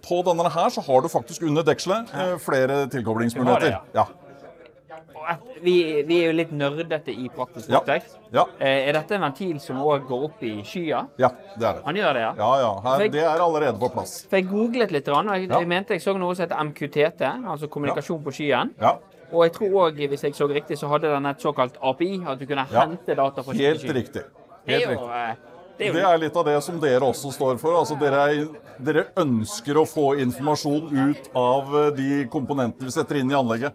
på 0.06 0.22
denne 0.22 0.46
her 0.54 0.70
så 0.70 0.80
har 0.86 1.02
du 1.02 1.08
faktisk 1.08 1.42
under 1.42 1.62
dekselet 1.66 2.14
flere 2.46 2.86
tilkoblingsmuligheter. 2.94 3.74
Du 3.92 3.98
har 3.98 4.06
det, 4.06 4.14
Og 5.15 5.15
et, 5.15 5.15
vi, 5.62 5.74
vi 6.06 6.18
er 6.22 6.26
jo 6.30 6.36
litt 6.36 6.52
nerdete 6.52 7.12
i 7.14 7.28
praktisk 7.34 7.68
Ja. 7.72 7.80
Ja. 8.32 8.44
Eh, 8.60 8.88
Er 8.88 8.92
dette 8.98 9.14
en 9.16 9.22
ventil 9.26 9.58
som 9.60 9.76
òg 9.82 10.06
går 10.08 10.24
opp 10.28 10.42
i 10.46 10.52
skya? 10.62 11.06
Ja, 11.18 11.30
det 11.58 11.66
er 11.66 11.72
det. 11.78 11.82
Han 11.86 11.94
gjør 11.96 12.12
det, 12.18 12.22
ja? 12.26 12.32
Ja, 12.38 12.50
ja. 12.62 12.70
Her, 12.86 13.08
det 13.08 13.22
er 13.24 13.42
allerede 13.48 13.78
på 13.80 13.90
plass. 13.94 14.14
For 14.30 14.36
jeg 14.40 14.48
googlet 14.50 14.90
litt, 14.94 15.08
og 15.08 15.30
jeg, 15.34 15.48
jeg 15.50 15.68
mente 15.68 15.94
jeg 15.96 16.02
så 16.04 16.14
noe 16.18 16.34
som 16.34 16.46
heter 16.46 16.62
MQTT, 16.70 17.22
altså 17.52 17.68
kommunikasjon 17.68 18.22
på 18.24 18.32
skyen. 18.38 18.74
Ja, 18.80 18.96
Og 19.32 19.42
jeg 19.44 19.52
tror 19.56 19.72
òg, 19.88 19.96
hvis 20.08 20.22
jeg 20.22 20.34
så 20.38 20.46
riktig, 20.46 20.78
så 20.78 20.86
hadde 20.88 21.10
den 21.10 21.26
et 21.26 21.40
såkalt 21.42 21.74
API, 21.82 22.20
at 22.26 22.38
du 22.38 22.46
kunne 22.46 22.62
hente 22.70 23.14
data 23.18 23.42
fra 23.42 23.52
helt 23.58 23.80
skyen. 23.82 23.94
riktig. 23.94 24.22
Det 24.66 24.74
er 24.74 24.78
Helt 24.78 24.90
riktig. 24.90 25.10
eh, 25.10 25.34
det 25.78 25.88
er 25.88 25.92
Det 25.92 26.02
er 26.08 26.18
litt 26.18 26.36
av 26.36 26.44
det 26.46 26.62
som 26.64 26.78
dere 26.80 27.00
også 27.04 27.32
står 27.34 27.58
for. 27.58 27.74
Altså 27.76 27.98
dere, 28.00 28.20
er, 28.30 28.46
dere 28.80 29.02
ønsker 29.16 29.76
å 29.76 29.84
få 29.84 30.14
informasjon 30.22 30.88
ut 31.10 31.28
av 31.34 31.74
eh, 31.76 31.90
de 31.98 32.24
komponentene 32.32 32.86
vi 32.88 32.90
setter 32.94 33.16
inn 33.20 33.30
i 33.30 33.34
anlegget. 33.34 33.74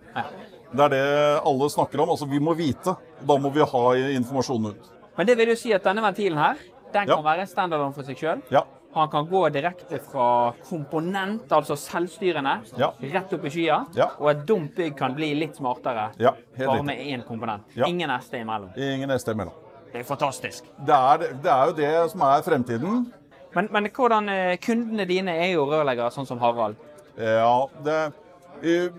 Det 0.72 0.84
er 0.86 0.90
det 0.94 1.06
alle 1.46 1.70
snakker 1.70 2.00
om. 2.04 2.10
Altså 2.14 2.28
vi 2.32 2.40
må 2.40 2.54
vite. 2.56 2.96
Da 3.28 3.38
må 3.38 3.50
vi 3.54 3.60
ha 3.60 3.82
informasjonen 4.18 4.72
ut. 4.76 4.92
Men 5.18 5.28
det 5.28 5.36
vil 5.38 5.52
jo 5.52 5.56
si 5.60 5.74
at 5.76 5.84
denne 5.84 6.02
ventilen 6.06 6.38
her, 6.40 6.56
den 6.94 7.08
Ja. 7.08 7.16
kan 7.16 7.24
være 7.26 7.48
standarden 7.48 7.94
for 7.94 8.04
seg 8.04 8.18
sjøl. 8.18 8.42
Ja. 8.52 8.64
Han 8.94 9.08
kan 9.10 9.26
gå 9.28 9.50
direkte 9.54 10.00
fra 10.04 10.54
komponent, 10.68 11.48
altså 11.52 11.76
selvstyrende, 11.80 12.62
Ja. 12.78 12.92
rett 13.02 13.34
opp 13.34 13.46
i 13.46 13.50
skya. 13.50 13.86
Ja. 13.96 14.08
Og 14.20 14.30
et 14.32 14.46
dumt 14.46 14.76
bygg 14.76 14.98
kan 14.98 15.14
bli 15.16 15.34
litt 15.36 15.56
smartere 15.56 16.12
Ja, 16.20 16.32
bare 16.58 16.84
med 16.84 16.98
én 16.98 17.24
komponent. 17.26 17.64
Ja. 17.76 17.86
Ingen 17.88 18.10
SD 18.10 18.34
imellom. 18.42 18.70
Ingen 18.78 19.10
SD 19.20 19.30
imellom. 19.32 19.54
Det 19.94 20.00
er 20.02 20.04
fantastisk. 20.04 20.64
Det 20.86 20.94
er, 20.96 21.18
det 21.18 21.52
er 21.52 21.66
jo 21.68 21.74
det 21.74 22.12
som 22.12 22.22
er 22.22 22.42
fremtiden. 22.42 23.14
Men, 23.56 23.68
men 23.72 23.90
hvordan 23.92 24.30
eh, 24.30 24.58
kundene 24.58 25.06
dine 25.08 25.32
er 25.36 25.54
jo 25.54 25.66
rørleggere, 25.66 26.12
sånn 26.12 26.26
som 26.28 26.40
Harald. 26.40 26.76
Ja, 27.18 27.66
det, 27.84 28.14
eh, 28.64 28.90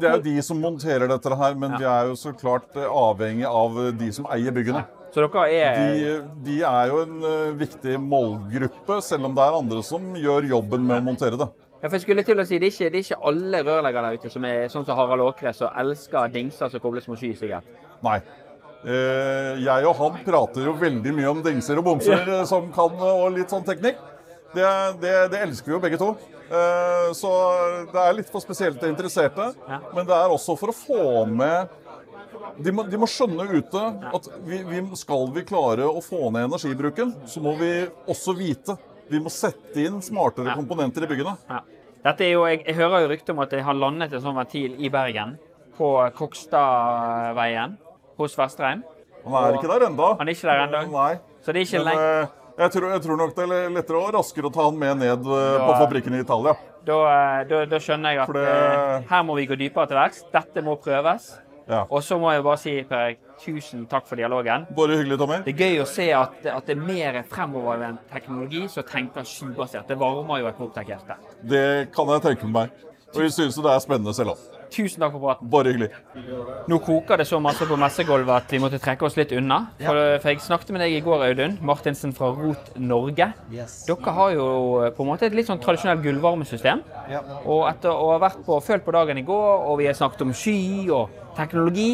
det 0.00 0.08
er 0.08 0.16
jo 0.16 0.24
de 0.24 0.42
som 0.44 0.60
monterer 0.60 1.10
dette 1.10 1.38
her, 1.42 1.56
men 1.58 1.76
vi 1.76 1.86
er 1.88 2.10
jo 2.10 2.16
så 2.18 2.32
klart 2.36 2.76
eh, 2.78 2.88
avhengig 2.88 3.46
av 3.48 3.78
de 3.98 4.10
som 4.14 4.28
eier 4.32 4.54
byggene. 4.54 4.84
Så 5.12 5.20
dere 5.20 5.42
er 5.52 5.80
De, 5.92 6.12
de 6.46 6.54
er 6.64 6.88
jo 6.88 7.02
en 7.04 7.18
eh, 7.28 7.50
viktig 7.60 7.98
målgruppe, 8.00 9.00
selv 9.04 9.28
om 9.28 9.34
det 9.36 9.44
er 9.44 9.58
andre 9.58 9.82
som 9.84 10.14
gjør 10.16 10.48
jobben 10.54 10.86
med 10.88 11.02
å 11.02 11.06
montere 11.10 11.40
det. 11.40 11.50
Ja, 11.82 11.88
for 11.88 11.98
jeg 11.98 12.04
skulle 12.04 12.22
til 12.24 12.38
å 12.38 12.46
si, 12.46 12.60
Det 12.62 12.70
er 12.70 12.72
ikke, 12.72 12.90
det 12.94 13.00
er 13.00 13.04
ikke 13.04 13.26
alle 13.28 13.60
rørleggere 13.66 14.12
der 14.12 14.22
ute 14.22 14.30
som 14.32 14.44
er 14.46 14.70
sånn 14.72 14.86
som 14.86 14.96
Harald 14.96 15.26
Åkre, 15.26 15.52
som 15.56 15.74
elsker 15.82 16.32
dingser 16.32 16.70
som 16.72 16.80
kobles 16.80 17.10
mot 17.10 17.20
sky, 17.20 17.34
sikkert. 17.36 17.68
Nei. 18.06 18.20
Eh, 18.82 19.60
jeg 19.62 19.86
og 19.86 19.98
han 19.98 20.16
prater 20.24 20.64
jo 20.66 20.72
veldig 20.78 21.12
mye 21.14 21.28
om 21.30 21.42
dingser 21.44 21.78
og 21.78 21.86
bomser 21.90 22.24
ja. 22.26 22.40
som 22.48 22.70
kan, 22.74 22.96
og 22.96 23.28
litt 23.36 23.52
sånn 23.52 23.66
teknikk. 23.66 24.00
Det, 24.52 24.68
det, 25.00 25.12
det 25.32 25.42
elsker 25.46 25.70
vi 25.72 25.76
jo 25.76 25.82
begge 25.82 25.98
to. 26.00 26.12
Eh, 26.52 27.12
så 27.16 27.30
det 27.92 28.00
er 28.02 28.16
litt 28.18 28.32
for 28.32 28.44
spesielt 28.44 28.82
interesserte. 28.84 29.52
Ja. 29.68 29.78
Men 29.94 30.08
det 30.08 30.16
er 30.16 30.32
også 30.32 30.56
for 30.60 30.72
å 30.72 30.76
få 30.76 31.04
med 31.30 31.78
De 32.60 32.72
må, 32.74 32.82
de 32.90 32.98
må 33.00 33.06
skjønne 33.08 33.46
ute 33.48 33.82
at 34.12 34.26
vi, 34.44 34.58
vi, 34.66 34.80
skal 34.98 35.28
vi 35.32 35.44
klare 35.48 35.86
å 35.88 36.02
få 36.04 36.28
ned 36.34 36.50
energibruken, 36.50 37.14
så 37.30 37.40
må 37.40 37.54
vi 37.60 37.70
også 38.10 38.34
vite. 38.36 38.76
Vi 39.08 39.20
må 39.22 39.30
sette 39.32 39.80
inn 39.80 40.00
smartere 40.04 40.56
komponenter 40.58 41.06
i 41.06 41.08
byggene. 41.08 41.36
Ja. 41.48 41.62
Dette 42.02 42.26
er 42.26 42.32
jo, 42.34 42.42
jeg, 42.50 42.64
jeg 42.66 42.76
hører 42.80 43.04
jo 43.04 43.10
rykter 43.12 43.36
om 43.36 43.42
at 43.44 43.54
de 43.54 43.62
har 43.62 43.78
landet 43.78 44.12
en 44.12 44.24
sånn 44.24 44.36
ventil 44.36 44.74
i 44.82 44.90
Bergen. 44.92 45.36
På 45.78 45.94
Kokstadveien 46.18 47.78
hos 48.18 48.36
Vestreim. 48.36 48.82
Han 49.24 49.38
er 49.38 49.56
ikke 49.56 49.70
der 49.70 49.86
ennå. 49.86 50.12
Han 50.18 50.28
er 50.28 50.36
ikke 50.36 50.50
der 50.50 50.64
ennå? 50.66 51.04
Så 51.42 51.54
det 51.54 51.62
er 51.62 51.68
ikke 51.68 51.84
lenge 51.86 52.08
eh, 52.10 52.38
jeg 52.62 52.72
tror, 52.74 52.88
jeg 52.94 53.02
tror 53.04 53.16
nok 53.20 53.34
det 53.36 53.44
er 53.46 53.70
lettere 53.74 54.00
og 54.00 54.12
raskere 54.16 54.48
å 54.48 54.52
ta 54.54 54.66
han 54.68 54.78
med 54.78 54.98
ned 55.02 55.22
da, 55.26 55.38
på 55.66 55.72
fabrikken 55.82 56.14
i 56.18 56.20
Italia. 56.24 56.54
Da, 56.86 56.98
eh, 57.12 57.44
da, 57.50 57.64
da 57.70 57.78
skjønner 57.82 58.14
jeg 58.16 58.22
at 58.24 58.32
det- 58.34 58.48
eh, 58.48 59.08
her 59.10 59.22
må 59.26 59.36
vi 59.38 59.46
gå 59.46 59.56
dypere 59.58 59.88
til 59.88 59.96
verks. 59.98 60.24
Dette 60.32 60.62
må 60.62 60.76
prøves. 60.82 61.32
Ja. 61.68 61.84
Og 61.90 62.02
så 62.02 62.18
må 62.18 62.32
jeg 62.34 62.42
bare 62.42 62.58
si, 62.58 62.72
Per 62.82 62.96
Erik, 62.98 63.18
tusen 63.38 63.86
takk 63.88 64.06
for 64.06 64.16
dialogen. 64.18 64.66
Bare 64.74 64.96
hyggelig, 64.98 65.18
Tommy. 65.18 65.36
Det 65.46 65.54
er 65.54 65.60
gøy 65.62 65.82
å 65.82 65.86
se 65.86 66.08
at, 66.12 66.44
at 66.46 66.66
det 66.66 66.76
er 66.76 66.80
mer 66.82 67.22
fremovervendt 67.30 68.08
teknologi 68.10 68.64
som 68.68 68.82
tenker 68.82 69.22
skybasert. 69.22 69.86
Det 69.86 69.96
varmer 69.98 70.40
jo 70.42 70.48
et 70.50 70.58
Proptech-hjerte. 70.58 71.16
Det 71.44 71.92
kan 71.94 72.06
jeg 72.08 72.22
tenke 72.26 72.50
meg. 72.50 72.70
Og 73.14 73.20
vi 73.22 73.28
syns 73.30 73.56
jo 73.56 73.62
det 73.62 73.72
er 73.76 73.78
spennende 73.84 74.14
selv 74.16 74.34
òg. 74.34 74.38
Tusen 74.72 75.02
takk 75.02 75.12
for 75.12 75.20
praten. 75.26 75.50
Bare 75.52 75.72
hyggelig. 75.72 75.90
Nå 76.70 76.78
koker 76.84 77.20
det 77.20 77.26
så 77.28 77.40
masse 77.42 77.66
på 77.68 77.76
messegulvet 77.80 78.32
at 78.38 78.54
vi 78.54 78.60
måtte 78.62 78.80
trekke 78.82 79.04
oss 79.08 79.18
litt 79.18 79.34
unna. 79.36 79.58
For, 79.82 80.00
for 80.22 80.32
jeg 80.32 80.42
snakket 80.46 80.72
med 80.72 80.84
deg 80.84 80.96
i 80.96 81.02
går, 81.04 81.26
Audun 81.28 81.58
Martinsen 81.68 82.14
fra 82.16 82.32
Rot 82.36 82.72
Norge. 82.80 83.28
Dere 83.52 84.16
har 84.18 84.34
jo 84.36 84.46
på 84.96 85.04
en 85.04 85.10
måte 85.12 85.28
et 85.28 85.36
litt 85.36 85.50
sånn 85.50 85.60
tradisjonelt 85.62 86.04
gullvarmesystem. 86.06 86.82
Og 87.44 87.66
etter 87.68 87.92
å 87.92 88.14
ha 88.14 88.18
vært 88.22 88.42
på, 88.46 88.58
følt 88.64 88.86
på 88.86 88.96
dagen 88.96 89.20
i 89.20 89.26
går, 89.28 89.68
og 89.68 89.78
vi 89.82 89.90
har 89.90 89.98
snakket 89.98 90.24
om 90.26 90.34
sky 90.36 90.88
og 90.90 91.12
teknologi, 91.36 91.90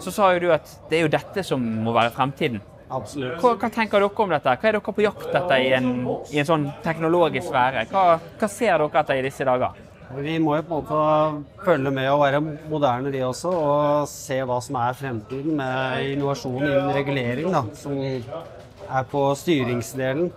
så 0.00 0.12
sa 0.12 0.32
jo 0.34 0.46
du 0.46 0.52
at 0.56 0.76
det 0.90 1.00
er 1.00 1.06
jo 1.06 1.12
dette 1.12 1.44
som 1.46 1.62
må 1.84 1.94
være 1.96 2.14
fremtiden. 2.16 2.62
Absolutt. 2.92 3.38
Hva, 3.40 3.54
hva 3.56 3.70
tenker 3.72 4.02
dere 4.02 4.24
om 4.24 4.32
dette? 4.34 4.52
Hva 4.60 4.68
er 4.68 4.76
dere 4.76 4.94
på 4.96 5.04
jakt 5.04 5.30
etter 5.32 5.62
i 5.64 5.70
en, 5.78 5.88
i 6.32 6.42
en 6.42 6.48
sånn 6.48 6.66
teknologisk 6.84 7.48
sfære? 7.48 7.86
Hva, 7.92 8.18
hva 8.40 8.48
ser 8.52 8.76
dere 8.76 9.00
etter 9.00 9.20
i 9.20 9.24
disse 9.24 9.46
dager? 9.48 9.78
Vi 10.16 10.36
må 10.42 10.56
jo 10.58 10.64
på 10.68 10.76
en 10.76 10.84
måte 10.84 11.64
følge 11.64 11.92
med 11.94 12.08
og 12.12 12.20
være 12.22 12.40
moderne 12.70 13.12
de 13.14 13.22
også, 13.24 13.52
og 13.52 14.08
se 14.10 14.38
hva 14.48 14.58
som 14.64 14.76
er 14.82 14.96
fremtiden 14.98 15.56
med 15.56 16.12
innovasjon 16.12 16.58
innen 16.60 16.92
regulering, 16.96 17.48
da, 17.54 17.62
som 17.78 17.96
er 18.02 19.06
på 19.12 19.24
styringsdelen. 19.40 20.30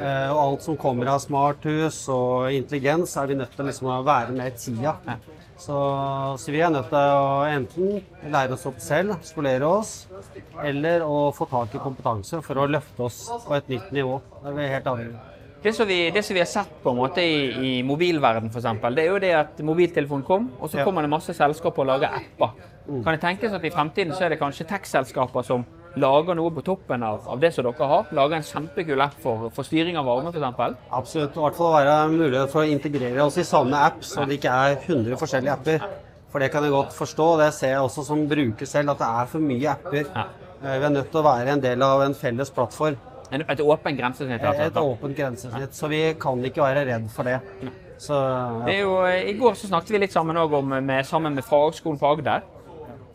Eh, 0.00 0.30
Og 0.32 0.38
alt 0.40 0.64
som 0.64 0.76
kommer 0.80 1.10
av 1.12 1.20
smarthus 1.20 2.06
og 2.12 2.52
intelligens, 2.56 3.12
er 3.20 3.28
vi 3.28 3.36
nødt 3.38 3.52
til 3.56 3.68
liksom 3.68 3.90
å 3.92 4.02
være 4.06 4.32
med 4.32 4.48
i 4.48 4.56
tida. 4.58 4.94
Så, 5.62 5.76
så 6.40 6.50
vi 6.50 6.62
er 6.64 6.72
nødt 6.72 6.88
til 6.90 6.96
å 6.98 7.44
enten 7.46 8.32
lære 8.32 8.56
oss 8.56 8.64
opp 8.66 8.80
selv, 8.82 9.14
skolere 9.22 9.68
oss, 9.68 9.92
eller 10.64 11.04
å 11.06 11.28
få 11.36 11.46
tak 11.50 11.76
i 11.76 11.82
kompetanse 11.84 12.40
for 12.42 12.58
å 12.58 12.66
løfte 12.70 13.04
oss 13.06 13.20
på 13.44 13.54
et 13.58 13.68
nytt 13.70 13.92
nivå. 13.94 14.16
Det 14.40 14.50
er 14.50 14.58
vi 14.58 14.72
helt 14.72 14.90
avhengig 14.94 15.20
av. 15.20 15.28
Det 15.62 15.70
som 15.76 15.86
vi, 15.86 16.10
det 16.10 16.24
som 16.26 16.34
vi 16.34 16.40
har 16.42 16.48
sett 16.50 16.70
på 16.82 16.90
en 16.90 16.96
måte 16.98 17.22
i, 17.22 17.42
i 17.54 17.72
mobilverden 17.86 18.50
eksempel, 18.50 18.96
det 18.98 19.04
er 19.04 19.12
jo 19.12 19.20
det 19.22 19.30
at 19.38 19.60
mobiltelefonen 19.62 20.24
kom, 20.26 20.48
og 20.58 20.70
så 20.72 20.82
kommer 20.82 21.06
det 21.06 21.10
masse 21.12 21.34
selskaper 21.38 21.84
og 21.84 21.90
lager 21.92 22.16
apper. 22.18 22.56
Kan 22.88 23.14
det 23.14 23.20
tenkes 23.22 23.54
at 23.54 23.62
i 23.62 23.70
fremtiden 23.70 24.10
så 24.16 24.26
er 24.26 24.34
det 24.34 24.40
kanskje 24.40 24.66
tech-selskaper 24.72 25.46
som 25.46 25.62
lager 26.02 26.34
noe 26.34 26.50
på 26.56 26.64
toppen 26.66 27.04
av, 27.06 27.28
av 27.30 27.38
det 27.38 27.52
som 27.54 27.68
dere 27.68 27.88
har? 27.92 28.10
Lager 28.18 28.40
en 28.40 28.48
kjempekul 28.48 29.04
app 29.04 29.14
for, 29.22 29.52
for 29.54 29.68
styring 29.68 30.00
av 30.00 30.08
varme 30.10 30.32
f.eks.? 30.34 30.82
Absolutt. 30.98 31.38
I 31.38 31.44
hvert 31.44 31.60
fall 31.60 31.76
være 31.76 31.94
mulighet 32.10 32.50
for 32.50 32.64
å 32.64 32.72
integrere 32.72 33.22
oss 33.28 33.38
i 33.38 33.46
samme 33.46 33.84
app, 33.86 34.02
så 34.02 34.26
det 34.26 34.40
ikke 34.40 34.56
er 34.64 34.80
100 34.80 35.20
forskjellige 35.20 35.54
apper. 35.54 35.86
For 36.32 36.42
det 36.42 36.50
kan 36.50 36.66
jeg 36.66 36.74
godt 36.74 36.96
forstå, 36.96 37.28
og 37.36 37.44
det 37.44 37.52
ser 37.54 37.76
jeg 37.76 37.86
også 37.86 38.08
som 38.08 38.26
bruker 38.26 38.66
selv, 38.66 38.96
at 38.96 39.04
det 39.04 39.14
er 39.22 39.30
for 39.30 39.46
mye 39.52 39.72
apper. 39.76 40.10
Ja. 40.10 40.26
Vi 40.62 40.74
er 40.90 40.94
nødt 40.94 41.14
til 41.14 41.22
å 41.22 41.26
være 41.28 41.54
en 41.54 41.62
del 41.62 41.86
av 41.86 42.02
en 42.02 42.18
felles 42.18 42.50
plattform. 42.50 42.98
En, 43.32 43.44
et 43.48 43.60
åpent 43.64 43.98
grensesnitt? 43.98 44.42
rett 44.44 44.66
Et 44.66 44.80
åpent 44.82 45.16
grensesnitt. 45.16 45.74
Så 45.74 45.88
vi 45.88 46.02
kan 46.20 46.42
ikke 46.44 46.62
være 46.62 46.84
redd 46.88 47.08
for 47.12 47.28
det. 47.28 47.38
Så 48.02 48.18
Det 48.66 48.80
jo, 48.80 48.96
eh, 49.06 49.30
I 49.30 49.36
går 49.38 49.54
så 49.54 49.70
snakket 49.70 49.94
vi 49.94 50.02
litt 50.04 50.12
sammen, 50.12 50.36
om, 50.36 50.68
med, 50.68 51.06
sammen 51.06 51.34
med 51.34 51.44
fagskolen 51.46 51.98
på 52.00 52.10
Agder. 52.16 52.42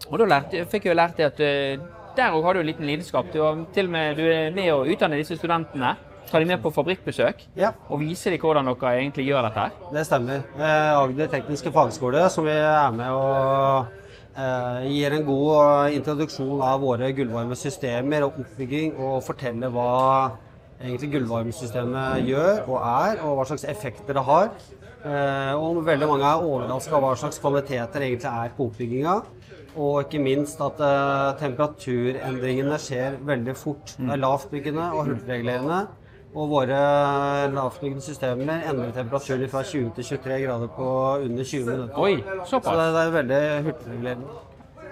Og 0.10 0.18
da 0.22 0.26
lærte, 0.26 0.66
fikk 0.72 0.88
jeg 0.88 0.96
lært 0.98 1.20
at 1.20 1.40
eh, 1.44 1.78
der 2.18 2.34
òg 2.34 2.44
har 2.48 2.54
du 2.58 2.62
en 2.64 2.70
liten 2.70 2.88
lidenskap. 2.88 3.30
Du, 3.34 3.42
til 3.76 3.86
og 3.90 3.92
med, 3.94 4.18
du 4.18 4.24
er 4.26 4.54
med 4.56 4.72
å 4.74 4.86
utdanne 4.88 5.20
disse 5.20 5.38
studentene. 5.38 5.96
Ta 6.28 6.40
dem 6.42 6.50
med 6.52 6.60
på 6.60 6.74
fabrikkbesøk 6.76 7.46
og 7.88 8.02
vise 8.02 8.32
dem 8.34 8.42
hvordan 8.42 8.68
dere 8.68 8.98
egentlig 8.98 9.30
gjør 9.30 9.46
dette. 9.48 9.68
her. 9.68 9.94
Det 9.94 10.04
stemmer. 10.10 10.42
Eh, 10.58 10.98
Agder 10.98 11.30
tekniske 11.32 11.72
fagskole, 11.72 12.26
som 12.34 12.44
vi 12.48 12.52
er 12.58 12.92
med 12.92 13.12
og 13.16 13.86
eh, 13.86 14.07
gir 14.38 15.14
en 15.16 15.24
god 15.26 15.54
eh, 15.58 15.96
introduksjon 15.98 16.62
av 16.62 16.84
våre 16.84 17.10
gullvarmesystemer 17.18 18.26
og 18.28 18.42
oppbygging, 18.44 18.94
og 19.02 19.24
forteller 19.26 19.72
hva 19.74 19.94
egentlig 20.78 21.16
gullvarmesystemet 21.16 22.28
gjør 22.28 22.68
og 22.68 22.78
er, 22.78 23.24
og 23.26 23.40
hva 23.40 23.48
slags 23.50 23.66
effekter 23.70 24.18
det 24.18 24.26
har. 24.28 24.52
Eh, 25.08 25.54
og 25.58 25.82
veldig 25.88 26.10
mange 26.10 26.30
er 26.30 26.46
overraska 26.46 26.98
over 26.98 27.14
hva 27.14 27.20
slags 27.24 27.42
kvaliteter 27.42 28.06
egentlig 28.06 28.30
er 28.30 28.54
på 28.58 28.70
oppbygginga. 28.70 29.16
Og 29.78 30.00
ikke 30.04 30.22
minst 30.22 30.62
at 30.64 30.82
eh, 30.82 31.38
temperaturendringene 31.42 32.78
skjer 32.82 33.18
veldig 33.26 33.56
fort. 33.58 33.96
Det 33.98 34.14
er 34.14 34.22
lavtbyggende 34.22 34.92
og 34.94 35.10
hurtigregulerende. 35.12 35.82
Og 36.38 36.52
våre 36.52 36.80
lavtbyggende 37.50 38.04
systemer 38.06 38.52
endrer 38.70 38.92
temperaturen 38.94 39.50
fra 39.50 39.64
20 39.66 39.90
til 39.96 40.06
23 40.12 40.38
grader 40.44 40.70
på 40.76 40.90
under 41.24 41.44
20 41.44 41.66
minutter. 41.66 41.98
Oi, 41.98 42.20
såpass. 42.46 42.68
Så 42.68 42.78
det, 42.78 42.94
det 42.94 43.02
er 43.02 43.16
veldig 43.16 43.42
hurtigregulerende. 43.66 44.38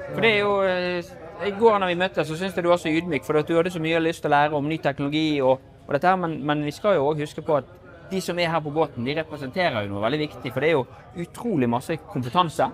For 0.07 0.21
det 0.25 0.31
er 0.31 0.39
jo 0.39 0.55
eh, 0.63 1.13
I 1.45 1.53
går 1.59 1.77
når 1.79 1.91
vi 1.91 1.99
møttes, 2.01 2.27
så 2.27 2.37
syntes 2.37 2.57
jeg 2.57 2.65
du 2.65 2.69
var 2.69 2.81
så 2.81 2.89
ydmyk, 2.89 3.25
for 3.25 3.37
du 3.37 3.55
hadde 3.55 3.73
så 3.73 3.81
mye 3.83 4.01
lyst 4.01 4.23
til 4.23 4.31
å 4.31 4.35
lære 4.35 4.57
om 4.57 4.69
ny 4.69 4.77
teknologi 4.81 5.41
og, 5.41 5.61
og 5.85 5.93
dette 5.93 6.09
her, 6.09 6.17
men, 6.21 6.37
men 6.45 6.65
vi 6.65 6.73
skal 6.73 6.97
jo 6.97 7.09
òg 7.11 7.21
huske 7.21 7.45
på 7.45 7.59
at 7.59 7.69
de 8.09 8.21
som 8.21 8.39
er 8.39 8.49
her 8.49 8.61
på 8.61 8.73
båten, 8.73 9.05
de 9.05 9.17
representerer 9.19 9.85
jo 9.85 9.93
noe 9.93 10.03
veldig 10.05 10.21
viktig. 10.25 10.53
For 10.53 10.63
det 10.63 10.71
er 10.71 10.77
jo 10.79 11.25
utrolig 11.25 11.69
masse 11.69 11.97
kompetanse. 12.09 12.69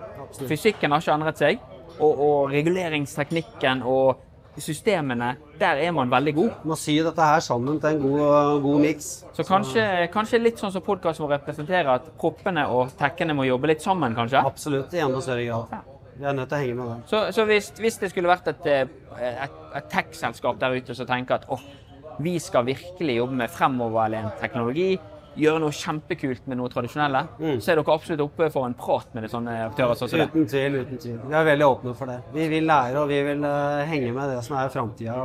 Fysikken 0.48 0.92
har 0.92 1.04
ikke 1.04 1.16
endret 1.16 1.40
seg. 1.44 1.64
Og, 2.00 2.20
og 2.24 2.52
reguleringsteknikken 2.54 3.84
og 3.88 4.22
systemene, 4.60 5.36
der 5.60 5.80
er 5.80 5.94
man 5.96 6.12
veldig 6.12 6.34
god. 6.36 6.50
Man 6.68 6.80
sy 6.80 6.98
dette 7.06 7.28
her 7.28 7.40
sammen 7.44 7.80
til 7.80 7.96
en 7.96 8.02
god, 8.04 8.58
god 8.66 8.82
miks. 8.84 9.10
Så 9.38 9.46
kanskje, 9.48 9.86
kanskje 10.14 10.42
litt 10.42 10.60
sånn 10.60 10.74
som 10.74 10.84
podkasten 10.86 11.24
vår 11.26 11.38
representerer, 11.38 11.94
at 11.96 12.10
proppene 12.20 12.66
og 12.68 12.92
tekkene 13.00 13.36
må 13.38 13.48
jobbe 13.48 13.72
litt 13.72 13.86
sammen, 13.86 14.16
kanskje? 14.18 14.44
Absolutt, 14.44 14.94
i 14.94 15.04
enda 15.06 15.22
større 15.24 15.46
grad. 15.48 15.88
Vi 16.18 16.28
er 16.28 16.36
nødt 16.38 16.52
til 16.52 16.58
å 16.58 16.62
henge 16.62 16.76
med 16.78 16.90
det. 16.92 16.98
Så, 17.10 17.22
så 17.34 17.46
hvis, 17.50 17.72
hvis 17.80 18.02
det 18.02 18.12
skulle 18.12 18.30
vært 18.30 18.52
et, 18.52 18.68
eh, 18.68 19.32
et, 19.32 19.56
et 19.80 19.88
tech-selskap 19.94 20.60
der 20.62 20.76
ute 20.76 20.98
som 20.98 21.08
tenker 21.10 21.40
at 21.40 21.48
åh, 21.50 21.64
vi 22.22 22.36
skal 22.44 22.68
virkelig 22.68 23.16
jobbe 23.22 23.40
med 23.40 23.54
fremoverlent 23.56 24.36
teknologi, 24.42 24.92
gjøre 25.38 25.62
noe 25.64 25.76
kjempekult 25.76 26.50
med 26.52 26.60
noe 26.60 26.72
tradisjonelle, 26.72 27.22
så 27.62 27.72
er 27.72 27.80
dere 27.80 27.94
absolutt 27.96 28.26
oppe 28.26 28.50
for 28.54 28.68
en 28.68 28.76
prat 28.78 29.14
med 29.16 29.30
sånne 29.32 29.58
aktører 29.70 29.96
Så. 30.00 30.10
Uten 30.12 30.48
tvil, 30.50 30.82
uten 30.82 31.00
tvil. 31.00 31.22
Vi 31.28 31.38
er 31.38 31.48
veldig 31.48 31.68
åpne 31.68 31.96
for 31.96 32.12
det. 32.12 32.20
Vi 32.34 32.50
vil 32.52 32.68
lære 32.68 33.00
og 33.00 33.10
vi 33.10 33.22
vil 33.30 33.46
uh, 33.46 33.82
henge 33.88 34.12
med 34.16 34.36
det 34.36 34.44
som 34.46 34.60
er 34.60 34.70
framtida. 34.74 35.18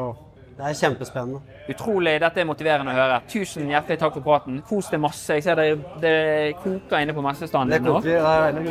Det 0.57 0.65
er 0.65 0.77
kjempespennende. 0.79 1.41
Utrolig, 1.69 2.15
Dette 2.23 2.41
er 2.41 2.47
motiverende 2.49 2.95
å 2.95 2.97
høre. 2.97 3.19
Tusen 3.29 3.69
hjertelig 3.69 3.99
takk 4.01 4.15
for 4.17 4.25
praten. 4.25 4.63
Kos 4.65 4.89
deg 4.89 5.03
masse. 5.05 5.37
Jeg 5.37 5.45
ser 5.45 5.61
det, 5.61 5.67
det 6.01 6.17
koker 6.63 7.03
inne 7.05 7.13
på 7.17 7.25
messestanden 7.27 7.77
Det 7.77 7.83
koker. 7.85 8.09
Det 8.09 8.19
er 8.23 8.47
veldig 8.49 8.65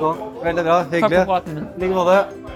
nå. 0.00 0.12
Veldig 0.46 0.68
bra. 0.70 0.78
Hyggelig. 0.86 1.02
Takk 1.02 1.18
for 1.18 1.34
praten. 1.34 1.66
I 1.76 1.84
like 1.84 1.98
måte. 1.98 2.55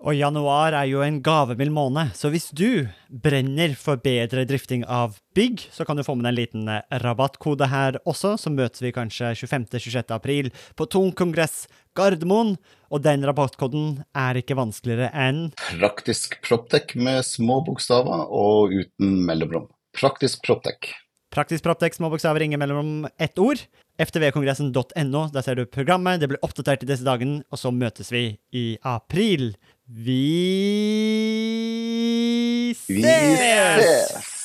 Og 0.00 0.16
januar 0.16 0.72
er 0.72 0.86
jo 0.88 1.02
en 1.04 1.18
gavemild 1.20 1.74
måned, 1.76 2.14
så 2.16 2.30
hvis 2.32 2.46
du 2.56 2.88
brenner 3.12 3.74
for 3.76 4.00
bedre 4.00 4.46
drifting 4.48 4.80
av 4.88 5.18
bygg, 5.36 5.66
så 5.68 5.84
kan 5.84 6.00
du 6.00 6.04
få 6.06 6.14
med 6.16 6.24
deg 6.24 6.30
en 6.30 6.38
liten 6.38 6.70
eh, 6.72 7.00
rabattkode 7.02 7.68
her 7.68 7.98
også, 8.08 8.38
så 8.40 8.52
møtes 8.54 8.80
vi 8.80 8.94
kanskje 8.96 9.34
25.-26. 9.36 10.14
april 10.16 10.48
på 10.80 10.88
Tung 10.88 11.12
kongress 11.12 11.66
Gardermoen. 11.98 12.54
Og 12.88 13.04
den 13.04 13.28
rabattkoden 13.28 14.00
er 14.16 14.40
ikke 14.40 14.56
vanskeligere 14.58 15.12
enn 15.12 15.50
Praktisk 15.68 16.40
Proptek 16.48 16.96
med 16.96 17.20
små 17.28 17.60
bokstaver 17.68 18.24
og 18.32 18.72
uten 18.72 19.20
mellomrom. 19.28 19.68
Praktisk 20.00 20.40
Proptek. 20.48 20.94
Praktisk 21.30 21.62
Proptek, 21.62 21.94
små 21.94 22.08
bokstaver, 22.10 22.42
ingen 22.42 22.58
mellom 22.58 23.04
ett 23.20 23.38
ord. 23.38 23.60
ftvkongressen.no, 24.00 25.20
der 25.30 25.44
ser 25.46 25.54
du 25.60 25.66
programmet. 25.68 26.18
Det 26.18 26.26
blir 26.32 26.40
oppdatert 26.42 26.82
i 26.82 26.88
disse 26.88 27.06
dagene, 27.06 27.44
og 27.52 27.60
så 27.60 27.70
møtes 27.70 28.10
vi 28.10 28.24
i 28.50 28.64
april. 28.82 29.52
Vi 29.92 30.06
ses! 32.86 32.94
Vi 32.94 33.02
ses! 33.02 34.39